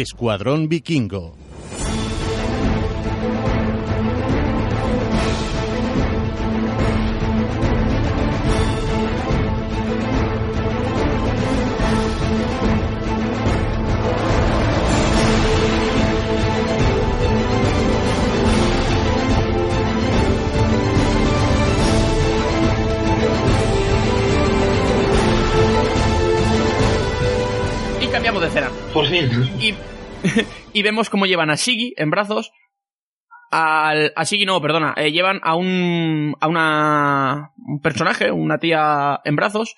Escuadrón 0.00 0.68
Vikingo. 0.68 1.45
Por 28.96 29.06
fin. 29.08 29.28
Y 29.60 29.74
y 30.72 30.82
vemos 30.82 31.10
cómo 31.10 31.26
llevan 31.26 31.50
a 31.50 31.54
Shiggy 31.56 31.92
en 31.98 32.10
brazos. 32.10 32.50
Al, 33.50 34.12
a 34.16 34.24
Shiggy 34.24 34.46
no, 34.46 34.60
perdona. 34.60 34.94
eh, 34.96 35.12
llevan 35.12 35.40
a 35.42 35.54
un, 35.54 36.34
a 36.40 36.48
una, 36.48 37.50
un 37.58 37.80
personaje, 37.80 38.30
una 38.30 38.58
tía 38.58 39.20
en 39.24 39.36
brazos. 39.36 39.74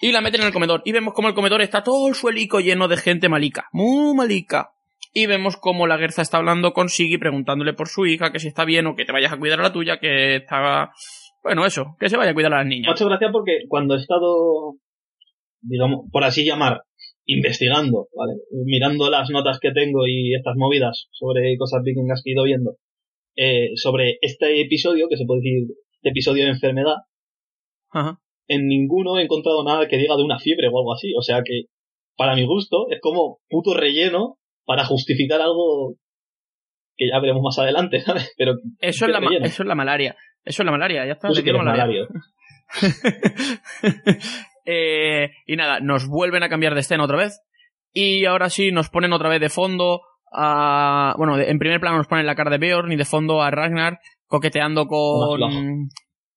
Y 0.00 0.12
la 0.12 0.20
meten 0.20 0.42
en 0.42 0.46
el 0.46 0.52
comedor. 0.52 0.82
Y 0.84 0.92
vemos 0.92 1.12
como 1.14 1.26
el 1.28 1.34
comedor 1.34 1.60
está 1.62 1.82
todo 1.82 2.08
el 2.08 2.14
suelico 2.14 2.60
lleno 2.60 2.86
de 2.86 2.96
gente 2.96 3.28
malica. 3.28 3.68
Muy 3.72 4.14
malica. 4.14 4.70
Y 5.12 5.26
vemos 5.26 5.56
como 5.56 5.88
la 5.88 5.98
Gerza 5.98 6.22
está 6.22 6.38
hablando 6.38 6.72
con 6.72 6.86
Shiggy 6.86 7.18
preguntándole 7.18 7.72
por 7.72 7.88
su 7.88 8.06
hija, 8.06 8.30
que 8.30 8.38
si 8.38 8.46
está 8.46 8.64
bien 8.64 8.86
o 8.86 8.94
que 8.94 9.04
te 9.04 9.10
vayas 9.12 9.32
a 9.32 9.36
cuidar 9.38 9.58
a 9.58 9.64
la 9.64 9.72
tuya, 9.72 9.98
que 9.98 10.36
está... 10.36 10.92
Bueno, 11.42 11.66
eso, 11.66 11.96
que 11.98 12.08
se 12.08 12.16
vaya 12.16 12.30
a 12.30 12.34
cuidar 12.34 12.52
a 12.54 12.58
las 12.58 12.66
Me 12.66 12.74
ha 12.74 12.78
niñas. 12.78 12.92
hecho 12.94 13.08
gracia 13.08 13.28
porque 13.32 13.62
cuando 13.68 13.94
he 13.94 13.98
estado, 13.98 14.74
digamos, 15.60 16.06
por 16.12 16.22
así 16.24 16.44
llamar, 16.44 16.82
investigando, 17.28 18.08
¿vale? 18.16 18.32
Mirando 18.64 19.10
las 19.10 19.28
notas 19.30 19.58
que 19.60 19.70
tengo 19.72 20.06
y 20.06 20.34
estas 20.34 20.54
movidas 20.56 21.08
sobre 21.12 21.56
cosas 21.58 21.82
vikingas 21.84 22.22
que 22.24 22.30
he 22.30 22.32
ido 22.32 22.44
viendo, 22.44 22.76
eh, 23.36 23.70
sobre 23.76 24.16
este 24.22 24.60
episodio, 24.62 25.08
que 25.08 25.18
se 25.18 25.26
puede 25.26 25.42
decir 25.42 25.76
este 25.92 26.08
episodio 26.08 26.44
de 26.44 26.50
enfermedad, 26.50 26.96
Ajá. 27.90 28.18
en 28.48 28.66
ninguno 28.66 29.18
he 29.18 29.22
encontrado 29.22 29.62
nada 29.62 29.86
que 29.88 29.98
diga 29.98 30.16
de 30.16 30.22
una 30.22 30.38
fiebre 30.38 30.68
o 30.68 30.78
algo 30.78 30.94
así. 30.94 31.12
O 31.16 31.22
sea 31.22 31.42
que, 31.44 31.64
para 32.16 32.34
mi 32.34 32.46
gusto, 32.46 32.86
es 32.90 32.98
como 33.00 33.40
puto 33.48 33.74
relleno 33.74 34.38
para 34.64 34.86
justificar 34.86 35.40
algo 35.42 35.96
que 36.96 37.08
ya 37.12 37.20
veremos 37.20 37.42
más 37.42 37.58
adelante, 37.58 38.00
¿sabes? 38.06 38.32
Pero 38.38 38.54
Eso 38.80 39.04
es, 39.04 39.12
la, 39.12 39.20
relleno. 39.20 39.44
eso 39.44 39.62
es 39.62 39.68
la 39.68 39.74
malaria. 39.74 40.16
Eso 40.44 40.62
es 40.62 40.64
la 40.64 40.72
malaria, 40.72 41.04
ya 41.04 41.12
está. 41.12 41.28
eres 41.28 41.44
malaria. 41.62 42.08
Eh, 44.70 45.30
y 45.46 45.56
nada, 45.56 45.80
nos 45.80 46.06
vuelven 46.06 46.42
a 46.42 46.50
cambiar 46.50 46.74
de 46.74 46.80
escena 46.80 47.04
otra 47.04 47.16
vez. 47.16 47.40
Y 47.90 48.26
ahora 48.26 48.50
sí, 48.50 48.70
nos 48.70 48.90
ponen 48.90 49.14
otra 49.14 49.30
vez 49.30 49.40
de 49.40 49.48
fondo 49.48 50.02
a... 50.30 51.14
Bueno, 51.16 51.38
en 51.38 51.58
primer 51.58 51.80
plano 51.80 51.96
nos 51.96 52.06
ponen 52.06 52.26
la 52.26 52.34
cara 52.34 52.50
de 52.50 52.58
Beorn 52.58 52.92
y 52.92 52.96
de 52.96 53.06
fondo 53.06 53.40
a 53.40 53.50
Ragnar 53.50 53.98
coqueteando 54.26 54.86
con... 54.86 55.40
Con 55.40 55.88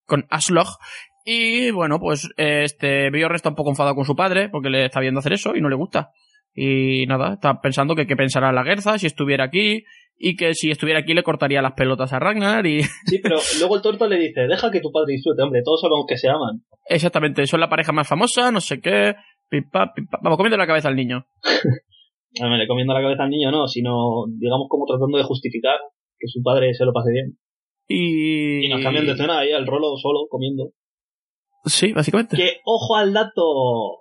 Con 0.05 0.27
Aslog. 0.29 0.77
Y 1.25 1.71
bueno, 1.71 1.99
pues 1.99 2.29
este 2.37 3.09
Beorn 3.09 3.35
está 3.35 3.49
un 3.49 3.55
poco 3.55 3.71
enfadado 3.71 3.95
con 3.95 4.05
su 4.05 4.15
padre 4.15 4.47
porque 4.47 4.69
le 4.69 4.85
está 4.85 5.01
viendo 5.01 5.19
hacer 5.19 5.33
eso 5.33 5.53
y 5.57 5.61
no 5.61 5.67
le 5.67 5.75
gusta. 5.75 6.11
Y 6.53 7.05
nada, 7.07 7.33
está 7.33 7.59
pensando 7.59 7.95
que 7.95 8.07
qué 8.07 8.15
pensará 8.15 8.53
la 8.53 8.63
Gerza 8.63 8.97
si 8.97 9.07
estuviera 9.07 9.43
aquí 9.43 9.83
y 10.23 10.35
que 10.35 10.53
si 10.53 10.69
estuviera 10.69 10.99
aquí 10.99 11.13
le 11.13 11.23
cortaría 11.23 11.61
las 11.61 11.73
pelotas 11.73 12.13
a 12.13 12.19
Ragnar 12.19 12.65
y 12.67 12.83
Sí, 13.07 13.19
pero 13.21 13.37
luego 13.59 13.75
el 13.75 13.81
torto 13.81 14.07
le 14.07 14.17
dice, 14.17 14.41
deja 14.41 14.69
que 14.69 14.79
tu 14.79 14.91
padre 14.91 15.13
disfrute, 15.13 15.41
hombre, 15.41 15.61
todos 15.63 15.81
sabemos 15.81 16.05
que 16.07 16.17
se 16.17 16.29
aman. 16.29 16.61
exactamente, 16.87 17.47
son 17.47 17.59
la 17.59 17.69
pareja 17.69 17.91
más 17.91 18.07
famosa, 18.07 18.51
no 18.51 18.61
sé 18.61 18.79
qué, 18.79 19.15
pipa, 19.49 19.91
pipa. 19.93 20.19
vamos 20.21 20.37
comiendo 20.37 20.57
la 20.57 20.67
cabeza 20.67 20.89
al 20.89 20.95
niño. 20.95 21.25
A 22.39 22.47
ver, 22.47 22.59
le 22.59 22.67
comiendo 22.67 22.93
la 22.93 23.01
cabeza 23.01 23.23
al 23.23 23.29
niño 23.29 23.51
no, 23.51 23.67
sino, 23.67 24.23
digamos, 24.39 24.67
como 24.69 24.85
tratando 24.85 25.17
de 25.17 25.23
justificar 25.25 25.77
que 26.17 26.27
su 26.27 26.41
padre 26.41 26.73
se 26.73 26.85
lo 26.85 26.93
pase 26.93 27.11
bien. 27.11 27.37
Y... 27.89 28.67
Y 28.67 28.69
nos 28.69 28.81
cambian 28.81 29.05
de 29.05 29.11
escena 29.11 29.39
ahí 29.39 29.51
al 29.51 29.67
rolo 29.67 29.97
solo, 29.97 30.27
comiendo. 30.29 30.69
Sí, 31.65 31.91
básicamente. 31.91 32.37
¡Que 32.37 32.61
ojo 32.63 32.95
al 32.95 33.11
dato! 33.11 33.97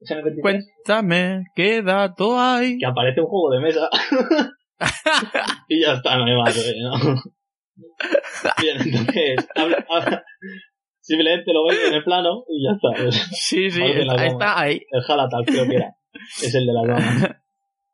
¿Es 0.00 0.10
en 0.10 0.18
el 0.18 0.24
23? 0.24 0.42
Cuéntame, 0.42 1.44
¿qué 1.54 1.82
dato 1.82 2.40
hay? 2.40 2.78
Que 2.78 2.86
aparece 2.86 3.20
un 3.20 3.26
juego 3.26 3.50
de 3.50 3.60
mesa. 3.60 3.90
y 5.68 5.82
ya 5.82 5.92
está, 5.94 6.16
no 6.16 6.24
hay 6.24 6.36
más, 6.36 6.56
eh, 6.56 6.74
¿no? 6.82 6.92
Bien, 8.62 8.76
entonces, 8.80 9.48
habla- 9.54 9.86
habla- 9.88 10.24
simplemente 11.00 11.52
lo 11.52 11.64
veis 11.66 11.80
en 11.88 11.94
el 11.94 12.04
plano 12.04 12.44
y 12.48 12.64
ya 12.64 12.72
está. 12.74 13.08
Es 13.08 13.28
Sí, 13.32 13.70
sí, 13.70 13.80
la 14.04 14.26
está, 14.26 14.60
ahí. 14.60 14.80
el 14.90 15.02
Halatal, 15.06 15.44
creo 15.46 15.66
que 15.68 15.76
era. 15.76 15.94
Es 16.42 16.54
el 16.54 16.66
de 16.66 16.72
la 16.72 16.82
dama. 16.86 17.42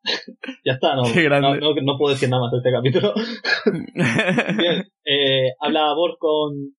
ya 0.65 0.73
está, 0.75 0.95
no, 0.95 1.03
no, 1.41 1.57
no, 1.57 1.75
no 1.83 1.99
puedo 1.99 2.15
decir 2.15 2.29
nada 2.29 2.43
más 2.43 2.53
de 2.53 2.59
este 2.59 2.73
capítulo. 2.73 3.15
Bien, 4.57 4.85
eh, 5.05 5.53
habla 5.61 5.93
Borg 5.95 6.17
con, 6.19 6.75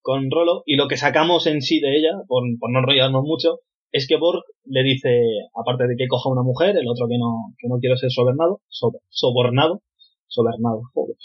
con 0.00 0.30
Rolo 0.30 0.62
y 0.66 0.76
lo 0.76 0.88
que 0.88 0.96
sacamos 0.96 1.46
en 1.46 1.62
sí 1.62 1.80
de 1.80 1.96
ella, 1.96 2.10
por, 2.26 2.42
por 2.58 2.70
no 2.72 2.80
enrollarnos 2.80 3.22
mucho, 3.22 3.60
es 3.96 4.06
que 4.08 4.16
Borg 4.16 4.42
le 4.64 4.82
dice, 4.82 5.08
aparte 5.54 5.86
de 5.86 5.96
que 5.96 6.06
coja 6.08 6.30
una 6.30 6.42
mujer, 6.42 6.76
el 6.76 6.88
otro 6.88 7.06
que 7.08 7.18
no, 7.18 7.54
que 7.58 7.68
no 7.68 7.78
quiero 7.80 7.96
ser 7.96 8.10
sobernado, 8.10 8.60
so- 8.68 9.00
sobornado, 9.08 9.82
sobernado, 10.28 10.82
joder. 10.94 11.16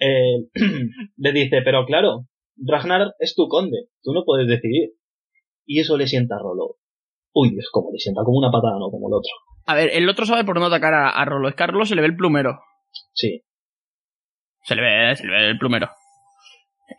Eh, 0.00 0.46
le 1.16 1.32
dice, 1.32 1.60
pero 1.64 1.84
claro, 1.86 2.26
Ragnar 2.56 3.12
es 3.20 3.34
tu 3.34 3.48
conde, 3.48 3.88
tú 4.02 4.12
no 4.12 4.24
puedes 4.24 4.48
decidir. 4.48 4.90
Y 5.66 5.80
eso 5.80 5.96
le 5.98 6.06
sienta 6.06 6.36
a 6.36 6.38
Rolo. 6.38 6.76
Uy, 7.34 7.54
es 7.58 7.68
como 7.70 7.90
le 7.92 7.98
sienta, 7.98 8.22
como 8.24 8.38
una 8.38 8.50
patada, 8.50 8.78
no 8.78 8.90
como 8.90 9.08
el 9.08 9.14
otro. 9.14 9.30
A 9.66 9.74
ver, 9.74 9.90
el 9.92 10.08
otro 10.08 10.24
sabe 10.24 10.44
por 10.44 10.54
dónde 10.58 10.74
atacar 10.74 10.94
a, 10.94 11.10
a 11.10 11.24
Rolo. 11.26 11.48
Es 11.48 11.54
que 11.54 11.62
a 11.62 11.66
Rolo 11.66 11.84
se 11.84 11.94
le 11.94 12.00
ve 12.00 12.06
el 12.08 12.16
plumero. 12.16 12.58
Sí, 13.12 13.42
Se 14.64 14.74
le 14.74 14.80
ve, 14.82 15.14
se 15.16 15.26
le 15.26 15.32
ve 15.32 15.50
el 15.50 15.58
plumero. 15.58 15.88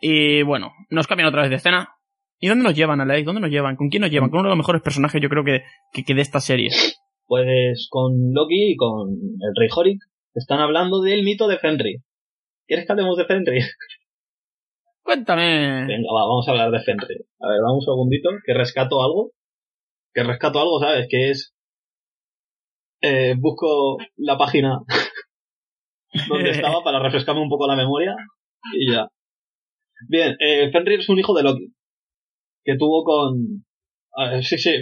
Y 0.00 0.42
bueno, 0.42 0.72
nos 0.88 1.06
cambian 1.08 1.28
otra 1.28 1.42
vez 1.42 1.50
de 1.50 1.56
escena. 1.56 1.88
¿Y 2.40 2.48
dónde 2.48 2.64
nos 2.64 2.74
llevan, 2.74 3.00
Alex? 3.00 3.26
¿Dónde 3.26 3.42
nos 3.42 3.50
llevan? 3.50 3.76
¿Con 3.76 3.90
quién 3.90 4.00
nos 4.00 4.10
llevan? 4.10 4.30
Con 4.30 4.40
uno 4.40 4.48
de 4.48 4.56
los 4.56 4.58
mejores 4.58 4.80
personajes, 4.80 5.20
yo 5.20 5.28
creo 5.28 5.44
que, 5.44 5.62
que, 5.92 6.04
que 6.04 6.14
de 6.14 6.22
esta 6.22 6.40
serie. 6.40 6.70
Pues 7.26 7.86
con 7.90 8.32
Loki 8.32 8.72
y 8.72 8.76
con 8.76 9.10
el 9.10 9.52
rey 9.54 9.68
Horik 9.76 10.02
están 10.34 10.60
hablando 10.60 11.02
del 11.02 11.22
mito 11.22 11.48
de 11.48 11.58
Fenrir. 11.58 12.00
¿Quieres 12.66 12.86
que 12.86 12.92
hablemos 12.92 13.18
de 13.18 13.26
Fenrir? 13.26 13.62
Cuéntame. 15.02 15.86
Venga, 15.86 16.08
va, 16.14 16.22
vamos 16.22 16.48
a 16.48 16.52
hablar 16.52 16.70
de 16.70 16.80
Fenrir. 16.80 17.26
A 17.40 17.48
ver, 17.48 17.60
vamos 17.62 17.86
un 17.86 17.92
segundito, 17.94 18.30
que 18.44 18.54
rescato 18.54 19.02
algo. 19.02 19.32
Que 20.14 20.24
rescato 20.24 20.60
algo, 20.60 20.80
¿sabes? 20.80 21.06
Que 21.10 21.30
es... 21.30 21.54
Eh, 23.02 23.34
busco 23.38 23.98
la 24.16 24.36
página 24.36 24.80
donde 26.28 26.50
estaba 26.50 26.82
para 26.84 27.00
refrescarme 27.00 27.42
un 27.42 27.48
poco 27.48 27.66
la 27.66 27.76
memoria 27.76 28.14
y 28.74 28.92
ya. 28.92 29.08
Bien, 30.08 30.36
eh, 30.40 30.70
Fenrir 30.72 31.00
es 31.00 31.08
un 31.08 31.18
hijo 31.18 31.34
de 31.34 31.42
Loki. 31.42 31.74
Que 32.64 32.76
tuvo 32.76 33.04
con... 33.04 33.64
sí, 34.42 34.58
sí. 34.58 34.74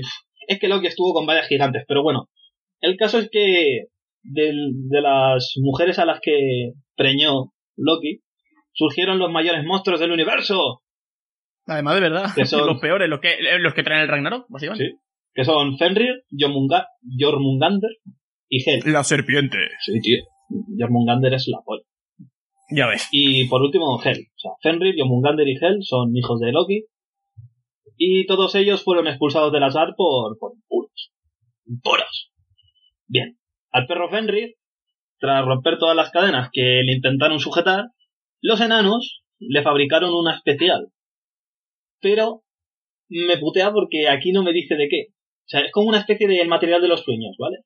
Es 0.47 0.59
que 0.59 0.68
Loki 0.68 0.87
estuvo 0.87 1.12
con 1.12 1.26
varias 1.26 1.47
gigantes, 1.49 1.85
pero 1.87 2.03
bueno. 2.03 2.29
El 2.81 2.97
caso 2.97 3.18
es 3.18 3.29
que 3.31 3.87
del- 4.22 4.89
de 4.89 5.01
las 5.01 5.53
mujeres 5.61 5.99
a 5.99 6.05
las 6.05 6.20
que 6.20 6.72
preñó 6.97 7.53
Loki, 7.76 8.20
surgieron 8.72 9.18
los 9.18 9.31
mayores 9.31 9.64
monstruos 9.64 10.01
del 10.01 10.12
universo. 10.12 10.83
Además, 11.66 11.95
de 11.97 12.01
verdad. 12.01 12.26
Que 12.35 12.47
son- 12.47 12.66
Los 12.66 12.81
peores, 12.81 13.09
los 13.09 13.20
que, 13.20 13.37
los 13.61 13.74
que 13.74 13.83
traen 13.83 14.03
el 14.03 14.09
Ragnarok, 14.09 14.47
básicamente. 14.49 14.85
Sí. 14.87 14.97
Que 15.35 15.45
son 15.45 15.76
Fenrir, 15.79 16.22
Jormunga- 16.33 16.87
Jormungander 17.18 17.91
y 18.49 18.68
Hel. 18.68 18.93
La 18.93 19.05
serpiente. 19.05 19.59
Sí, 19.85 20.01
tío. 20.01 20.18
Jormungander 20.79 21.35
es 21.35 21.47
la 21.49 21.59
polla. 21.64 21.83
Ya 22.70 22.87
ves. 22.87 23.09
Y 23.12 23.47
por 23.49 23.62
último, 23.62 24.01
Hel. 24.03 24.18
O 24.18 24.39
sea, 24.39 24.51
Fenrir, 24.62 24.95
Jormungander 24.99 25.47
y 25.47 25.57
Hel 25.61 25.79
son 25.83 26.16
hijos 26.16 26.41
de 26.41 26.53
Loki. 26.53 26.85
Y 27.99 28.26
todos 28.26 28.55
ellos 28.55 28.84
fueron 28.84 29.09
expulsados 29.09 29.53
del 29.53 29.64
Asgard 29.64 29.94
por, 29.96 30.38
por 30.38 30.53
puros. 30.68 31.12
Puros. 31.82 32.32
Bien. 33.09 33.38
Al 33.72 33.86
perro 33.86 34.09
Fenrir, 34.09 34.55
tras 35.18 35.44
romper 35.44 35.78
todas 35.78 35.96
las 35.96 36.11
cadenas 36.11 36.49
que 36.53 36.82
le 36.84 36.94
intentaron 36.94 37.40
sujetar, 37.40 37.86
los 38.40 38.61
enanos 38.61 39.24
le 39.40 39.62
fabricaron 39.62 40.14
una 40.14 40.36
especial. 40.36 40.92
Pero 42.01 42.44
me 43.09 43.36
putea 43.38 43.72
porque 43.72 44.09
aquí 44.09 44.30
no 44.30 44.44
me 44.44 44.53
dice 44.53 44.76
de 44.76 44.88
qué. 44.88 45.07
O 45.11 45.49
sea, 45.49 45.61
es 45.61 45.72
como 45.72 45.88
una 45.88 45.99
especie 45.99 46.28
de 46.28 46.38
el 46.38 46.49
material 46.49 46.80
de 46.80 46.88
los 46.88 47.03
sueños, 47.03 47.34
¿vale? 47.38 47.59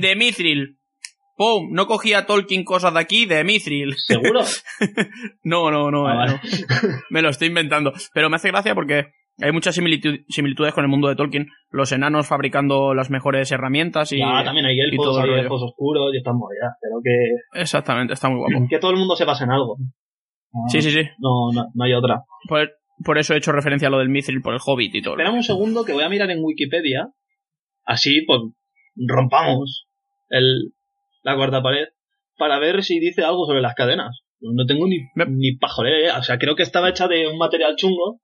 De 0.00 0.16
Mithril. 0.16 0.78
¡Pum! 1.36 1.72
No 1.72 1.86
cogía 1.86 2.26
Tolkien 2.26 2.64
cosas 2.64 2.94
de 2.94 3.00
aquí, 3.00 3.26
de 3.26 3.44
Mithril. 3.44 3.94
¿Seguro? 3.96 4.40
No, 5.42 5.70
no, 5.70 5.90
no. 5.90 6.06
Ah, 6.06 6.12
eh, 6.12 6.16
vale. 6.16 6.32
no. 6.32 6.98
Me 7.10 7.22
lo 7.22 7.30
estoy 7.30 7.48
inventando. 7.48 7.92
Pero 8.14 8.30
me 8.30 8.36
hace 8.36 8.48
gracia 8.48 8.74
porque 8.74 9.12
hay 9.42 9.52
muchas 9.52 9.76
similitu- 9.78 10.24
similitudes 10.28 10.72
con 10.74 10.84
el 10.84 10.90
mundo 10.90 11.08
de 11.08 11.16
Tolkien. 11.16 11.48
Los 11.70 11.92
enanos 11.92 12.26
fabricando 12.26 12.94
las 12.94 13.10
mejores 13.10 13.50
herramientas 13.52 14.12
y... 14.12 14.18
ya, 14.18 14.42
también 14.44 14.66
hay 14.66 14.78
elfos, 14.80 15.18
hay 15.18 15.30
elfos 15.30 15.62
oscuros 15.62 16.12
y 16.14 16.18
están 16.18 16.36
movidas, 16.36 16.74
pero 16.80 16.96
que, 17.02 17.60
Exactamente, 17.60 18.14
está 18.14 18.28
muy 18.28 18.38
guapo. 18.38 18.66
que 18.68 18.78
todo 18.78 18.90
el 18.90 18.96
mundo 18.98 19.16
se 19.16 19.24
pase 19.26 19.44
en 19.44 19.50
algo. 19.50 19.76
No, 20.52 20.68
Sí, 20.68 20.82
sí, 20.82 20.90
sí. 20.90 21.02
No, 21.18 21.52
no, 21.52 21.66
no 21.74 21.84
hay 21.84 21.92
otra. 21.92 22.22
Por, 22.48 22.70
por 23.04 23.18
eso 23.18 23.34
he 23.34 23.38
hecho 23.38 23.52
referencia 23.52 23.88
a 23.88 23.90
lo 23.90 23.98
del 23.98 24.08
Mithril, 24.08 24.42
por 24.42 24.52
el 24.54 24.60
Hobbit 24.64 24.94
y 24.94 25.02
todo. 25.02 25.14
Esperamos 25.14 25.36
un 25.38 25.42
segundo 25.44 25.84
que 25.84 25.92
voy 25.92 26.02
a 26.04 26.08
mirar 26.08 26.30
en 26.30 26.42
Wikipedia. 26.42 27.08
Así, 27.84 28.22
pues, 28.26 28.40
rompamos 28.96 29.86
el, 30.28 30.72
la 31.22 31.36
cuarta 31.36 31.62
pared 31.62 31.86
para 32.36 32.58
ver 32.58 32.82
si 32.82 32.98
dice 33.00 33.22
algo 33.24 33.46
sobre 33.46 33.60
las 33.60 33.74
cadenas. 33.74 34.20
No 34.40 34.64
tengo 34.66 34.86
ni, 34.86 34.98
ni 35.28 35.56
pajolera. 35.56 36.18
O 36.18 36.22
sea, 36.22 36.38
creo 36.38 36.56
que 36.56 36.62
estaba 36.62 36.88
hecha 36.88 37.08
de 37.08 37.28
un 37.28 37.36
material 37.38 37.76
chungo 37.76 38.20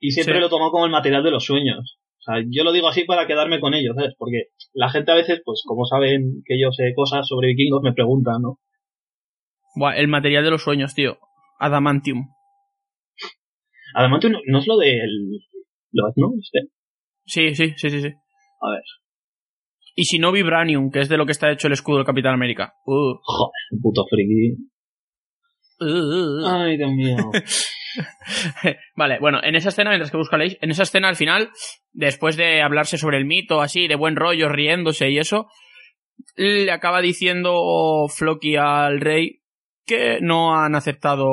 y 0.00 0.10
siempre 0.10 0.34
Sí. 0.34 0.40
lo 0.40 0.46
he 0.46 0.50
tomado 0.50 0.70
como 0.72 0.86
el 0.86 0.90
material 0.90 1.22
de 1.22 1.30
los 1.30 1.44
sueños. 1.44 1.98
O 2.18 2.22
sea, 2.22 2.42
yo 2.50 2.64
lo 2.64 2.72
digo 2.72 2.88
así 2.88 3.04
para 3.04 3.26
quedarme 3.26 3.60
con 3.60 3.72
ellos, 3.74 3.94
¿sabes? 3.96 4.14
Porque 4.18 4.48
la 4.74 4.90
gente 4.90 5.12
a 5.12 5.14
veces, 5.14 5.40
pues, 5.44 5.62
como 5.66 5.86
saben 5.86 6.42
que 6.44 6.60
yo 6.60 6.70
sé 6.72 6.92
cosas 6.94 7.26
sobre 7.26 7.48
vikingos, 7.48 7.82
me 7.82 7.92
preguntan, 7.94 8.42
¿no? 8.42 8.58
Buah, 9.76 9.96
el 9.96 10.08
material 10.08 10.44
de 10.44 10.50
los 10.50 10.62
sueños, 10.62 10.94
tío. 10.94 11.18
Adamantium. 11.60 12.26
No, 13.94 14.38
no 14.46 14.58
es 14.58 14.66
lo 14.66 14.76
del... 14.76 15.40
Lo, 15.92 16.04
¿no? 16.16 16.32
Este. 16.40 16.68
Sí, 17.24 17.54
sí, 17.54 17.72
sí, 17.76 17.90
sí, 17.90 18.00
sí. 18.00 18.08
A 18.08 18.70
ver. 18.70 18.82
Y 19.96 20.04
si 20.04 20.18
no, 20.18 20.32
Vibranium, 20.32 20.90
que 20.90 21.00
es 21.00 21.08
de 21.08 21.16
lo 21.16 21.26
que 21.26 21.32
está 21.32 21.50
hecho 21.50 21.66
el 21.66 21.72
escudo 21.72 21.96
del 21.98 22.06
Capitán 22.06 22.34
América. 22.34 22.74
Uh. 22.86 23.14
Joder, 23.22 23.80
puto 23.82 24.04
friki. 24.08 24.56
Uh, 25.80 25.84
uh, 25.84 26.42
uh. 26.42 26.46
Ay, 26.46 26.76
Dios 26.76 26.92
mío. 26.92 27.16
Vale, 28.96 29.18
bueno, 29.20 29.40
en 29.42 29.54
esa 29.54 29.70
escena, 29.70 29.90
mientras 29.90 30.10
que 30.10 30.16
busca 30.16 30.36
Leish, 30.36 30.58
en 30.60 30.70
esa 30.70 30.84
escena 30.84 31.08
al 31.08 31.16
final, 31.16 31.50
después 31.92 32.36
de 32.36 32.62
hablarse 32.62 32.98
sobre 32.98 33.18
el 33.18 33.24
mito, 33.24 33.60
así, 33.60 33.88
de 33.88 33.96
buen 33.96 34.16
rollo, 34.16 34.48
riéndose 34.48 35.10
y 35.10 35.18
eso, 35.18 35.48
le 36.36 36.70
acaba 36.70 37.00
diciendo 37.00 38.06
Floki 38.08 38.56
al 38.56 39.00
rey 39.00 39.40
que 39.86 40.20
no 40.20 40.54
han 40.54 40.76
aceptado 40.76 41.26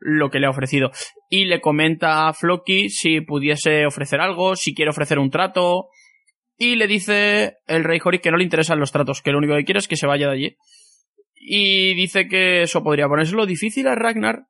lo 0.00 0.30
que 0.30 0.38
le 0.38 0.46
ha 0.46 0.50
ofrecido. 0.50 0.90
Y 1.28 1.44
le 1.44 1.60
comenta 1.60 2.26
a 2.26 2.32
Floki 2.32 2.88
si 2.88 3.20
pudiese 3.20 3.86
ofrecer 3.86 4.20
algo, 4.20 4.56
si 4.56 4.74
quiere 4.74 4.90
ofrecer 4.90 5.18
un 5.18 5.30
trato. 5.30 5.88
Y 6.56 6.76
le 6.76 6.86
dice 6.86 7.58
el 7.66 7.84
rey 7.84 8.00
Horik 8.02 8.22
que 8.22 8.30
no 8.30 8.38
le 8.38 8.44
interesan 8.44 8.80
los 8.80 8.92
tratos, 8.92 9.20
que 9.20 9.30
lo 9.30 9.38
único 9.38 9.54
que 9.56 9.64
quiere 9.64 9.78
es 9.78 9.88
que 9.88 9.96
se 9.96 10.06
vaya 10.06 10.28
de 10.28 10.32
allí. 10.32 10.56
Y 11.34 11.94
dice 11.94 12.28
que 12.28 12.62
eso 12.62 12.82
podría 12.82 13.08
ponérselo 13.08 13.44
difícil 13.44 13.86
a 13.88 13.94
Ragnar. 13.94 14.46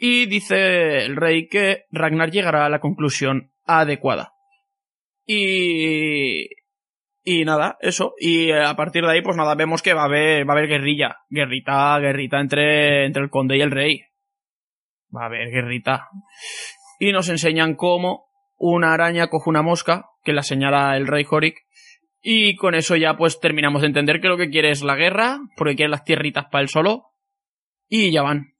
Y 0.00 0.26
dice 0.26 1.04
el 1.04 1.16
rey 1.16 1.48
que 1.48 1.86
Ragnar 1.90 2.30
llegará 2.30 2.66
a 2.66 2.70
la 2.70 2.80
conclusión 2.80 3.52
adecuada. 3.64 4.32
Y. 5.26 6.46
Y 7.24 7.44
nada, 7.44 7.76
eso. 7.80 8.14
Y 8.18 8.52
a 8.52 8.74
partir 8.74 9.04
de 9.04 9.10
ahí, 9.10 9.22
pues 9.22 9.36
nada, 9.36 9.54
vemos 9.54 9.82
que 9.82 9.92
va 9.92 10.02
a 10.02 10.06
haber, 10.06 10.48
va 10.48 10.54
a 10.54 10.56
haber 10.56 10.68
guerrilla. 10.68 11.18
Guerrita, 11.28 11.98
guerrita 11.98 12.40
entre, 12.40 13.04
entre 13.04 13.22
el 13.22 13.28
conde 13.28 13.58
y 13.58 13.60
el 13.60 13.70
rey. 13.70 14.04
Va 15.14 15.24
a 15.24 15.26
haber 15.26 15.50
guerrita. 15.50 16.08
Y 16.98 17.12
nos 17.12 17.28
enseñan 17.28 17.74
cómo 17.74 18.28
una 18.56 18.94
araña 18.94 19.28
coge 19.28 19.50
una 19.50 19.62
mosca, 19.62 20.06
que 20.24 20.32
la 20.32 20.42
señala 20.42 20.96
el 20.96 21.06
rey 21.06 21.26
Horik. 21.28 21.56
Y 22.22 22.56
con 22.56 22.74
eso 22.74 22.96
ya 22.96 23.16
pues 23.16 23.40
terminamos 23.40 23.82
de 23.82 23.88
entender 23.88 24.20
que 24.20 24.28
lo 24.28 24.38
que 24.38 24.48
quiere 24.48 24.70
es 24.70 24.82
la 24.82 24.96
guerra, 24.96 25.38
porque 25.56 25.76
quiere 25.76 25.90
las 25.90 26.04
tierritas 26.04 26.46
para 26.50 26.62
él 26.62 26.68
solo. 26.68 27.12
Y 27.88 28.10
ya 28.10 28.22
van. 28.22 28.54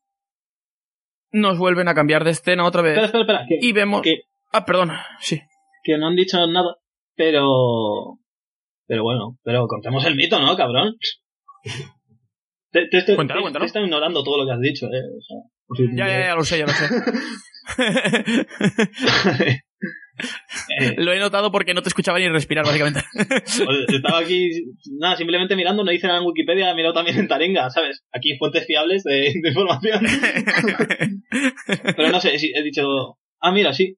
Nos 1.32 1.58
vuelven 1.58 1.88
a 1.88 1.94
cambiar 1.94 2.24
de 2.24 2.30
escena 2.30 2.64
otra 2.64 2.82
vez. 2.82 2.92
Espera, 2.98 3.06
espera, 3.06 3.22
espera. 3.22 3.46
Que, 3.48 3.58
Y 3.66 3.72
vemos... 3.72 4.02
que, 4.02 4.20
Ah, 4.52 4.64
perdón, 4.64 4.92
sí. 5.20 5.40
que 5.82 5.98
no 5.98 6.06
han 6.08 6.16
dicho 6.16 6.38
nada, 6.46 6.76
pero. 7.14 8.18
Pero 8.86 9.02
bueno, 9.02 9.36
pero 9.42 9.66
contemos 9.66 10.04
el 10.06 10.16
mito, 10.16 10.40
¿no, 10.40 10.56
cabrón? 10.56 10.94
Te, 12.70 12.86
te, 12.88 12.98
estoy- 12.98 13.16
Cuéntalo, 13.16 13.40
te- 13.40 13.42
cuéntalo. 13.42 13.62
te 13.64 13.66
estoy 13.66 13.84
ignorando 13.84 14.22
todo 14.24 14.38
lo 14.38 14.46
que 14.46 14.52
has 14.52 14.60
dicho, 14.60 14.86
eh. 14.86 15.02
O 15.68 15.74
sea, 15.74 15.86
Ya, 15.94 16.08
ya, 16.08 16.20
ya 16.28 16.34
lo 16.34 16.44
sé, 16.44 16.58
ya 16.60 16.66
lo 16.66 16.72
sé. 16.72 16.88
Eh, 20.80 20.94
lo 20.98 21.12
he 21.12 21.18
notado 21.18 21.50
porque 21.50 21.74
no 21.74 21.82
te 21.82 21.88
escuchaba 21.88 22.18
ni 22.18 22.28
respirar, 22.28 22.64
básicamente. 22.64 23.02
Pues 23.38 23.84
estaba 23.88 24.18
aquí, 24.18 24.50
nada, 24.98 25.16
simplemente 25.16 25.56
mirando, 25.56 25.84
no 25.84 25.90
dice 25.90 26.06
nada 26.06 26.20
en 26.20 26.26
Wikipedia, 26.26 26.70
he 26.70 26.74
mirado 26.74 26.94
también 26.94 27.18
en 27.18 27.28
Taringa, 27.28 27.70
¿sabes? 27.70 28.04
Aquí 28.12 28.36
fuentes 28.38 28.66
fiables 28.66 29.02
de, 29.04 29.32
de 29.42 29.48
información. 29.48 30.00
Pero 31.96 32.10
no 32.10 32.20
sé, 32.20 32.34
he 32.34 32.62
dicho, 32.62 33.18
ah, 33.40 33.52
mira, 33.52 33.72
sí. 33.72 33.96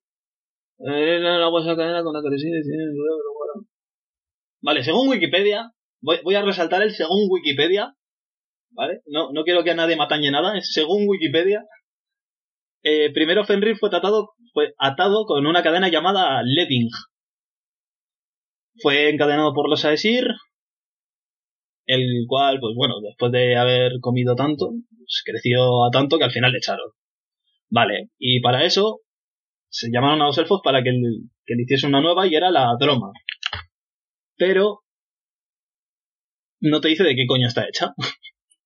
Vale, 4.63 4.83
según 4.83 5.09
Wikipedia, 5.09 5.73
voy, 6.01 6.19
voy 6.25 6.35
a 6.35 6.43
resaltar 6.43 6.83
el 6.83 6.93
según 6.93 7.29
Wikipedia, 7.31 7.95
¿vale? 8.71 9.01
No, 9.07 9.31
no 9.33 9.45
quiero 9.45 9.63
que 9.65 9.73
a 9.73 9.75
nadie 9.75 9.97
matañe 9.97 10.31
nada, 10.31 10.57
es 10.57 10.73
según 10.73 11.07
Wikipedia. 11.07 11.65
Eh, 12.83 13.13
primero 13.13 13.45
Fenrir 13.45 13.77
fue 13.77 13.91
tratado, 13.91 14.31
fue 14.53 14.73
atado 14.79 15.25
con 15.27 15.47
una 15.47 15.63
cadena 15.63 15.89
llamada 15.89 16.43
Ledding. 16.45 16.89
Fue 18.83 19.11
encadenado 19.11 19.53
por 19.55 19.69
los 19.69 19.85
Aesir, 19.85 20.25
el 21.87 22.25
cual, 22.27 22.59
pues 22.61 22.75
bueno, 22.77 22.95
después 23.01 23.33
de 23.33 23.57
haber 23.57 23.93
comido 24.01 24.35
tanto, 24.37 24.71
pues 24.97 25.23
creció 25.25 25.85
a 25.85 25.91
tanto 25.91 26.19
que 26.19 26.25
al 26.25 26.31
final 26.33 26.53
le 26.53 26.59
echaron. 26.59 26.91
Vale, 27.69 28.11
y 28.19 28.41
para 28.41 28.65
eso 28.65 29.01
se 29.69 29.91
llamaron 29.93 30.23
a 30.23 30.27
los 30.27 30.39
elfos 30.39 30.61
para 30.65 30.83
que, 30.83 30.91
el- 30.91 31.31
que 31.45 31.55
le 31.55 31.63
hiciese 31.63 31.87
una 31.87 32.01
nueva 32.01 32.27
y 32.27 32.35
era 32.35 32.51
la 32.51 32.75
Droma. 32.79 33.13
Pero 34.37 34.81
no 36.61 36.81
te 36.81 36.89
dice 36.89 37.05
de 37.05 37.15
qué 37.15 37.27
coño 37.27 37.47
está 37.49 37.67
hecha. 37.69 37.93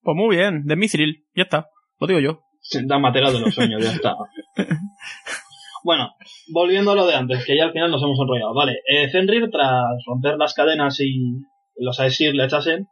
Pues 0.01 0.17
muy 0.17 0.37
bien, 0.37 0.65
de 0.65 0.77
Mithril, 0.77 1.27
ya 1.35 1.45
está. 1.45 1.67
Lo 1.99 2.07
digo 2.07 2.21
yo. 2.21 2.41
Se 2.61 2.83
da 2.87 2.99
matera 2.99 3.31
de 3.31 3.41
los 3.41 3.55
sueños, 3.55 3.83
ya 3.83 3.91
está. 3.93 4.15
Bueno, 5.85 6.15
volviendo 6.51 6.93
a 6.93 6.95
lo 6.95 7.07
de 7.07 7.15
antes, 7.15 7.45
que 7.45 7.59
ya 7.59 7.65
al 7.65 7.73
final 7.73 7.91
nos 7.91 8.03
hemos 8.03 8.19
enrollado. 8.19 8.55
Vale, 8.55 8.81
eh, 8.89 9.11
Fenrir, 9.11 9.51
tras 9.51 9.85
romper 10.07 10.39
las 10.39 10.55
cadenas 10.55 10.99
y 10.99 11.43
los 11.77 12.01
Aesir 12.01 12.35
le 12.35 12.47
echasen, 12.47 12.89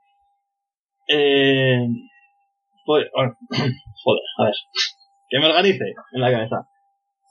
eh, 1.09 1.89
pues, 2.85 3.07
bueno, 3.15 3.35
joder, 4.05 4.23
a 4.39 4.45
ver, 4.45 4.55
que 5.31 5.39
me 5.39 5.47
organice 5.47 5.95
en 6.13 6.21
la 6.21 6.31
cabeza. 6.31 6.69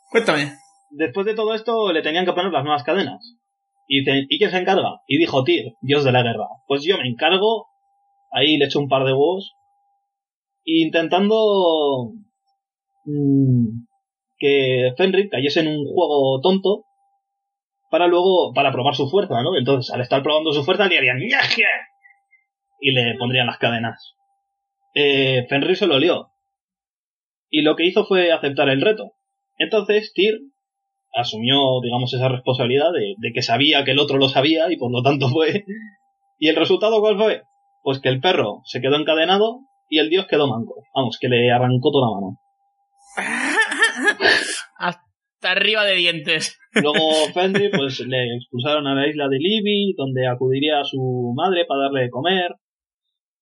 Cuéntame. 0.10 0.52
Después 0.90 1.28
de 1.28 1.36
todo 1.36 1.54
esto, 1.54 1.94
le 1.94 2.02
tenían 2.02 2.26
que 2.26 2.34
poner 2.34 2.52
las 2.52 2.64
nuevas 2.64 2.84
cadenas. 2.84 3.38
Y 3.88 4.00
dice, 4.00 4.26
¿y 4.30 4.40
quién 4.40 4.50
se 4.50 4.58
encarga? 4.58 5.02
Y 5.06 5.20
dijo 5.20 5.44
Tyr, 5.44 5.74
dios 5.82 6.04
de 6.04 6.12
la 6.12 6.24
guerra. 6.24 6.48
Pues 6.66 6.84
yo 6.84 6.98
me 6.98 7.08
encargo, 7.08 7.68
ahí 8.32 8.58
le 8.58 8.66
echo 8.66 8.80
un 8.80 8.90
par 8.90 9.06
de 9.06 9.14
huevos, 9.14 9.54
intentando 10.66 12.14
mm, 13.06 13.91
que 14.42 14.94
Fenrir 14.98 15.30
cayese 15.30 15.60
en 15.60 15.68
un 15.68 15.86
juego 15.86 16.42
tonto 16.42 16.86
para 17.92 18.08
luego, 18.08 18.54
para 18.54 18.72
probar 18.72 18.96
su 18.96 19.08
fuerza, 19.08 19.36
¿no? 19.44 19.56
Entonces, 19.56 19.94
al 19.94 20.02
estar 20.02 20.24
probando 20.24 20.52
su 20.52 20.64
fuerza, 20.64 20.88
le 20.88 20.98
harían 20.98 21.20
"Yaje", 21.20 21.64
y 22.80 22.92
le 22.92 23.16
pondrían 23.20 23.46
las 23.46 23.60
cadenas. 23.60 24.16
Eh, 24.96 25.46
Fenrir 25.48 25.78
se 25.78 25.86
lo 25.88 26.00
lió. 26.00 26.30
Y 27.50 27.62
lo 27.62 27.76
que 27.76 27.86
hizo 27.86 28.06
fue 28.06 28.32
aceptar 28.32 28.70
el 28.70 28.82
reto. 28.82 29.12
Entonces, 29.58 30.14
Tyr 30.16 30.40
asumió, 31.14 31.80
digamos, 31.84 32.12
esa 32.14 32.30
responsabilidad 32.30 32.92
de, 32.94 33.34
que 33.34 33.42
sabía 33.42 33.84
que 33.84 33.92
el 33.92 34.00
otro 34.00 34.18
lo 34.18 34.30
sabía 34.30 34.72
y 34.72 34.78
por 34.78 34.92
lo 34.92 35.04
tanto 35.04 35.28
fue. 35.30 35.66
¿Y 36.40 36.48
el 36.48 36.56
resultado 36.56 37.00
cuál 37.02 37.18
fue? 37.18 37.44
Pues 37.84 38.00
que 38.00 38.10
el 38.10 38.22
perro 38.22 38.62
se 38.66 38.82
quedó 38.82 38.96
encadenado 38.96 39.60
y 39.90 40.00
el 40.00 40.10
dios 40.10 40.26
quedó 40.28 40.48
manco. 40.48 40.76
Vamos, 40.96 41.20
que 41.20 41.28
le 41.28 41.52
arrancó 41.52 41.92
toda 41.92 42.08
la 42.08 42.16
mano. 42.16 42.38
Hasta 44.78 45.52
arriba 45.52 45.84
de 45.86 45.96
dientes. 45.96 46.60
Luego 46.74 47.00
Fenrir, 47.34 47.72
pues 47.76 48.00
le 48.02 48.36
expulsaron 48.36 48.88
a 48.88 48.96
la 48.96 49.08
isla 49.08 49.28
de 49.28 49.38
Libby, 49.38 49.94
donde 49.98 50.28
acudiría 50.28 50.80
a 50.80 50.86
su 50.86 51.34
madre 51.36 51.66
para 51.68 51.84
darle 51.84 52.04
de 52.04 52.10
comer. 52.10 52.52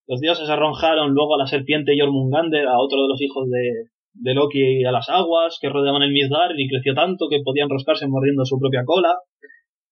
Los 0.07 0.22
dioses 0.22 0.49
arrojaron 0.49 1.14
luego 1.14 1.36
a 1.36 1.39
la 1.39 1.47
serpiente 1.47 1.93
Jormungander, 1.97 2.68
a 2.68 2.80
otro 2.80 3.03
de 3.03 3.10
los 3.10 3.22
hijos 3.22 3.47
de, 3.49 3.89
de 4.14 4.34
Loki, 4.34 4.84
a 4.84 4.91
las 4.91 5.07
aguas 5.10 5.60
que 5.62 5.70
rodeaban 5.70 6.01
el 6.01 6.12
Midgard 6.12 6.57
y 6.57 6.68
creció 6.68 6.95
tanto 6.95 7.28
que 7.30 7.41
podía 7.43 7.64
enroscarse 7.64 8.07
mordiendo 8.07 8.43
su 8.43 8.57
propia 8.60 8.84
cola. 8.86 9.16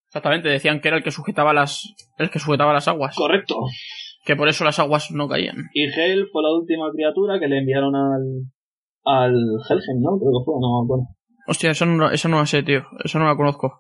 Exactamente, 0.08 0.50
decían 0.50 0.80
que 0.80 0.88
era 0.88 0.98
el 0.98 1.04
que 1.04 1.12
sujetaba 1.12 1.54
las, 1.54 1.94
el 2.18 2.32
que 2.32 2.40
sujetaba 2.40 2.74
las 2.74 2.88
aguas. 2.88 3.16
Correcto. 3.16 3.58
Que 4.26 4.36
por 4.36 4.48
eso 4.48 4.64
las 4.64 4.80
aguas 4.80 5.12
no 5.12 5.28
caían. 5.28 5.58
Y 5.74 5.84
Hel 5.84 6.28
fue 6.32 6.42
la 6.42 6.52
última 6.52 6.90
criatura 6.92 7.40
que 7.40 7.48
le 7.48 7.60
enviaron 7.60 7.96
al, 7.96 8.24
al 9.08 9.34
Helgen, 9.70 10.02
¿no? 10.02 10.18
Creo 10.20 10.32
que 10.32 10.46
fue, 10.46 10.54
no 10.60 10.80
me 10.82 10.86
acuerdo. 10.86 11.06
Hostia, 11.48 11.72
eso 11.72 11.86
no, 11.86 12.12
eso 12.12 12.28
no 12.30 12.40
la 12.40 12.46
sé, 12.46 12.62
tío. 12.64 12.84
Eso 13.04 13.20
no 13.20 13.26
la 13.26 13.36
conozco. 13.36 13.80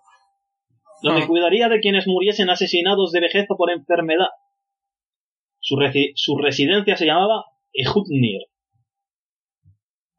Donde 1.03 1.21
Ah. 1.23 1.27
cuidaría 1.27 1.69
de 1.69 1.79
quienes 1.79 2.07
muriesen 2.07 2.49
asesinados 2.49 3.11
de 3.11 3.19
vejez 3.21 3.45
o 3.49 3.57
por 3.57 3.69
enfermedad. 3.71 4.29
Su, 5.59 5.75
resi- 5.75 6.13
su 6.15 6.37
residencia 6.37 6.95
se 6.95 7.05
llamaba 7.05 7.43
Ejutnir. 7.73 8.41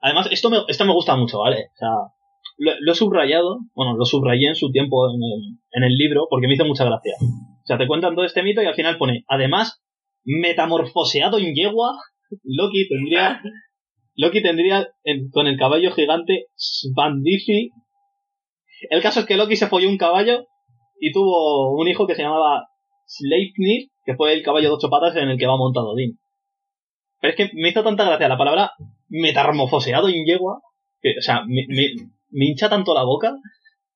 Además, 0.00 0.28
esto 0.30 0.50
me, 0.50 0.58
esto 0.68 0.84
me 0.84 0.92
gusta 0.92 1.16
mucho, 1.16 1.38
¿vale? 1.40 1.56
O 1.74 1.76
sea, 1.76 1.88
lo, 2.58 2.72
lo 2.80 2.92
he 2.92 2.94
subrayado, 2.94 3.58
bueno, 3.74 3.96
lo 3.96 4.04
subrayé 4.04 4.48
en 4.48 4.54
su 4.54 4.70
tiempo 4.70 5.08
en 5.10 5.16
el, 5.22 5.58
en 5.72 5.82
el 5.90 5.96
libro 5.96 6.26
porque 6.30 6.46
me 6.46 6.54
hizo 6.54 6.64
mucha 6.64 6.84
gracia. 6.84 7.14
O 7.20 7.66
sea, 7.66 7.78
te 7.78 7.86
cuentan 7.86 8.14
todo 8.14 8.24
este 8.24 8.42
mito 8.42 8.62
y 8.62 8.66
al 8.66 8.74
final 8.74 8.96
pone, 8.98 9.24
además, 9.28 9.82
metamorfoseado 10.24 11.38
en 11.38 11.54
yegua, 11.54 11.96
Loki 12.44 12.86
tendría, 12.88 13.40
Loki 14.20 14.42
tendría 14.42 14.86
en- 15.04 15.30
con 15.30 15.46
el 15.46 15.56
caballo 15.56 15.92
gigante 15.92 16.46
Svandifi. 16.56 17.70
El 18.90 19.00
caso 19.00 19.20
es 19.20 19.26
que 19.26 19.36
Loki 19.36 19.54
se 19.56 19.68
folló 19.68 19.88
un 19.88 19.96
caballo 19.96 20.44
y 21.00 21.12
tuvo 21.12 21.72
un 21.78 21.86
hijo 21.88 22.06
que 22.06 22.14
se 22.16 22.22
llamaba 22.22 22.66
Sleipnir, 23.06 23.88
que 24.04 24.16
fue 24.16 24.32
el 24.32 24.42
caballo 24.42 24.68
de 24.70 24.74
ocho 24.74 24.90
patas 24.90 25.14
en 25.16 25.28
el 25.28 25.38
que 25.38 25.46
va 25.46 25.56
montado 25.56 25.90
Odín. 25.92 26.18
Pero 27.20 27.30
es 27.32 27.36
que 27.36 27.50
me 27.54 27.68
hizo 27.70 27.82
tanta 27.84 28.04
gracia 28.04 28.28
la 28.28 28.36
palabra 28.38 28.72
metamorfoseado 29.08 30.08
en 30.08 30.24
yegua, 30.26 30.60
que, 31.00 31.10
o 31.18 31.22
sea, 31.22 31.42
me, 31.46 31.64
me- 31.68 32.08
me 32.30 32.46
hincha 32.46 32.68
tanto 32.68 32.94
la 32.94 33.04
boca, 33.04 33.34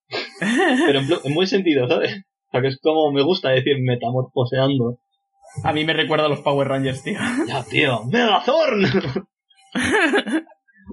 pero 0.87 1.01
en, 1.01 1.07
en 1.25 1.35
buen 1.35 1.47
sentido, 1.49 1.89
¿sabes? 1.89 2.15
O 2.15 2.51
sea, 2.53 2.61
que 2.63 2.69
es 2.69 2.79
como 2.81 3.11
me 3.13 3.23
gusta 3.23 3.51
decir 3.51 3.77
metamorfoseando. 3.81 4.99
A 5.65 5.73
mí 5.73 5.85
me 5.85 5.93
recuerda 5.95 6.27
a 6.27 6.29
los 6.29 6.41
Power 6.41 6.69
Rangers, 6.69 7.03
tío. 7.03 7.19
Ya, 7.49 7.63
tío, 7.65 8.05
¡Megazorn! 8.05 8.85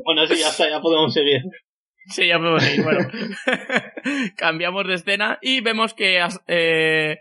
bueno, 0.06 0.26
sí, 0.28 0.40
ya 0.40 0.50
está, 0.50 0.70
ya 0.70 0.82
podemos 0.82 1.14
seguir. 1.14 1.42
Sí, 2.08 2.28
ya 2.28 2.38
podemos 2.38 2.68
ir. 2.74 2.84
Bueno, 2.84 3.08
cambiamos 4.36 4.88
de 4.88 4.94
escena 4.96 5.38
y 5.42 5.62
vemos 5.62 5.94
que 5.94 6.26
eh, 6.48 7.20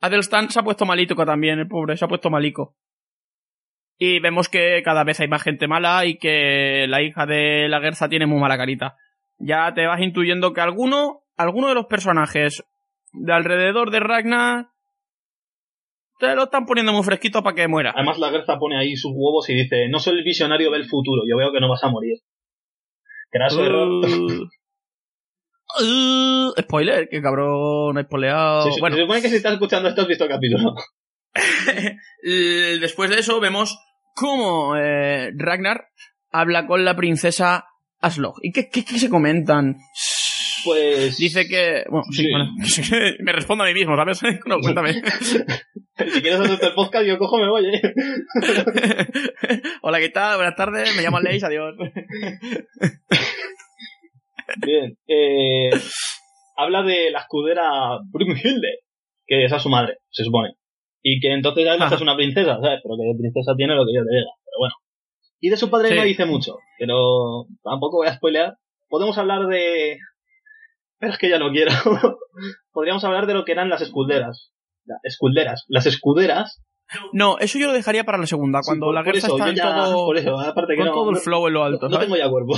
Adelstan 0.00 0.50
se 0.50 0.60
ha 0.60 0.62
puesto 0.62 0.84
malito 0.84 1.14
también, 1.14 1.58
el 1.58 1.68
pobre, 1.68 1.96
se 1.96 2.04
ha 2.04 2.08
puesto 2.08 2.30
malico. 2.30 2.76
Y 3.98 4.20
vemos 4.20 4.48
que 4.48 4.80
cada 4.84 5.02
vez 5.04 5.20
hay 5.20 5.28
más 5.28 5.42
gente 5.42 5.66
mala 5.66 6.06
y 6.06 6.18
que 6.18 6.86
la 6.88 7.02
hija 7.02 7.26
de 7.26 7.68
la 7.68 7.80
Gerza 7.80 8.08
tiene 8.08 8.26
muy 8.26 8.40
mala 8.40 8.56
carita. 8.56 8.96
Ya 9.38 9.72
te 9.74 9.86
vas 9.86 10.00
intuyendo 10.00 10.52
que 10.52 10.60
alguno, 10.60 11.22
alguno 11.36 11.68
de 11.68 11.74
los 11.74 11.86
personajes 11.86 12.64
de 13.12 13.32
alrededor 13.32 13.90
de 13.90 14.00
Ragnar 14.00 14.68
te 16.18 16.34
lo 16.34 16.44
están 16.44 16.66
poniendo 16.66 16.92
muy 16.92 17.02
fresquito 17.02 17.42
para 17.42 17.54
que 17.54 17.68
muera. 17.68 17.92
Además, 17.94 18.18
la 18.18 18.30
Gerza 18.30 18.58
pone 18.58 18.78
ahí 18.78 18.96
sus 18.96 19.12
huevos 19.14 19.48
y 19.50 19.54
dice: 19.54 19.88
No 19.88 19.98
soy 19.98 20.18
el 20.18 20.24
visionario 20.24 20.70
del 20.70 20.86
futuro, 20.86 21.22
yo 21.28 21.36
veo 21.36 21.52
que 21.52 21.60
no 21.60 21.68
vas 21.68 21.82
a 21.84 21.88
morir. 21.88 22.18
Graso 23.30 23.64
error. 23.64 23.88
Uh, 23.88 24.48
uh, 25.84 26.52
spoiler, 26.62 27.08
que 27.08 27.20
cabrón, 27.20 27.98
he 27.98 28.02
spoileado. 28.04 28.62
Se- 28.72 28.80
bueno, 28.80 28.96
se 28.96 29.02
supone 29.02 29.22
que 29.22 29.28
si 29.28 29.36
estás 29.36 29.52
escuchando 29.52 29.88
esto 29.88 30.02
has 30.02 30.08
visto 30.08 30.24
el 30.24 30.30
capítulo. 30.30 30.74
después 32.80 33.10
de 33.10 33.18
eso 33.20 33.38
vemos 33.40 33.78
cómo 34.14 34.76
eh, 34.76 35.30
Ragnar 35.36 35.88
habla 36.30 36.66
con 36.66 36.84
la 36.84 36.96
princesa 36.96 37.66
Aslog. 38.00 38.36
¿Y 38.42 38.52
qué, 38.52 38.68
qué, 38.70 38.84
qué 38.84 38.98
se 38.98 39.10
comentan? 39.10 39.76
Pues. 40.64 41.16
Dice 41.18 41.46
que... 41.48 41.84
Bueno, 41.88 42.04
sí, 42.10 42.22
Sí. 42.24 42.30
bueno, 42.30 42.50
me 43.24 43.32
respondo 43.32 43.64
a 43.64 43.66
mí 43.68 43.74
mismo, 43.74 43.96
¿sabes? 43.96 44.20
No, 44.46 44.58
cuéntame. 44.60 45.02
Si 45.98 46.22
quieres 46.22 46.38
hacerte 46.38 46.66
el 46.66 46.74
podcast, 46.74 47.04
yo 47.04 47.18
cojo, 47.18 47.38
me 47.38 47.48
voy, 47.50 47.66
¿eh? 47.74 47.82
Hola, 49.82 49.98
¿qué 49.98 50.10
tal? 50.10 50.36
Buenas 50.36 50.54
tardes, 50.54 50.94
me 50.96 51.02
llamo 51.02 51.18
Leis, 51.18 51.42
adiós. 51.42 51.74
Bien. 54.64 54.96
Eh, 55.08 55.70
habla 56.56 56.82
de 56.84 57.10
la 57.10 57.18
escudera 57.18 57.98
Brunhilde, 58.12 58.78
que 59.26 59.44
esa 59.44 59.56
es 59.56 59.62
su 59.62 59.68
madre, 59.68 59.96
se 60.10 60.22
supone. 60.22 60.50
Y 61.02 61.18
que 61.20 61.32
entonces 61.32 61.66
además 61.66 61.86
Ajá. 61.88 61.96
es 61.96 62.00
una 62.02 62.14
princesa, 62.16 62.58
¿sabes? 62.62 62.80
Pero 62.82 62.94
que 62.96 63.06
de 63.12 63.18
princesa 63.18 63.54
tiene 63.56 63.74
lo 63.74 63.84
que 63.84 63.94
yo 63.94 64.04
te 64.04 64.14
diga, 64.14 64.30
pero 64.44 64.56
bueno. 64.58 64.74
Y 65.40 65.50
de 65.50 65.56
su 65.56 65.68
padre 65.68 65.88
Sí. 65.88 65.94
no 65.96 66.02
dice 66.04 66.26
mucho, 66.26 66.58
pero 66.78 67.46
tampoco 67.64 67.98
voy 67.98 68.06
a 68.08 68.14
spoilear. 68.14 68.54
Podemos 68.88 69.18
hablar 69.18 69.46
de... 69.48 69.98
Pero 70.98 71.12
es 71.12 71.18
que 71.18 71.28
ya 71.30 71.38
no 71.38 71.50
quiero. 71.50 71.70
Podríamos 72.72 73.04
hablar 73.04 73.26
de 73.26 73.34
lo 73.34 73.44
que 73.44 73.52
eran 73.52 73.68
las 73.68 73.80
escuderas. 73.82 74.52
Las 74.84 74.98
escuderas. 75.04 75.64
Las 75.68 75.86
escuderas. 75.86 76.62
No, 77.12 77.38
eso 77.38 77.58
yo 77.58 77.66
lo 77.66 77.72
dejaría 77.74 78.04
para 78.04 78.16
la 78.18 78.26
segunda, 78.26 78.60
cuando 78.64 78.86
Sí, 78.86 78.88
por- 78.88 78.94
la 78.94 79.04
Gerza 79.04 79.26
eso, 79.26 79.36
está 79.36 79.50
en 79.50 79.56
ya- 79.56 79.74
todo, 79.76 80.06
Por 80.06 80.16
eso, 80.16 80.38
aparte 80.40 80.72
que 80.72 80.78
con 80.78 80.86
no, 80.86 80.92
todo 80.94 81.10
el 81.10 81.14
no- 81.16 81.20
flow 81.20 81.46
en 81.48 81.52
lo 81.52 81.64
alto, 81.64 81.86
no 81.88 81.92
¿sabes? 81.96 82.06
tengo 82.06 82.16
ya 82.16 82.30
cuerpo. 82.30 82.54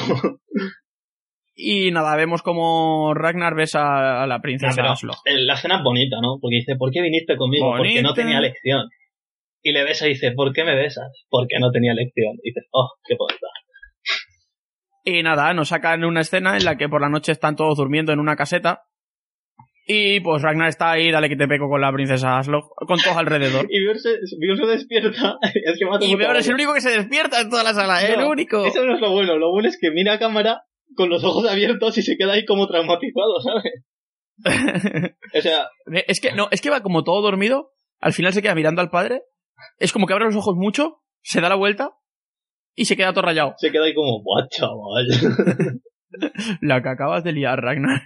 Y 1.54 1.90
nada, 1.90 2.16
vemos 2.16 2.40
como 2.42 3.12
Ragnar 3.12 3.54
besa 3.54 4.22
a 4.22 4.26
la 4.26 4.40
princesa 4.40 4.82
Aslog. 4.92 5.16
Eh, 5.26 5.36
La 5.42 5.54
escena 5.54 5.76
es 5.78 5.82
bonita, 5.82 6.16
¿no? 6.22 6.38
Porque 6.40 6.56
dice, 6.56 6.76
¿por 6.76 6.90
qué 6.90 7.02
viniste 7.02 7.36
conmigo? 7.36 7.74
Porque 7.76 8.02
no 8.02 8.14
tenía 8.14 8.38
elección. 8.38 8.88
Y 9.62 9.72
le 9.72 9.84
besa 9.84 10.06
y 10.06 10.10
dice, 10.10 10.32
¿por 10.32 10.52
qué 10.54 10.64
me 10.64 10.74
besas? 10.74 11.10
Porque 11.28 11.58
no 11.58 11.70
tenía 11.70 11.92
elección. 11.92 12.34
Y 12.42 12.50
dices, 12.50 12.64
oh, 12.72 12.88
qué 13.04 13.14
poeta. 13.16 13.46
Y 15.04 15.22
nada, 15.22 15.52
nos 15.54 15.68
sacan 15.68 16.04
una 16.04 16.20
escena 16.20 16.56
en 16.56 16.64
la 16.64 16.76
que 16.76 16.88
por 16.88 17.00
la 17.00 17.08
noche 17.08 17.32
están 17.32 17.56
todos 17.56 17.76
durmiendo 17.76 18.12
en 18.12 18.20
una 18.20 18.36
caseta. 18.36 18.82
Y 19.86 20.20
pues 20.20 20.42
Ragnar 20.42 20.68
está 20.68 20.92
ahí, 20.92 21.10
dale 21.10 21.28
que 21.28 21.36
te 21.36 21.48
peco 21.48 21.68
con 21.68 21.80
la 21.80 21.92
princesa 21.92 22.38
Aslog, 22.38 22.68
con 22.86 22.98
todos 22.98 23.16
alrededor. 23.16 23.66
Y 23.70 23.80
Bior 23.80 23.98
se, 23.98 24.10
se 24.24 24.66
despierta. 24.66 25.36
es 25.42 25.78
que 25.78 26.06
Y 26.06 26.14
Beor 26.14 26.36
es 26.36 26.48
el 26.48 26.54
único 26.54 26.74
que 26.74 26.80
se 26.80 26.90
despierta 26.90 27.40
en 27.40 27.50
toda 27.50 27.64
la 27.64 27.74
sala, 27.74 28.02
¿eh? 28.02 28.14
el 28.14 28.24
único. 28.24 28.64
Eso 28.64 28.84
no 28.84 28.94
es 28.94 29.00
lo 29.00 29.10
bueno. 29.10 29.36
Lo 29.36 29.50
bueno 29.50 29.68
es 29.68 29.78
que 29.80 29.90
mira 29.90 30.14
a 30.14 30.18
cámara 30.18 30.62
con 30.94 31.08
los 31.08 31.24
ojos 31.24 31.48
abiertos 31.50 31.96
y 31.98 32.02
se 32.02 32.16
queda 32.16 32.34
ahí 32.34 32.44
como 32.44 32.66
traumatizado, 32.66 33.40
¿sabes? 33.42 33.84
O 35.36 35.40
sea, 35.40 35.68
es 36.06 36.20
que 36.20 36.32
no, 36.32 36.48
es 36.50 36.60
que 36.60 36.70
va 36.70 36.82
como 36.82 37.04
todo 37.04 37.20
dormido, 37.20 37.72
al 38.00 38.12
final 38.12 38.32
se 38.32 38.42
queda 38.42 38.54
mirando 38.54 38.80
al 38.80 38.90
padre, 38.90 39.22
es 39.78 39.92
como 39.92 40.06
que 40.06 40.12
abre 40.12 40.24
los 40.24 40.36
ojos 40.36 40.56
mucho, 40.56 41.02
se 41.22 41.40
da 41.40 41.48
la 41.48 41.56
vuelta 41.56 41.90
y 42.80 42.86
se 42.86 42.96
queda 42.96 43.12
todo 43.12 43.26
rayado. 43.26 43.52
se 43.58 43.70
queda 43.70 43.84
ahí 43.84 43.92
como, 43.92 44.22
¡buah, 44.22 44.48
chaval! 44.48 45.06
La 46.62 46.82
que 46.82 46.88
acabas 46.88 47.22
de 47.22 47.32
liar, 47.32 47.60
Ragnar. 47.60 48.00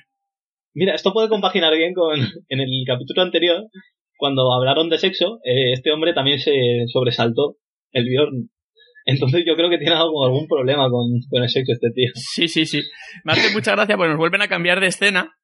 Mira, 0.75 0.97
esto 0.97 1.13
puede 1.13 1.29
compaginar 1.29 1.73
bien 1.77 1.95
con 1.95 2.19
en 2.19 2.61
el 2.61 2.85
capítulo 2.85 3.23
anterior, 3.23 3.69
cuando 4.17 4.53
hablaron 4.53 4.89
de 4.89 4.99
sexo, 4.99 5.39
eh, 5.45 5.75
este 5.75 5.93
hombre 5.93 6.13
también 6.13 6.41
se 6.41 6.53
sobresaltó, 6.93 7.57
el 7.93 8.09
Bjorn. 8.09 8.51
Entonces 9.07 9.45
yo 9.47 9.55
creo 9.55 9.71
que 9.71 9.79
tiene 9.79 9.95
algo, 9.95 10.25
algún 10.25 10.49
problema 10.49 10.91
con, 10.91 11.07
con 11.31 11.45
el 11.45 11.49
sexo 11.49 11.73
este 11.73 11.91
tío. 11.95 12.11
Sí, 12.15 12.49
sí, 12.49 12.67
sí. 12.67 12.83
Me 13.23 13.35
hace 13.35 13.55
mucha 13.55 13.77
gracia 13.77 13.97
porque 13.97 14.11
nos 14.11 14.19
vuelven 14.19 14.43
a 14.43 14.49
cambiar 14.49 14.81
de 14.81 14.89
escena 14.89 15.37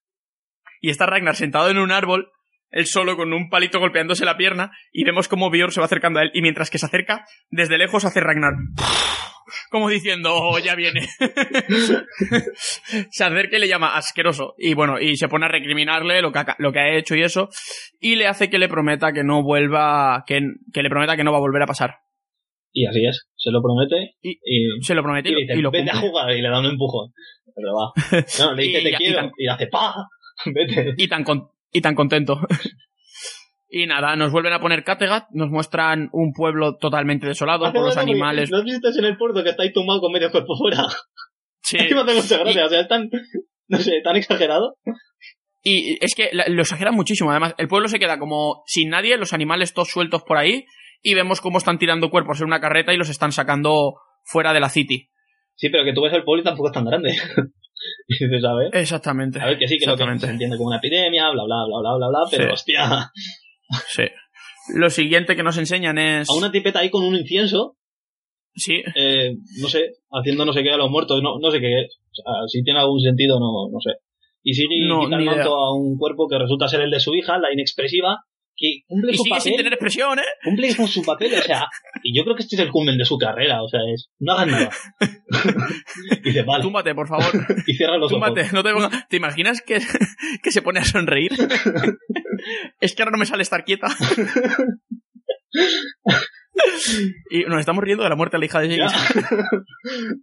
y 0.81 0.91
está 0.91 1.07
Ragnar 1.07 1.37
sentado 1.37 1.70
en 1.70 1.78
un 1.78 1.93
árbol, 1.93 2.33
él 2.71 2.87
solo 2.87 3.16
con 3.16 3.33
un 3.33 3.49
palito 3.51 3.79
golpeándose 3.81 4.25
la 4.25 4.37
pierna 4.37 4.71
y 4.93 5.05
vemos 5.05 5.29
cómo 5.29 5.51
Bior 5.51 5.73
se 5.73 5.81
va 5.81 5.87
acercando 5.87 6.18
a 6.21 6.23
él 6.23 6.31
y 6.35 6.43
mientras 6.43 6.71
que 6.71 6.79
se 6.79 6.87
acerca, 6.87 7.25
desde 7.51 7.79
lejos 7.79 8.05
hace 8.05 8.21
Ragnar. 8.21 8.53
Como 9.71 9.89
diciendo, 9.89 10.31
oh, 10.33 10.59
ya 10.61 10.75
viene. 10.77 11.09
se 13.11 13.25
acerca 13.25 13.57
y 13.57 13.61
le 13.61 13.68
llama 13.68 13.97
asqueroso. 13.97 14.55
Y 14.59 14.75
bueno, 14.75 15.01
y 15.01 15.16
se 15.16 15.29
pone 15.29 15.47
a 15.47 15.49
recriminarle 15.49 16.23
lo 16.23 16.33
que 16.33 16.39
ha, 16.41 16.57
lo 16.59 16.73
que 16.73 16.79
ha 16.81 16.97
hecho 16.97 17.14
y 17.16 17.23
eso. 17.23 17.49
Y 18.01 18.16
le 18.16 18.27
hace 18.27 18.49
que 18.51 18.59
le 18.59 18.68
prometa 18.68 19.12
que 19.12 19.25
no 19.25 19.43
vuelva, 19.43 20.25
que, 20.27 20.41
que 20.73 20.83
le 20.83 20.89
prometa 20.91 21.16
que 21.16 21.25
no 21.25 21.33
va 21.33 21.39
a 21.39 21.43
volver 21.43 21.62
a 21.62 21.66
pasar. 21.66 21.97
Y 22.73 22.87
así 22.87 23.05
es, 23.05 23.27
se 23.37 23.51
lo 23.51 23.61
promete 23.61 24.14
Y- 24.23 24.39
y, 24.45 24.83
Se 24.83 24.95
lo 24.95 25.03
promete 25.03 25.31
y 25.31 25.33
le 25.33 25.39
lo- 25.39 25.41
dice, 25.47 25.59
y 25.59 25.62
lo 25.62 25.71
vete 25.73 25.91
a 25.91 25.97
jugar 25.97 26.31
y 26.31 26.41
le 26.41 26.49
da 26.49 26.61
un 26.61 26.66
empujón. 26.66 27.12
Pero 27.55 27.75
va. 27.75 27.93
No, 28.39 28.55
le 28.55 28.62
dice 28.62 28.81
Y 28.81 28.85
te 28.97 29.05
y 29.11 29.14
tan- 29.14 29.33
y 29.37 29.49
hace 29.49 29.66
pa, 29.66 29.95
vete. 30.47 30.95
y 30.97 31.09
tan, 31.09 31.25
con- 31.25 31.49
y 31.73 31.81
tan 31.81 31.95
contento. 31.95 32.41
y 33.68 33.87
nada, 33.87 34.16
nos 34.16 34.33
vuelven 34.33 34.53
a 34.53 34.61
poner 34.61 34.85
Kattegat, 34.85 35.27
nos 35.31 35.51
muestran 35.51 36.09
un 36.12 36.33
pueblo 36.33 36.77
totalmente 36.77 37.27
desolado 37.27 37.73
por 37.73 37.83
los 37.83 37.97
animales. 37.97 38.51
¿No 38.51 38.62
visto 38.64 38.89
en 38.99 39.05
el 39.05 39.16
puerto 39.16 39.43
que 39.43 39.51
está 39.51 39.62
ahí 39.62 39.73
tumbado 39.73 40.01
con 40.01 40.12
medio 40.12 40.31
cuerpo 40.31 40.57
fuera? 40.57 40.87
Sí. 41.62 41.77
Mucha 41.95 42.39
gracia, 42.39 42.64
o 42.64 42.68
sea, 42.68 42.81
es 42.81 42.89
tan, 42.89 43.11
no 43.68 43.79
sé, 43.79 44.01
tan 44.03 44.16
exagerado. 44.16 44.77
Y 45.62 45.99
es 46.05 46.14
que 46.16 46.31
lo 46.33 46.62
exageran 46.62 46.95
muchísimo. 46.95 47.31
Además, 47.31 47.55
el 47.59 47.68
pueblo 47.68 47.87
se 47.87 47.99
queda 47.99 48.18
como 48.18 48.62
sin 48.66 48.89
nadie, 48.89 49.18
los 49.18 49.35
animales 49.35 49.75
todos 49.75 49.91
sueltos 49.91 50.23
por 50.23 50.39
ahí, 50.39 50.64
y 51.03 51.14
vemos 51.14 51.41
cómo 51.41 51.59
están 51.59 51.79
tirando 51.79 52.11
cuerpos 52.11 52.41
en 52.41 52.47
una 52.47 52.61
carreta 52.61 52.93
y 52.93 52.97
los 52.97 53.11
están 53.11 53.31
sacando 53.31 53.97
fuera 54.25 54.53
de 54.53 54.61
la 54.61 54.71
city. 54.71 55.11
Sí, 55.55 55.68
pero 55.68 55.85
que 55.85 55.93
tú 55.93 56.03
ves 56.03 56.14
el 56.14 56.25
pueblo 56.25 56.41
y 56.41 56.45
tampoco 56.45 56.68
es 56.68 56.75
tan 56.75 56.87
grande. 56.87 57.14
y 58.09 58.24
dices, 58.24 58.45
a 58.45 58.55
ver, 58.55 58.70
Exactamente. 58.76 59.41
a 59.41 59.47
ver 59.47 59.59
que 59.59 59.68
sí, 59.68 59.78
que 59.78 59.87
lo 59.87 59.97
que 59.97 60.05
se 60.18 60.31
entiende 60.31 60.57
como 60.57 60.68
una 60.68 60.78
epidemia, 60.78 61.31
bla, 61.31 61.45
bla, 61.45 61.57
bla, 61.66 61.81
bla, 61.81 61.97
bla, 61.97 62.09
bla, 62.09 62.28
pero 62.31 62.45
Sí. 62.45 62.51
hostia, 62.53 63.11
Sí. 63.89 64.03
Lo 64.74 64.91
siguiente 64.91 65.37
que 65.37 65.43
nos 65.43 65.57
enseñan 65.59 65.99
es. 65.99 66.28
a 66.28 66.35
una 66.35 66.51
tipeta 66.53 66.81
ahí 66.81 66.91
con 66.91 67.05
un 67.05 67.14
incienso, 67.16 67.76
Sí. 68.55 68.83
eh, 68.95 69.37
no 69.61 69.68
sé, 69.68 69.93
haciendo 70.11 70.45
no 70.45 70.53
sé 70.53 70.62
qué 70.62 70.70
a 70.72 70.76
los 70.76 70.91
muertos, 70.91 71.22
no, 71.22 71.39
no 71.39 71.51
sé 71.51 71.61
qué 71.61 71.83
es. 71.83 71.99
O 72.11 72.14
sea, 72.14 72.33
si 72.49 72.62
tiene 72.62 72.81
algún 72.81 73.01
sentido, 73.01 73.39
no, 73.41 73.68
no 73.72 73.78
sé. 73.81 73.93
Y 74.43 74.55
sigue 74.55 74.87
No, 74.89 75.01
quita 75.05 75.16
el 75.16 75.22
idea. 75.22 75.45
a 75.45 75.74
un 75.74 75.97
cuerpo 75.99 76.26
que 76.28 76.39
resulta 76.39 76.66
ser 76.68 76.81
el 76.81 76.91
de 76.91 76.99
su 77.01 77.14
hija, 77.14 77.39
la 77.39 77.53
inexpresiva, 77.53 78.24
que 78.61 78.83
cumple 78.87 79.13
Y 79.13 79.17
su 79.17 79.23
sigue 79.23 79.31
papel. 79.37 79.43
sin 79.43 79.57
tener 79.57 79.73
expresión, 79.73 80.19
¿eh? 80.19 80.23
cumple 80.45 80.77
con 80.77 80.87
su 80.87 81.03
papel, 81.03 81.33
o 81.35 81.43
sea, 81.43 81.65
y 82.05 82.15
yo 82.17 82.25
creo 82.25 82.37
que 82.37 82.43
este 82.43 82.57
es 82.57 82.61
el 82.63 82.71
cummen 82.71 82.99
de 82.99 83.07
su 83.07 83.17
carrera, 83.17 83.63
o 83.63 83.69
sea, 83.69 83.81
es, 83.93 84.11
no 84.19 84.33
hagas 84.35 84.47
nada. 84.49 84.71
y 86.19 86.21
dice, 86.29 86.43
vale, 86.43 86.95
por 86.95 87.09
favor. 87.09 87.25
y 87.67 87.75
cierra 87.75 87.97
los 87.97 88.13
ojos. 88.13 88.29
No 88.53 88.63
te 88.63 88.71
ponga- 88.75 89.07
¿Te 89.09 89.17
imaginas 89.17 89.63
que, 89.63 89.79
que 90.43 90.53
se 90.53 90.61
pone 90.61 90.81
a 90.81 90.85
sonreír? 90.85 91.33
es 92.81 92.95
que 92.95 93.03
ahora 93.03 93.13
no 93.13 93.19
me 93.19 93.27
sale 93.27 93.43
estar 93.43 93.65
quieta. 93.65 93.89
y 97.31 97.45
nos 97.45 97.61
estamos 97.61 97.83
riendo 97.83 98.03
de 98.05 98.11
la 98.11 98.17
muerte 98.17 98.37
de 98.37 98.41
la 98.41 98.47
hija 98.47 98.61
de. 98.61 98.69
Siggy. 98.69 99.25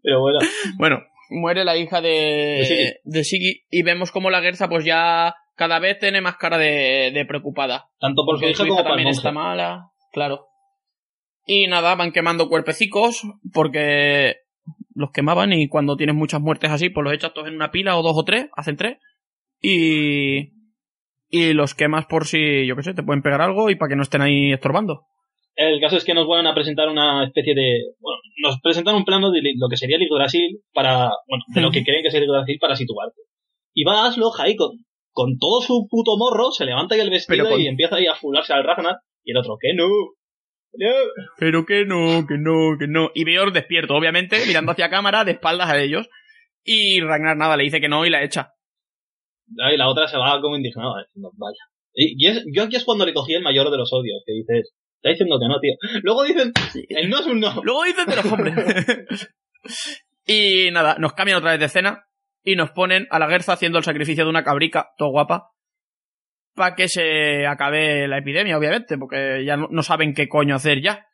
Pero 0.04 0.22
bueno, 0.22 0.40
Bueno, 0.78 1.00
muere 1.30 1.64
la 1.66 1.76
hija 1.78 2.02
De 2.02 3.00
de 3.04 3.24
Siggy 3.24 3.64
y 3.72 3.84
vemos 3.84 4.12
como 4.12 4.30
la 4.30 4.42
Gerza 4.42 4.70
pues 4.70 4.86
ya 4.86 5.34
cada 5.58 5.80
vez 5.80 6.00
tiene 6.00 6.22
más 6.22 6.38
cara 6.38 6.58
de, 6.58 7.12
de 7.14 7.26
preocupada. 7.26 7.90
tanto 8.00 8.24
por 8.26 8.38
su 8.38 8.42
Porque 8.42 8.52
hija 8.52 8.64
su 8.64 8.70
como 8.70 8.76
hija 8.76 8.84
para 8.84 8.96
el 8.96 9.04
también 9.04 9.16
está 9.16 9.32
mala, 9.32 9.90
claro. 10.14 10.46
Y 11.46 11.68
nada, 11.68 11.96
van 11.96 12.12
quemando 12.12 12.48
cuerpecicos 12.48 13.24
porque 13.54 14.36
los 14.94 15.12
quemaban 15.12 15.54
y 15.54 15.68
cuando 15.68 15.96
tienes 15.96 16.16
muchas 16.16 16.42
muertes 16.42 16.72
así, 16.72 16.90
pues 16.90 17.04
los 17.04 17.14
echas 17.14 17.34
todos 17.34 17.48
en 17.48 17.56
una 17.56 17.72
pila 17.72 17.98
o 17.98 18.04
dos 18.04 18.18
o 18.18 18.24
tres, 18.24 18.48
hacen 18.56 18.78
tres. 18.78 18.98
Y, 19.62 20.54
y 21.30 21.54
los 21.54 21.74
quemas 21.74 22.06
por 22.06 22.26
si, 22.26 22.66
yo 22.68 22.76
qué 22.76 22.84
sé, 22.84 22.94
te 22.94 23.04
pueden 23.04 23.24
pegar 23.24 23.42
algo 23.42 23.70
y 23.70 23.76
para 23.76 23.90
que 23.90 23.96
no 23.96 24.04
estén 24.04 24.22
ahí 24.22 24.52
estorbando. 24.52 25.06
El 25.56 25.80
caso 25.80 25.98
es 25.98 26.06
que 26.06 26.14
nos 26.14 26.28
vuelven 26.28 26.46
a 26.46 26.54
presentar 26.54 26.88
una 26.88 27.24
especie 27.24 27.56
de. 27.56 27.80
Bueno, 28.00 28.20
nos 28.44 28.60
presentan 28.62 28.96
un 28.96 29.06
plano 29.06 29.32
de 29.32 29.42
lo 29.58 29.68
que 29.70 29.78
sería 29.78 29.98
el 29.98 30.04
Yggdrasil 30.04 30.60
para. 30.72 31.10
Bueno, 31.28 31.44
de 31.48 31.62
lo 31.62 31.72
que 31.72 31.84
creen 31.84 32.04
que 32.04 32.10
es 32.10 32.14
el 32.14 32.26
Yggdrasil 32.26 32.60
para 32.60 32.76
situarte. 32.76 33.22
Y 33.74 33.84
va 33.84 34.06
Aslo 34.06 34.30
ahí 34.38 34.56
con, 35.18 35.40
todo 35.40 35.62
su 35.62 35.88
puto 35.90 36.16
morro, 36.16 36.52
se 36.52 36.66
levanta 36.66 36.94
ahí 36.94 37.02
el 37.02 37.10
vestido 37.10 37.44
Pero 37.44 37.50
con- 37.50 37.62
y 37.62 37.68
empieza 37.68 37.96
ahí 37.96 38.06
a 38.06 38.16
fularse 38.16 38.54
al 38.54 38.64
Ragnar. 38.64 38.98
Y 39.24 39.32
el 39.32 39.38
otro, 39.38 39.58
que 39.60 39.74
no. 39.74 39.88
No. 39.88 40.94
Pero 41.40 41.66
que 41.66 41.86
no, 41.86 42.28
que 42.28 42.38
no, 42.38 42.78
que 42.78 42.88
no. 42.88 43.10
Y 43.16 43.24
Beor 43.24 43.52
despierto, 43.52 43.96
obviamente, 43.96 44.38
mirando 44.46 44.74
hacia 44.74 44.90
cámara, 44.90 45.26
de 45.26 45.32
espaldas 45.32 45.70
a 45.70 45.80
ellos. 45.80 46.08
Y 46.64 47.02
Ragnar 47.02 47.36
nada, 47.36 47.58
le 47.58 47.64
dice 47.64 47.82
que 47.82 47.90
no 47.90 48.06
y 48.06 48.10
la 48.10 48.24
echa. 48.24 48.54
Y 49.48 49.78
la 49.78 49.90
otra 49.90 50.08
se 50.08 50.18
va 50.18 50.40
como 50.40 50.56
indignada, 50.56 51.04
diciendo, 51.06 51.32
vaya. 51.36 51.64
Y, 51.94 52.14
y 52.24 52.30
es, 52.30 52.46
yo 52.54 52.64
aquí 52.64 52.76
es 52.76 52.86
cuando 52.86 53.06
le 53.06 53.14
cogí 53.14 53.34
el 53.34 53.42
mayor 53.42 53.72
de 53.72 53.78
los 53.78 53.92
odios, 53.92 54.22
que 54.26 54.34
dices, 54.34 54.74
está 54.98 55.10
diciendo 55.10 55.40
que 55.40 55.48
no, 55.48 55.60
tío. 55.60 55.74
Luego 56.04 56.24
dicen, 56.24 56.54
el 56.90 57.10
no 57.10 57.20
es 57.20 57.26
un 57.26 57.40
no. 57.40 57.62
Luego 57.64 57.84
dicen 57.86 58.06
de 58.08 58.16
los 58.18 58.26
hombres. 58.32 58.56
y 60.28 60.70
nada, 60.72 60.98
nos 61.00 61.14
cambian 61.14 61.40
otra 61.40 61.52
vez 61.52 61.60
de 61.60 61.66
escena 61.66 62.08
y 62.50 62.56
nos 62.56 62.72
ponen 62.72 63.08
a 63.12 63.20
la 63.20 63.28
Gerza 63.28 63.52
haciendo 63.52 63.78
el 63.78 63.84
sacrificio 63.84 64.24
de 64.24 64.30
una 64.30 64.44
cabrica, 64.46 64.92
todo 64.98 65.10
guapa, 65.10 65.50
para 66.56 66.76
que 66.76 66.88
se 66.88 67.46
acabe 67.46 68.08
la 68.08 68.20
epidemia, 68.20 68.58
obviamente, 68.58 68.98
porque 68.98 69.44
ya 69.46 69.58
no, 69.58 69.68
no 69.70 69.84
saben 69.84 70.14
qué 70.14 70.30
coño 70.30 70.56
hacer 70.56 70.82
ya. 70.82 71.06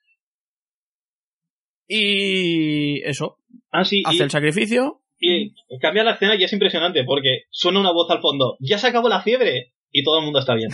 Y 1.88 3.02
eso, 3.04 3.38
Ah, 3.72 3.84
sí, 3.84 4.04
hace 4.06 4.18
y, 4.18 4.22
el 4.22 4.30
sacrificio. 4.32 5.02
y 5.20 5.54
cambia 5.82 6.04
la 6.04 6.12
escena 6.14 6.36
y 6.36 6.44
es 6.44 6.54
impresionante 6.54 7.04
porque 7.04 7.46
suena 7.50 7.80
una 7.80 7.92
voz 7.92 8.10
al 8.12 8.22
fondo, 8.22 8.56
ya 8.60 8.78
se 8.78 8.88
acabó 8.88 9.10
la 9.10 9.22
fiebre 9.24 9.74
y 9.92 10.04
todo 10.04 10.20
el 10.20 10.26
mundo 10.26 10.40
está 10.40 10.54
bien. 10.54 10.70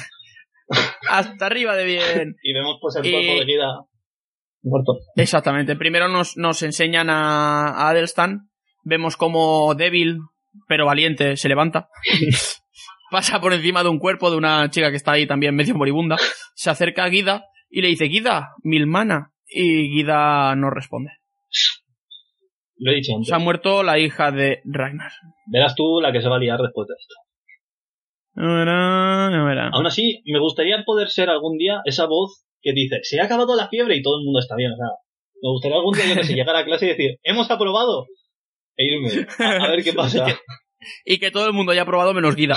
Hasta 1.09 1.45
arriba 1.45 1.75
de 1.77 1.85
bien. 1.85 2.35
Y 2.43 2.53
vemos 2.53 2.77
pues 2.81 2.95
el 2.97 3.05
Y- 3.05 3.11
cuerpo 3.11 3.39
de 3.39 3.45
Guida 3.45 3.67
muerto. 4.61 4.97
Exactamente. 5.15 5.77
Primero 5.77 6.09
nos, 6.09 6.35
nos 6.35 6.61
enseñan 6.63 7.09
a, 7.09 7.69
a 7.69 7.89
Adelstan. 7.89 8.49
Vemos 8.83 9.15
como 9.17 9.73
débil, 9.75 10.17
pero 10.67 10.85
valiente, 10.85 11.37
se 11.37 11.49
levanta. 11.49 11.89
Pasa 13.11 13.41
por 13.41 13.53
encima 13.53 13.81
de 13.81 13.89
un 13.89 13.99
cuerpo 13.99 14.29
de 14.29 14.37
una 14.37 14.69
chica 14.69 14.91
que 14.91 14.97
está 14.97 15.13
ahí 15.13 15.25
también 15.25 15.55
medio 15.55 15.75
moribunda. 15.75 16.17
Se 16.53 16.69
acerca 16.69 17.03
a 17.03 17.09
Guida 17.09 17.45
y 17.69 17.81
le 17.81 17.87
dice, 17.87 18.05
Guida, 18.05 18.49
mi 18.63 18.77
hermana. 18.77 19.33
Y 19.47 19.89
Guida 19.89 20.55
no 20.55 20.69
responde. 20.69 21.11
Lo 22.77 22.91
he 22.91 22.95
dicho 22.95 23.13
antes. 23.15 23.29
Se 23.29 23.35
ha 23.35 23.39
muerto 23.39 23.81
la 23.83 23.97
hija 23.97 24.31
de 24.31 24.61
Ragnar. 24.63 25.11
Verás 25.47 25.75
tú 25.75 25.99
la 26.01 26.11
que 26.11 26.21
se 26.21 26.29
va 26.29 26.35
a 26.35 26.39
liar 26.39 26.59
después 26.59 26.87
de 26.87 26.93
esto. 26.97 27.15
No 28.35 28.55
verá, 28.55 29.29
no 29.31 29.45
verá. 29.45 29.69
Aún 29.73 29.87
así, 29.87 30.21
me 30.25 30.39
gustaría 30.39 30.83
poder 30.85 31.09
ser 31.09 31.29
algún 31.29 31.57
día 31.57 31.81
esa 31.85 32.05
voz 32.05 32.45
que 32.61 32.73
dice, 32.73 32.99
se 33.03 33.19
ha 33.19 33.25
acabado 33.25 33.55
la 33.55 33.67
fiebre 33.67 33.95
y 33.97 34.01
todo 34.01 34.19
el 34.19 34.25
mundo 34.25 34.39
está 34.39 34.55
bien. 34.55 34.71
O 34.71 34.75
sea, 34.75 34.87
me 35.41 35.49
gustaría 35.49 35.77
algún 35.77 35.95
día 35.95 36.07
yo 36.07 36.15
que 36.15 36.23
se 36.23 36.41
a 36.41 36.65
clase 36.65 36.85
y 36.85 36.89
decir, 36.89 37.17
hemos 37.23 37.49
aprobado. 37.49 38.07
E 38.79 38.85
irme 38.85 39.27
a, 39.39 39.65
a 39.65 39.69
ver 39.71 39.83
qué 39.83 39.93
pasa. 40.03 40.25
Y 41.03 41.19
que 41.19 41.31
todo 41.31 41.47
el 41.47 41.53
mundo 41.53 41.73
haya 41.73 41.85
probado 41.85 42.13
menos 42.13 42.35
Guida. 42.35 42.55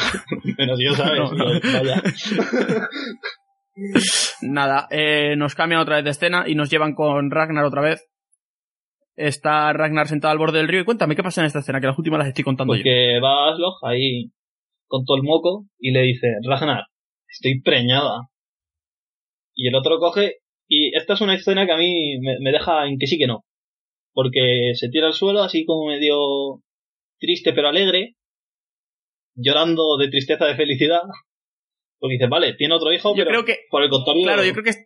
Menos 0.57 0.79
yo, 0.85 0.95
¿sabes? 0.95 1.19
No, 1.19 1.33
no. 1.33 1.61
Vaya. 1.61 2.01
Nada, 4.43 4.87
eh, 4.91 5.35
nos 5.37 5.55
cambian 5.55 5.81
otra 5.81 5.97
vez 5.97 6.05
de 6.05 6.11
escena 6.11 6.45
y 6.47 6.55
nos 6.55 6.71
llevan 6.71 6.95
con 6.95 7.31
Ragnar 7.31 7.65
otra 7.65 7.83
vez. 7.83 8.09
Está 9.17 9.73
Ragnar 9.73 10.07
sentado 10.07 10.31
al 10.31 10.39
borde 10.39 10.59
del 10.59 10.69
río. 10.69 10.83
Y 10.83 10.85
cuéntame, 10.85 11.17
¿qué 11.17 11.25
pasa 11.25 11.41
en 11.41 11.49
esta 11.49 11.59
escena? 11.59 11.81
Que 11.81 11.89
las 11.89 11.99
últimas 11.99 12.19
las 12.19 12.29
estoy 12.29 12.45
contando 12.45 12.75
yo. 12.75 12.79
Porque 12.79 13.19
va 13.21 13.51
Aslog 13.51 13.75
ahí 13.85 14.31
con 14.87 15.05
todo 15.05 15.17
el 15.17 15.25
moco 15.25 15.67
y 15.81 15.91
le 15.91 16.03
dice, 16.03 16.29
Ragnar, 16.49 16.85
estoy 17.29 17.61
preñada. 17.63 18.29
Y 19.55 19.69
el 19.69 19.75
otro 19.75 19.99
coge, 19.99 20.37
y 20.69 20.97
esta 20.97 21.15
es 21.15 21.21
una 21.21 21.35
escena 21.35 21.67
que 21.67 21.73
a 21.73 21.77
mí 21.77 22.19
me, 22.21 22.37
me 22.41 22.53
deja 22.53 22.87
en 22.87 22.99
que 22.99 23.07
sí 23.07 23.19
que 23.19 23.27
no. 23.27 23.45
Porque 24.13 24.73
se 24.75 24.89
tira 24.89 25.07
al 25.07 25.15
suelo 25.15 25.43
así 25.43 25.65
como 25.65 25.87
medio 25.87 26.63
triste 27.19 27.53
pero 27.53 27.69
alegre, 27.69 28.17
llorando 29.35 29.97
de 29.99 30.09
tristeza 30.09 30.47
de 30.47 30.57
felicidad. 30.57 31.03
Porque 31.99 32.15
dice, 32.15 32.27
vale, 32.29 32.55
tiene 32.55 32.75
otro 32.75 32.93
hijo, 32.93 33.11
Yo 33.17 33.25
pero 33.25 33.43
creo 33.43 33.45
que, 33.45 33.61
por 33.71 33.83
el 33.83 33.91
contrario... 33.91 34.25
claro, 34.25 34.45
yo 34.45 34.53
creo 34.53 34.65
que 34.65 34.71
es, 34.71 34.79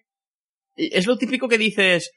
es 0.76 1.06
lo 1.06 1.16
típico 1.16 1.48
que 1.48 1.58
dices, 1.58 2.12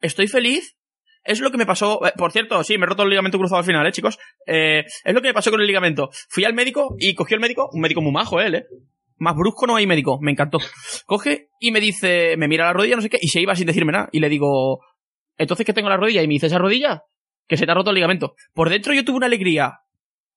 estoy 0.00 0.28
feliz. 0.28 0.76
Es 1.22 1.40
lo 1.40 1.50
que 1.50 1.58
me 1.58 1.66
pasó, 1.66 2.04
eh, 2.06 2.12
por 2.16 2.32
cierto, 2.32 2.64
sí, 2.64 2.78
me 2.78 2.86
he 2.86 2.88
roto 2.88 3.02
el 3.02 3.10
ligamento 3.10 3.36
cruzado 3.36 3.58
al 3.58 3.64
final, 3.66 3.86
eh, 3.86 3.92
chicos. 3.92 4.18
Eh, 4.46 4.84
es 5.04 5.14
lo 5.14 5.20
que 5.20 5.28
me 5.28 5.34
pasó 5.34 5.50
con 5.50 5.60
el 5.60 5.66
ligamento. 5.66 6.08
Fui 6.30 6.44
al 6.44 6.54
médico 6.54 6.96
y 6.98 7.14
cogió 7.14 7.34
el 7.34 7.42
médico, 7.42 7.68
un 7.72 7.82
médico 7.82 8.00
muy 8.00 8.10
majo, 8.10 8.40
él, 8.40 8.54
eh. 8.54 8.64
Más 9.18 9.36
brusco 9.36 9.66
no 9.66 9.76
hay 9.76 9.86
médico, 9.86 10.18
me 10.22 10.30
encantó. 10.30 10.58
Coge 11.06 11.50
y 11.60 11.72
me 11.72 11.80
dice, 11.80 12.38
me 12.38 12.48
mira 12.48 12.64
la 12.64 12.72
rodilla, 12.72 12.96
no 12.96 13.02
sé 13.02 13.10
qué, 13.10 13.18
y 13.20 13.28
se 13.28 13.42
iba 13.42 13.54
sin 13.54 13.66
decirme 13.66 13.92
nada. 13.92 14.08
Y 14.12 14.20
le 14.20 14.30
digo, 14.30 14.80
entonces, 15.40 15.64
¿qué 15.64 15.72
tengo 15.72 15.88
en 15.88 15.92
la 15.92 15.96
rodilla? 15.96 16.22
Y 16.22 16.28
me 16.28 16.34
dice, 16.34 16.46
¿esa 16.46 16.58
rodilla? 16.58 17.04
Que 17.48 17.56
se 17.56 17.64
te 17.64 17.72
ha 17.72 17.74
roto 17.74 17.90
el 17.90 17.96
ligamento. 17.96 18.34
Por 18.52 18.68
dentro 18.68 18.92
yo 18.92 19.04
tuve 19.04 19.16
una 19.16 19.26
alegría 19.26 19.80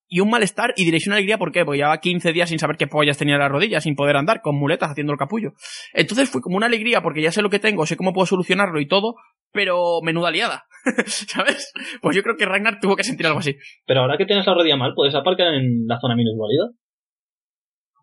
y 0.08 0.22
un 0.22 0.30
malestar, 0.30 0.74
y 0.78 0.86
diréis 0.86 1.08
una 1.08 1.18
alegría, 1.18 1.38
¿por 1.38 1.52
qué? 1.52 1.66
Porque 1.66 1.80
llevaba 1.80 2.00
15 2.00 2.32
días 2.32 2.48
sin 2.48 2.60
saber 2.60 2.78
qué 2.78 2.88
pollas 2.88 3.18
tenía 3.18 3.36
en 3.36 3.42
la 3.42 3.50
rodilla, 3.50 3.82
sin 3.82 3.96
poder 3.96 4.16
andar, 4.16 4.42
con 4.42 4.56
muletas, 4.56 4.92
haciendo 4.92 5.12
el 5.12 5.20
capullo. 5.20 5.54
Entonces 5.94 6.30
fue 6.30 6.42
como 6.42 6.56
una 6.56 6.68
alegría, 6.68 7.02
porque 7.02 7.22
ya 7.22 7.32
sé 7.32 7.42
lo 7.42 7.50
que 7.50 7.60
tengo, 7.60 7.86
sé 7.86 7.98
cómo 7.98 8.14
puedo 8.14 8.26
solucionarlo 8.26 8.80
y 8.80 8.88
todo, 8.88 9.16
pero 9.52 10.02
menuda 10.04 10.32
liada. 10.32 10.66
¿Sabes? 11.06 11.74
Pues 12.02 12.16
yo 12.16 12.24
creo 12.24 12.38
que 12.38 12.46
Ragnar 12.46 12.80
tuvo 12.80 12.96
que 12.96 13.04
sentir 13.04 13.26
algo 13.26 13.40
así. 13.40 13.58
Pero 13.86 14.02
ahora 14.02 14.18
que 14.18 14.26
tienes 14.26 14.46
la 14.46 14.54
rodilla 14.54 14.78
mal, 14.78 14.94
puedes 14.96 15.16
aparcar 15.16 15.54
en 15.54 15.88
la 15.88 16.00
zona 16.00 16.16
minusválida. 16.16 16.70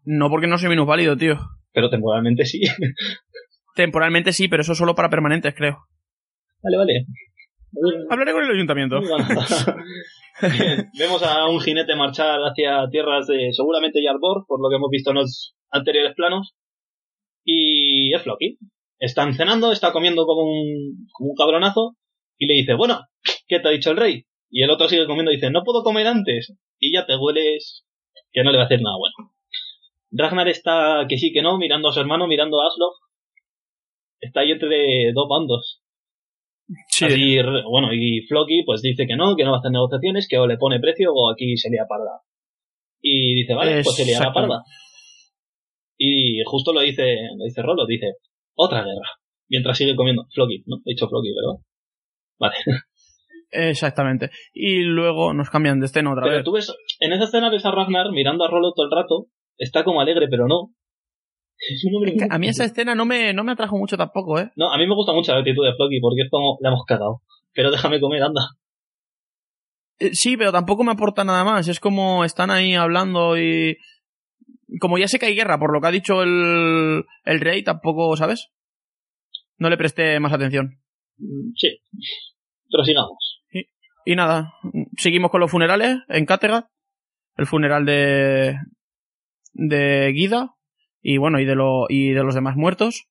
No 0.04 0.28
porque 0.28 0.48
no 0.48 0.58
soy 0.58 0.68
minusválido, 0.68 1.16
tío. 1.16 1.38
Pero 1.72 1.88
temporalmente 1.88 2.44
sí. 2.44 2.62
Temporalmente 3.74 4.32
sí, 4.32 4.48
pero 4.48 4.62
eso 4.62 4.74
solo 4.74 4.94
para 4.94 5.10
permanentes, 5.10 5.54
creo. 5.54 5.86
Vale, 6.62 6.76
vale. 6.76 7.06
Hablaré 8.10 8.32
con 8.32 8.44
el 8.44 8.50
ayuntamiento. 8.50 9.00
Bien, 10.42 10.90
Vemos 10.98 11.22
a 11.22 11.46
un 11.48 11.60
jinete 11.60 11.94
marchar 11.94 12.40
hacia 12.40 12.88
tierras 12.90 13.26
de 13.26 13.52
seguramente 13.52 14.02
Yarbor, 14.02 14.46
por 14.46 14.60
lo 14.60 14.68
que 14.70 14.76
hemos 14.76 14.90
visto 14.90 15.10
en 15.10 15.16
los 15.16 15.54
anteriores 15.70 16.14
planos. 16.14 16.54
Y 17.44 18.14
es 18.14 18.22
Floki. 18.22 18.58
Están 18.98 19.34
cenando, 19.34 19.72
está 19.72 19.92
comiendo 19.92 20.26
como 20.26 20.42
un, 20.42 21.08
como 21.12 21.30
un 21.30 21.36
cabronazo. 21.36 21.96
Y 22.38 22.46
le 22.46 22.54
dice, 22.54 22.74
bueno, 22.74 23.00
¿qué 23.48 23.60
te 23.60 23.68
ha 23.68 23.72
dicho 23.72 23.90
el 23.90 23.98
rey? 23.98 24.24
Y 24.50 24.62
el 24.62 24.70
otro 24.70 24.88
sigue 24.88 25.06
comiendo 25.06 25.30
y 25.30 25.36
dice, 25.36 25.50
no 25.50 25.62
puedo 25.62 25.82
comer 25.82 26.06
antes. 26.06 26.54
Y 26.78 26.92
ya 26.92 27.06
te 27.06 27.16
hueles 27.16 27.84
que 28.32 28.42
no 28.42 28.50
le 28.50 28.56
va 28.56 28.64
a 28.64 28.66
hacer 28.66 28.80
nada 28.80 28.96
bueno. 28.96 29.34
Ragnar 30.12 30.48
está 30.48 31.06
que 31.08 31.18
sí 31.18 31.32
que 31.32 31.42
no, 31.42 31.58
mirando 31.58 31.88
a 31.88 31.92
su 31.92 32.00
hermano, 32.00 32.26
mirando 32.26 32.60
a 32.60 32.66
Aslog. 32.66 32.94
Está 34.20 34.40
ahí 34.40 34.52
entre 34.52 35.12
dos 35.12 35.28
bandos. 35.28 35.79
Sí. 36.88 37.04
Así, 37.04 37.36
bueno, 37.68 37.92
y 37.92 38.20
Floki 38.28 38.62
pues 38.64 38.82
dice 38.82 39.06
que 39.06 39.16
no, 39.16 39.34
que 39.36 39.44
no 39.44 39.50
va 39.50 39.56
a 39.56 39.60
hacer 39.60 39.72
negociaciones, 39.72 40.28
que 40.28 40.38
o 40.38 40.46
le 40.46 40.56
pone 40.56 40.78
precio 40.80 41.12
o 41.12 41.32
aquí 41.32 41.56
se 41.56 41.70
lía 41.70 41.84
parda. 41.88 42.20
Y 43.00 43.34
dice, 43.42 43.54
vale, 43.54 43.82
pues 43.82 43.96
se 43.96 44.04
liará 44.04 44.26
Exactamente. 44.28 44.52
parda. 44.54 44.64
Y 45.98 46.42
justo 46.44 46.72
lo 46.72 46.80
dice, 46.80 47.14
lo 47.36 47.44
dice 47.44 47.62
Rolo, 47.62 47.86
dice, 47.86 48.14
otra 48.54 48.80
guerra. 48.80 49.08
Mientras 49.48 49.76
sigue 49.76 49.96
comiendo 49.96 50.26
Floki, 50.32 50.62
¿no? 50.66 50.76
He 50.84 50.90
dicho 50.90 51.08
Floki, 51.08 51.28
¿verdad? 51.34 51.60
Vale. 52.38 52.54
Exactamente. 53.50 54.30
Y 54.52 54.82
luego 54.82 55.34
nos 55.34 55.50
cambian 55.50 55.80
de 55.80 55.86
escena 55.86 56.12
otra 56.12 56.22
Pero 56.24 56.36
vez. 56.36 56.44
tú 56.44 56.52
ves, 56.52 56.72
en 57.00 57.12
esa 57.12 57.24
escena 57.24 57.50
ves 57.50 57.66
a 57.66 57.72
Ragnar 57.72 58.12
mirando 58.12 58.44
a 58.44 58.48
Rolo 58.48 58.72
todo 58.74 58.86
el 58.86 58.92
rato, 58.92 59.26
está 59.58 59.82
como 59.82 60.00
alegre, 60.00 60.28
pero 60.30 60.46
no. 60.46 60.72
Es 61.68 61.84
un 61.84 61.94
hombre 61.96 62.12
Es 62.12 62.18
que 62.18 62.26
muy- 62.26 62.34
a 62.34 62.38
mí 62.38 62.48
esa 62.48 62.64
escena 62.64 62.94
no 62.94 63.04
me, 63.04 63.32
no 63.34 63.44
me 63.44 63.52
atrajo 63.52 63.76
mucho 63.76 63.96
tampoco, 63.96 64.38
¿eh? 64.38 64.50
No, 64.56 64.72
a 64.72 64.78
mí 64.78 64.86
me 64.86 64.94
gusta 64.94 65.12
mucho 65.12 65.32
la 65.32 65.40
actitud 65.40 65.64
de 65.64 65.74
Floki 65.74 66.00
porque 66.00 66.22
es 66.22 66.30
como, 66.30 66.56
la 66.60 66.70
hemos 66.70 66.84
cagado. 66.86 67.22
Pero 67.52 67.70
déjame 67.70 68.00
comer, 68.00 68.22
anda. 68.22 68.40
Eh, 69.98 70.10
Sí, 70.14 70.36
pero 70.36 70.52
tampoco 70.52 70.84
me 70.84 70.92
aporta 70.92 71.24
nada 71.24 71.44
más. 71.44 71.68
Es 71.68 71.80
como 71.80 72.24
están 72.24 72.50
ahí 72.50 72.74
hablando 72.74 73.38
y... 73.38 73.76
Como 74.80 74.98
ya 74.98 75.08
sé 75.08 75.18
que 75.18 75.26
hay 75.26 75.34
guerra, 75.34 75.58
por 75.58 75.72
lo 75.72 75.80
que 75.80 75.88
ha 75.88 75.90
dicho 75.90 76.22
el, 76.22 77.04
el 77.24 77.40
rey, 77.40 77.64
tampoco, 77.64 78.16
¿sabes? 78.16 78.48
No 79.58 79.68
le 79.68 79.76
presté 79.76 80.18
más 80.20 80.32
atención. 80.32 80.78
Mm, 81.18 81.50
Sí. 81.56 81.80
Pero 82.70 82.84
sigamos. 82.84 83.42
Y 84.06 84.14
nada, 84.16 84.54
seguimos 84.96 85.30
con 85.30 85.40
los 85.40 85.50
funerales 85.50 85.98
en 86.08 86.24
Kattegat. 86.24 86.66
El 87.36 87.46
funeral 87.46 87.84
de... 87.84 88.56
de 89.52 90.12
Guida. 90.14 90.54
Y 91.02 91.16
bueno, 91.18 91.40
y 91.40 91.44
de, 91.44 91.54
lo, 91.54 91.86
y 91.88 92.10
de 92.10 92.22
los 92.22 92.34
demás 92.34 92.56
muertos. 92.56 93.06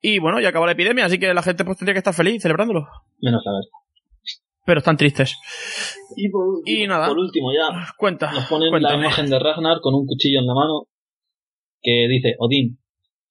Y 0.00 0.18
bueno, 0.18 0.40
ya 0.40 0.48
acabó 0.50 0.66
la 0.66 0.72
epidemia, 0.72 1.06
así 1.06 1.18
que 1.18 1.32
la 1.34 1.42
gente 1.42 1.64
pues 1.64 1.78
tendría 1.78 1.94
que 1.94 1.98
estar 1.98 2.14
feliz 2.14 2.42
celebrándolo. 2.42 2.86
Menos 3.20 3.42
la 3.44 3.52
verdad. 3.52 3.68
Pero 4.66 4.78
están 4.78 4.96
tristes. 4.96 5.36
Y 6.16 6.30
por 6.30 6.46
Y 6.64 6.86
nada. 6.86 7.08
por 7.08 7.18
último 7.18 7.52
ya, 7.52 7.68
Cuenta. 7.98 8.32
nos 8.32 8.46
ponen 8.46 8.70
la 8.82 8.94
imagen 8.94 9.28
de 9.28 9.38
Ragnar 9.38 9.80
con 9.82 9.94
un 9.94 10.06
cuchillo 10.06 10.40
en 10.40 10.46
la 10.46 10.54
mano 10.54 10.86
que 11.82 12.06
dice 12.08 12.34
Odín 12.38 12.78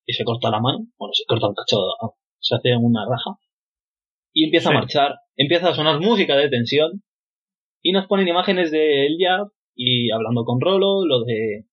y 0.05 0.13
se 0.13 0.23
corta 0.23 0.51
la 0.51 0.59
mano. 0.59 0.85
Bueno, 0.97 1.13
se 1.13 1.23
corta 1.27 1.47
un 1.47 1.55
cacho, 1.55 1.77
¿no? 2.01 2.13
se 2.39 2.55
hace 2.55 2.75
una 2.77 3.05
raja. 3.09 3.39
Y 4.33 4.45
empieza 4.45 4.69
Sí. 4.69 4.75
a 4.75 4.79
marchar, 4.79 5.15
empieza 5.35 5.69
a 5.69 5.73
sonar 5.75 5.99
música 5.99 6.35
de 6.35 6.49
tensión 6.49 7.03
y 7.81 7.91
nos 7.93 8.05
ponen 8.07 8.27
imágenes 8.27 8.69
de 8.71 9.07
él 9.07 9.17
ya 9.19 9.39
y 9.75 10.11
hablando 10.11 10.43
con 10.45 10.59
Rolo, 10.61 11.05
lo 11.05 11.23
de 11.23 11.65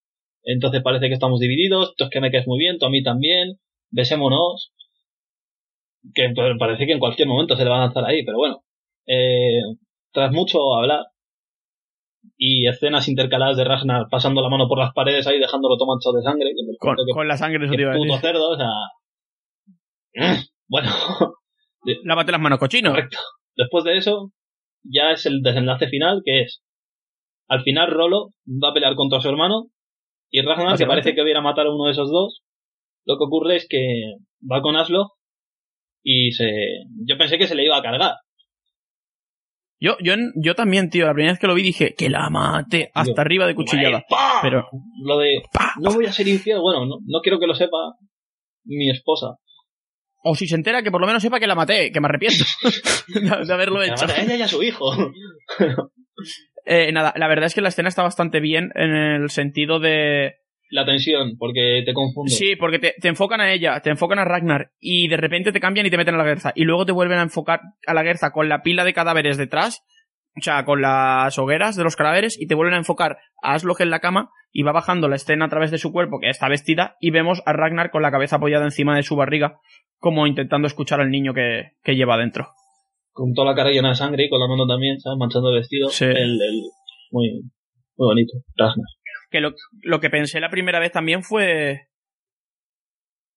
entonces 0.45 0.83
parece 0.83 1.09
que 1.09 1.15
estamos 1.15 1.41
divididos, 1.41 1.95
tú 1.97 2.05
es 2.05 2.11
que 2.11 2.21
me 2.21 2.31
caes 2.31 2.47
muy 2.47 2.59
bien, 2.59 2.79
tú 2.79 2.87
a 2.87 2.91
mí 2.91 3.03
también, 3.03 3.59
besémonos. 3.91 4.73
Que 6.15 6.31
pa- 6.35 6.57
parece 6.59 6.87
que 6.87 6.93
en 6.93 6.99
cualquier 6.99 7.29
momento 7.29 7.57
se 7.57 7.65
le 7.65 7.71
va 7.71 7.77
a 7.77 7.81
lanzar 7.87 8.05
ahí, 8.07 8.25
pero 8.25 8.39
bueno. 8.39 8.63
Eh, 9.07 9.61
tras 10.13 10.33
mucho 10.33 10.59
hablar 10.75 11.05
y 12.37 12.67
escenas 12.69 13.09
intercaladas 13.09 13.57
de 13.57 13.65
Ragnar 13.65 14.07
pasando 14.11 14.41
la 14.43 14.49
mano 14.49 14.69
por 14.69 14.79
las 14.79 14.93
paredes 14.93 15.27
ahí 15.27 15.39
dejándolo 15.39 15.77
todo 15.77 15.89
manchado 15.89 16.17
de 16.17 16.23
sangre, 16.23 16.51
Con, 16.79 16.97
que, 16.97 17.13
con 17.13 17.29
la 17.29 17.37
sangre, 17.37 17.65
eso 17.67 17.75
te 17.75 17.83
iba 17.83 17.93
a 17.93 17.97
puto 17.97 18.19
cerdo, 18.19 18.51
o 18.51 18.57
sea... 18.57 18.69
Bueno, 20.69 20.89
Lávate 22.05 22.33
las 22.33 22.41
manos, 22.41 22.59
cochino. 22.61 22.91
correcto. 22.91 23.19
Después 23.57 23.83
de 23.85 23.97
eso, 23.97 24.33
ya 24.85 25.11
es 25.13 25.27
el 25.27 25.43
desenlace 25.43 25.89
final, 25.89 26.23
que 26.25 26.43
es, 26.43 26.63
al 27.49 27.63
final 27.63 27.91
Rolo 27.91 28.31
va 28.47 28.71
a 28.71 28.75
pelear 28.75 28.95
contra 28.95 29.21
su 29.21 29.29
hermano 29.29 29.67
Y 30.31 30.43
Ragnar, 30.43 30.79
que 30.79 30.87
parece 30.87 31.15
que 31.15 31.23
hubiera 31.23 31.41
matado 31.41 31.71
a 31.71 31.75
uno 31.75 31.87
de 31.87 31.93
esos 31.93 32.11
dos, 32.11 32.43
lo 33.05 33.17
que 33.19 33.25
ocurre 33.25 33.57
es 33.57 33.67
que 33.69 34.15
va 34.51 34.63
con 34.63 34.77
Aslo 34.77 35.13
y 36.03 36.33
se... 36.33 36.51
Yo 37.05 37.19
pensé 37.19 37.37
que 37.37 37.47
se 37.47 37.55
le 37.55 37.65
iba 37.65 37.77
a 37.77 37.83
cargar. 37.83 38.15
Yo, 39.81 39.97
yo, 40.03 40.15
yo 40.37 40.55
también, 40.55 40.91
tío, 40.91 41.07
la 41.07 41.15
primera 41.15 41.33
vez 41.33 41.41
que 41.41 41.47
lo 41.47 41.55
vi 41.55 41.63
dije 41.63 41.95
que 41.97 42.11
la 42.11 42.29
mate 42.29 42.91
hasta 42.95 43.23
arriba 43.23 43.47
de 43.47 43.55
cuchillada. 43.55 44.05
Pero, 44.43 44.69
Lo 45.03 45.19
de... 45.19 45.43
No 45.81 45.93
voy 45.93 46.07
a 46.07 46.13
ser 46.13 46.29
infiel. 46.29 46.61
Bueno, 46.61 46.85
no, 46.85 46.99
no 47.05 47.21
quiero 47.23 47.41
que 47.41 47.47
lo 47.47 47.55
sepa 47.55 47.97
mi 48.65 48.91
esposa. 48.91 49.37
O 50.23 50.35
si 50.35 50.47
se 50.47 50.55
entera, 50.55 50.83
que 50.83 50.91
por 50.91 51.01
lo 51.01 51.07
menos 51.07 51.23
sepa 51.23 51.41
que 51.41 51.47
la 51.47 51.55
maté, 51.55 51.91
que 51.91 52.01
me 52.01 52.09
arrepiento 52.09 52.45
de, 53.47 53.53
haberlo 53.53 53.83
hecho. 53.83 54.05
ella 54.05 54.37
y 54.37 54.43
a 54.43 54.49
su 54.49 54.63
hijo. 54.63 54.95
Eh, 56.73 56.93
nada, 56.93 57.13
la 57.17 57.27
verdad 57.27 57.47
es 57.47 57.55
que 57.57 57.63
la 57.63 57.71
escena 57.71 57.89
está 57.89 58.05
bastante 58.05 58.39
bien 58.39 58.71
en 58.77 58.95
el 58.95 59.29
sentido 59.31 59.81
de... 59.81 60.37
La 60.71 60.85
tensión, 60.85 61.37
porque 61.37 61.83
te 61.85 61.93
confundo. 61.93 62.31
Sí, 62.31 62.55
porque 62.55 62.79
te, 62.79 62.95
te 63.01 63.09
enfocan 63.09 63.41
a 63.41 63.53
ella, 63.53 63.81
te 63.81 63.91
enfocan 63.91 64.21
a 64.21 64.25
Ragnar 64.25 64.71
y 64.79 65.09
de 65.09 65.17
repente 65.17 65.51
te 65.51 65.59
cambian 65.59 65.87
y 65.87 65.91
te 65.91 65.97
meten 65.97 66.15
a 66.15 66.19
la 66.19 66.23
Guerza. 66.23 66.53
Y 66.55 66.63
luego 66.63 66.87
te 66.87 66.93
vuelven 66.93 67.19
a 67.19 67.23
enfocar 67.23 67.61
a 67.89 67.93
la 67.93 68.05
Guerza 68.05 68.31
con 68.31 68.49
la 68.49 68.63
pila 68.63 68.85
de 68.85 68.93
cadáveres 68.93 69.37
detrás, 69.37 69.83
o 70.37 70.43
sea, 70.43 70.65
con 70.65 70.81
las 70.81 71.37
hogueras 71.41 71.75
de 71.75 71.83
los 71.83 71.97
cadáveres 71.97 72.41
y 72.41 72.47
te 72.47 72.55
vuelven 72.55 72.75
a 72.75 72.79
enfocar 72.79 73.19
a 73.43 73.55
Aslog 73.55 73.83
en 73.83 73.91
la 73.91 73.99
cama 73.99 74.31
y 74.53 74.63
va 74.63 74.71
bajando 74.71 75.09
la 75.09 75.17
escena 75.17 75.47
a 75.47 75.49
través 75.49 75.73
de 75.73 75.79
su 75.79 75.91
cuerpo, 75.91 76.21
que 76.21 76.31
está 76.31 76.49
vestida, 76.49 76.95
y 77.01 77.11
vemos 77.11 77.43
a 77.47 77.53
Ragnar 77.53 77.91
con 77.91 78.03
la 78.03 78.13
cabeza 78.13 78.37
apoyada 78.37 78.65
encima 78.65 78.95
de 78.95 79.03
su 79.03 79.17
barriga, 79.17 79.59
como 79.99 80.29
intentando 80.29 80.69
escuchar 80.69 81.01
al 81.01 81.11
niño 81.11 81.35
que, 81.35 81.73
que 81.83 81.97
lleva 81.97 82.17
dentro. 82.17 82.53
Con 83.21 83.35
toda 83.35 83.49
la 83.51 83.55
cara 83.55 83.71
llena 83.71 83.91
de 83.91 83.97
sangre 83.97 84.25
y 84.25 84.31
con 84.31 84.41
la 84.41 84.49
mano 84.49 84.67
también, 84.67 84.99
¿sabes? 84.99 85.19
Manchando 85.19 85.51
el 85.51 85.57
vestido. 85.59 85.91
Sí. 85.91 86.05
El, 86.07 86.41
el- 86.41 86.71
muy, 87.11 87.43
muy 87.97 88.07
bonito. 88.07 88.33
Ragnar. 88.57 88.87
Que 89.31 89.41
lo, 89.41 89.53
lo 89.83 90.01
que 90.01 90.09
pensé 90.09 90.41
la 90.41 90.49
primera 90.49 90.79
vez 90.81 90.91
también 90.93 91.23
fue. 91.23 91.89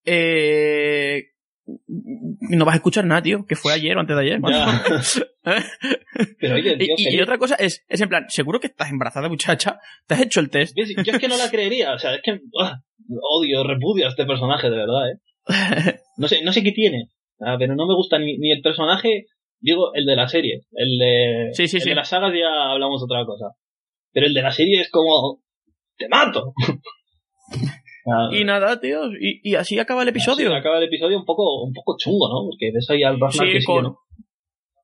Eh. 0.06 1.24
No 2.50 2.66
vas 2.66 2.74
a 2.74 2.78
escuchar 2.78 3.06
nada, 3.06 3.22
tío, 3.22 3.46
que 3.48 3.56
fue 3.56 3.74
ayer 3.74 3.96
o 3.96 4.00
antes 4.02 4.16
de 4.16 4.22
ayer. 4.22 4.40
Pero 6.40 6.56
oye, 6.56 6.76
tío, 6.78 6.96
y, 6.98 7.10
y- 7.10 7.16
y 7.18 7.22
otra 7.22 7.38
cosa 7.38 7.56
es, 7.56 7.84
es 7.88 8.02
en 8.02 8.10
plan, 8.10 8.26
¿seguro 8.30 8.60
que 8.60 8.68
estás 8.68 8.90
embarazada, 8.92 9.30
muchacha? 9.30 9.80
¿Te 10.08 10.14
has 10.16 10.22
hecho 10.22 10.40
el 10.40 10.50
test? 10.50 10.76
Yo, 10.78 10.84
yo 11.04 11.12
es 11.14 11.20
que 11.20 11.28
no 11.28 11.38
la 11.38 11.50
creería, 11.50 11.94
o 11.94 12.00
sea, 12.00 12.16
es 12.16 12.22
que 12.22 12.40
ah, 12.62 12.80
odio, 13.22 13.64
repudio 13.64 14.06
a 14.06 14.10
este 14.10 14.26
personaje, 14.26 14.70
de 14.70 14.78
verdad, 14.78 15.10
¿eh? 15.12 15.20
No 16.18 16.28
sé, 16.28 16.42
no 16.44 16.52
sé 16.54 16.64
qué 16.64 16.72
tiene, 16.74 17.10
ah, 17.40 17.56
pero 17.58 17.76
no 17.76 17.88
me 17.88 17.96
gusta 17.96 18.20
ni, 18.20 18.38
ni 18.38 18.52
el 18.52 18.62
personaje, 18.62 19.26
digo, 19.64 19.92
el 19.96 20.06
de 20.06 20.16
la 20.16 20.28
serie. 20.28 20.62
El 20.74 20.98
de, 21.00 21.50
Sí, 21.54 21.68
sí, 21.68 21.78
el 21.78 21.84
sí. 21.84 21.90
de 21.90 21.96
las 21.96 22.10
sagas 22.10 22.32
ya 22.34 22.72
hablamos 22.72 23.02
otra 23.04 23.26
cosa. 23.26 23.46
Pero 24.12 24.28
el 24.28 24.34
de 24.36 24.42
la 24.44 24.52
serie 24.52 24.82
es 24.82 24.92
como, 24.92 25.42
te 25.98 26.08
mato. 26.10 26.54
Ah, 28.06 28.28
y 28.34 28.44
nada, 28.44 28.82
tío, 28.82 29.06
y, 29.18 29.40
y 29.50 29.56
así 29.56 29.80
acaba 29.80 30.02
el 30.04 30.10
episodio. 30.10 30.54
acaba 30.54 30.78
el 30.78 30.84
episodio 30.84 31.18
un 31.18 31.24
poco, 31.24 31.64
un 31.64 31.72
poco 31.72 31.96
chungo, 31.98 32.28
¿no? 32.28 32.50
Porque 32.50 32.70
ves 32.74 32.86
ahí 32.90 33.02
al 33.02 33.14
Ragnar 33.14 33.32
Sí, 33.32 33.54
que 33.54 33.62
sigue, 33.62 33.66
con- 33.66 33.84
¿no? 33.84 34.00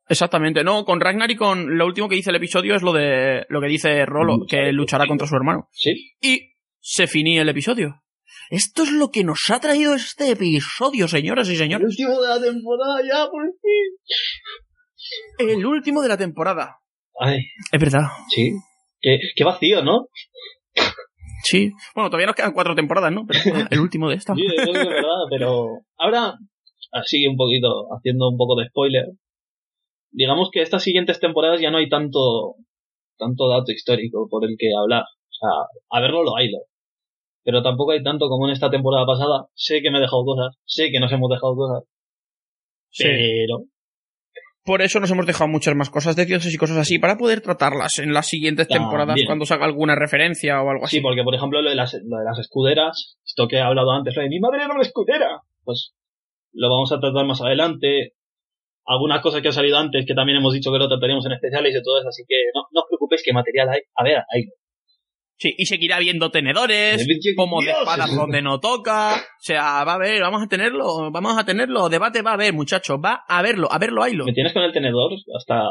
Exactamente, 0.08 0.64
no, 0.64 0.86
con 0.86 1.02
Ragnar 1.02 1.30
y 1.30 1.36
con 1.36 1.78
lo 1.78 1.86
último 1.86 2.08
que 2.08 2.16
dice 2.16 2.30
el 2.30 2.38
episodio 2.38 2.76
es 2.76 2.82
lo 2.82 2.94
de 2.94 3.46
lo 3.50 3.60
que 3.60 3.68
dice 3.68 4.06
Rolo, 4.06 4.38
Mm, 4.38 4.46
que 4.48 4.72
luchará 4.72 5.06
contra 5.06 5.28
su 5.28 5.36
hermano. 5.36 5.68
Sí. 5.74 6.14
Y 6.22 6.54
se 6.80 7.08
finí 7.08 7.38
el 7.38 7.50
episodio. 7.50 7.96
Esto 8.52 8.84
es 8.84 8.92
lo 8.94 9.10
que 9.12 9.26
nos 9.26 9.40
ha 9.50 9.60
traído 9.60 9.96
este 9.96 10.32
episodio, 10.32 11.10
señoras 11.10 11.50
y 11.50 11.58
señores. 11.58 11.88
último 11.90 12.22
de 12.22 12.28
la 12.30 12.36
temporada 12.42 13.02
ya, 13.06 13.30
por 13.30 13.44
fin. 13.44 13.98
El 15.38 15.66
último 15.66 16.02
de 16.02 16.08
la 16.10 16.18
temporada. 16.18 16.78
Ay, 17.20 17.39
Es 17.72 17.80
verdad. 17.80 18.08
sí. 18.30 18.52
Qué, 19.02 19.18
qué 19.36 19.43
vacío, 19.43 19.82
¿no? 19.84 20.08
Sí. 21.43 21.72
Bueno, 21.95 22.10
todavía 22.10 22.28
nos 22.28 22.36
quedan 22.36 22.52
cuatro 22.54 22.76
temporadas, 22.76 23.12
¿no? 23.14 23.26
Pero 23.26 23.39
el 23.72 23.80
último 23.80 24.10
de 24.10 24.16
esta. 24.16 24.36
Sí, 24.36 24.41
es 24.45 24.74
verdad, 24.74 25.24
pero 25.30 25.68
ahora, 25.97 26.34
así 26.91 27.26
un 27.28 27.38
poquito, 27.38 27.88
haciendo 27.95 28.28
un 28.30 28.38
poco 28.38 28.60
de 28.60 28.68
spoiler, 28.68 29.06
digamos 30.12 30.50
que 30.52 30.62
estas 30.62 30.84
siguientes 30.84 31.20
temporadas 31.20 31.62
ya 31.62 31.72
no 31.72 31.78
hay 31.78 31.88
tanto, 31.88 32.56
tanto 33.18 33.47
dato 33.47 33.72
histórico 33.72 34.28
por 34.30 34.43
el 34.45 34.56
que 34.60 34.68
hablar. 34.78 35.04
O 35.04 35.32
sea, 35.32 35.50
a 35.97 36.02
verlo 36.02 36.24
lo 36.24 36.36
hay. 36.36 36.50
Pero 37.43 37.64
tampoco 37.64 37.91
hay 37.91 38.04
tanto 38.04 38.28
como 38.28 38.47
en 38.47 38.54
esta 38.54 38.70
temporada 38.70 39.06
pasada. 39.06 39.45
Sé 39.56 39.82
que 39.82 39.91
me 39.91 40.00
he 40.00 40.02
dejado 40.02 40.26
cosas, 40.26 40.58
sé 40.66 40.91
que 40.91 41.00
nos 41.00 41.12
hemos 41.12 41.30
dejado 41.30 41.56
cosas, 41.56 41.84
Sí. 42.91 43.04
pero 43.06 43.64
Por 44.70 44.84
eso 44.84 44.99
nos 44.99 45.09
hemos 45.09 45.26
dejado 45.26 45.47
muchas 45.47 45.74
más 45.74 45.89
cosas 45.89 46.15
de 46.15 46.28
dioses 46.28 46.53
y 46.53 46.57
cosas 46.59 46.78
así 46.78 46.99
para 46.99 47.17
poder 47.17 47.41
tratarlas 47.41 47.97
en 47.97 48.13
las 48.13 48.28
siguientes 48.28 48.67
temporadas 48.67 49.20
cuando 49.26 49.43
salga 49.43 49.65
alguna 49.65 49.95
referencia 49.95 50.61
o 50.61 50.70
algo 50.70 50.86
así. 50.86 50.97
sí, 50.97 51.01
porque 51.01 51.24
por 51.24 51.34
ejemplo 51.34 51.59
lo 51.63 51.72
de, 51.72 51.76
las, 51.76 51.95
lo 52.05 52.20
de 52.20 52.24
las 52.24 52.38
escuderas, 52.38 53.17
esto 53.26 53.47
que 53.47 53.55
he 53.55 53.61
hablado 53.61 53.89
antes, 53.89 54.15
lo 54.15 54.22
de 54.22 54.30
mi 54.30 54.39
madre 54.39 54.65
era 54.65 54.72
una 54.72 54.84
escudera, 54.84 55.41
pues 55.63 55.95
lo 56.53 56.70
vamos 56.70 56.91
a 56.91 56.99
tratar 56.99 57.26
más 57.26 57.41
adelante. 57.41 58.13
Algunas 58.86 59.24
cosas 59.24 59.41
que 59.41 59.47
han 59.47 59.53
salido 59.53 59.76
antes 59.76 60.05
que 60.05 60.13
también 60.13 60.38
hemos 60.38 60.53
dicho 60.53 60.72
que 60.72 60.78
lo 60.78 60.88
trataríamos 60.88 61.26
en 61.26 61.32
especiales 61.32 61.76
y 61.76 61.82
todo 61.82 61.97
eso, 61.97 62.09
así 62.09 62.22
que 62.28 62.36
no, 62.53 62.61
no 62.72 62.82
os 62.82 62.88
preocupéis 62.89 63.24
que 63.26 63.34
material 63.34 63.70
hay. 63.70 63.82
A 63.95 64.03
ver, 64.03 64.17
hay. 64.32 64.43
Sí, 65.42 65.56
y 65.58 65.66
seguirá 65.68 65.96
habiendo 65.96 66.32
tenedores, 66.32 67.08
como 67.38 67.62
de 67.62 67.72
espadas 67.72 68.14
donde 68.14 68.42
no 68.42 68.60
toca. 68.60 69.16
O 69.16 69.20
sea, 69.40 69.86
va 69.86 69.94
a 69.94 69.96
haber, 69.96 70.20
vamos 70.22 70.44
a 70.44 70.48
tenerlo, 70.48 71.10
vamos 71.12 71.38
a 71.38 71.46
tenerlo. 71.46 71.88
Debate 71.88 72.22
va 72.22 72.32
a 72.32 72.34
haber, 72.34 72.52
muchachos, 72.54 72.98
va 73.04 73.24
a 73.26 73.42
verlo, 73.42 73.72
a 73.72 73.78
verlo, 73.80 74.04
haylo. 74.04 74.26
Me 74.26 74.34
tienes 74.34 74.52
con 74.52 74.64
el 74.64 74.74
tenedor 74.74 75.14
hasta... 75.38 75.62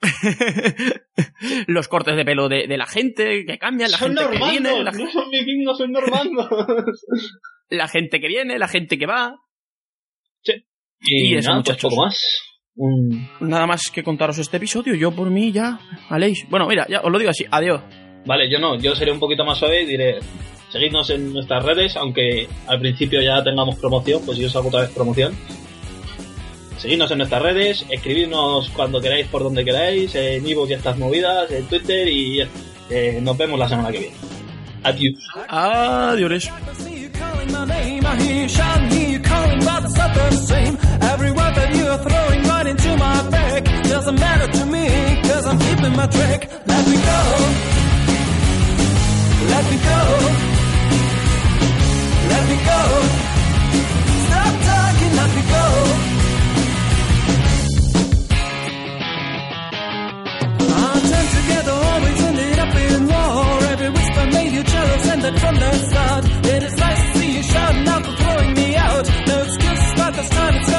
Los 1.66 1.88
cortes 1.88 2.16
de 2.16 2.24
pelo 2.24 2.48
de, 2.48 2.66
de 2.66 2.76
la 2.76 2.86
gente 2.86 3.44
que 3.46 3.58
cambian, 3.58 3.90
la 3.90 3.98
son 3.98 4.16
gente 4.16 4.38
que 4.38 4.44
viene, 4.50 4.82
la, 4.82 4.92
no 4.92 5.10
son 5.10 5.30
vikingos, 5.30 5.78
son 5.78 5.92
normandos. 5.92 6.48
la 7.68 7.88
gente 7.88 8.20
que 8.20 8.28
viene, 8.28 8.58
la 8.58 8.68
gente 8.68 8.98
que 8.98 9.06
va. 9.06 9.36
y 11.00 11.32
Y 11.32 11.36
eso, 11.36 11.50
nada, 11.50 11.62
pues 11.62 11.70
muchachos. 11.70 11.90
poco 11.90 12.04
más. 12.06 12.40
Un- 12.76 13.28
Nada 13.40 13.66
más 13.66 13.90
que 13.92 14.02
contaros 14.02 14.38
este 14.38 14.56
episodio. 14.56 14.94
Yo 14.94 15.12
por 15.12 15.30
mí 15.30 15.52
ya, 15.52 15.78
Aleix. 16.08 16.48
Bueno, 16.48 16.66
mira, 16.66 16.86
ya 16.88 17.00
os 17.02 17.12
lo 17.12 17.18
digo 17.18 17.30
así. 17.30 17.44
Adiós. 17.50 17.82
Vale, 18.24 18.50
yo 18.50 18.58
no, 18.58 18.76
yo 18.76 18.94
seré 18.94 19.12
un 19.12 19.18
poquito 19.18 19.44
más 19.44 19.58
suave 19.58 19.82
y 19.82 19.86
diré, 19.86 20.18
seguidnos 20.70 21.10
en 21.10 21.32
nuestras 21.32 21.64
redes, 21.64 21.96
aunque 21.96 22.48
al 22.66 22.80
principio 22.80 23.20
ya 23.20 23.42
tengamos 23.42 23.76
promoción, 23.76 24.22
pues 24.24 24.38
yo 24.38 24.46
os 24.46 24.56
hago 24.56 24.68
otra 24.68 24.82
vez 24.82 24.90
promoción. 24.90 25.34
Seguidnos 26.78 27.10
en 27.10 27.18
nuestras 27.18 27.42
redes, 27.42 27.86
escribidnos 27.88 28.70
cuando 28.70 29.00
queráis, 29.00 29.26
por 29.28 29.42
donde 29.42 29.64
queráis, 29.64 30.14
en 30.14 30.46
iVoox 30.46 30.70
y 30.70 30.72
estas 30.74 30.98
movidas, 30.98 31.50
en 31.50 31.66
Twitter 31.66 32.08
y 32.08 32.40
eh, 32.90 33.18
nos 33.22 33.36
vemos 33.36 33.58
la 33.58 33.68
semana 33.68 33.90
que 33.90 33.98
viene. 34.00 34.16
Adiós. 34.82 35.14
Adiós. 35.48 36.50
My 45.96 46.06
Let 49.52 49.64
me 49.70 49.76
go. 49.90 50.00
Let 52.32 52.44
me 52.50 52.56
go. 52.70 52.80
Stop 54.26 54.54
talking, 54.68 55.12
let 55.20 55.30
me 55.36 55.42
go. 55.54 55.64
Our 60.74 61.00
time 61.10 61.28
together 61.38 61.72
always 61.90 62.20
ended 62.28 62.58
up 62.58 62.74
in 62.84 63.06
war. 63.06 63.62
Every 63.72 63.90
whisper 63.90 64.26
made 64.36 64.52
you 64.52 64.62
jealous 64.62 65.06
and 65.12 65.22
then 65.22 65.36
from 65.38 65.54
the 65.56 65.72
start. 65.88 66.24
It 66.54 66.62
is 66.62 66.76
nice 66.76 67.00
to 67.12 67.18
see 67.18 67.30
you 67.36 67.42
shouting 67.42 67.88
out 67.88 68.04
for 68.06 68.12
throwing 68.22 68.54
me 68.54 68.76
out. 68.76 69.04
No 69.28 69.42
excuse, 69.42 69.84
but 69.96 70.14
this 70.14 70.28
time 70.30 70.54
it's 70.56 70.73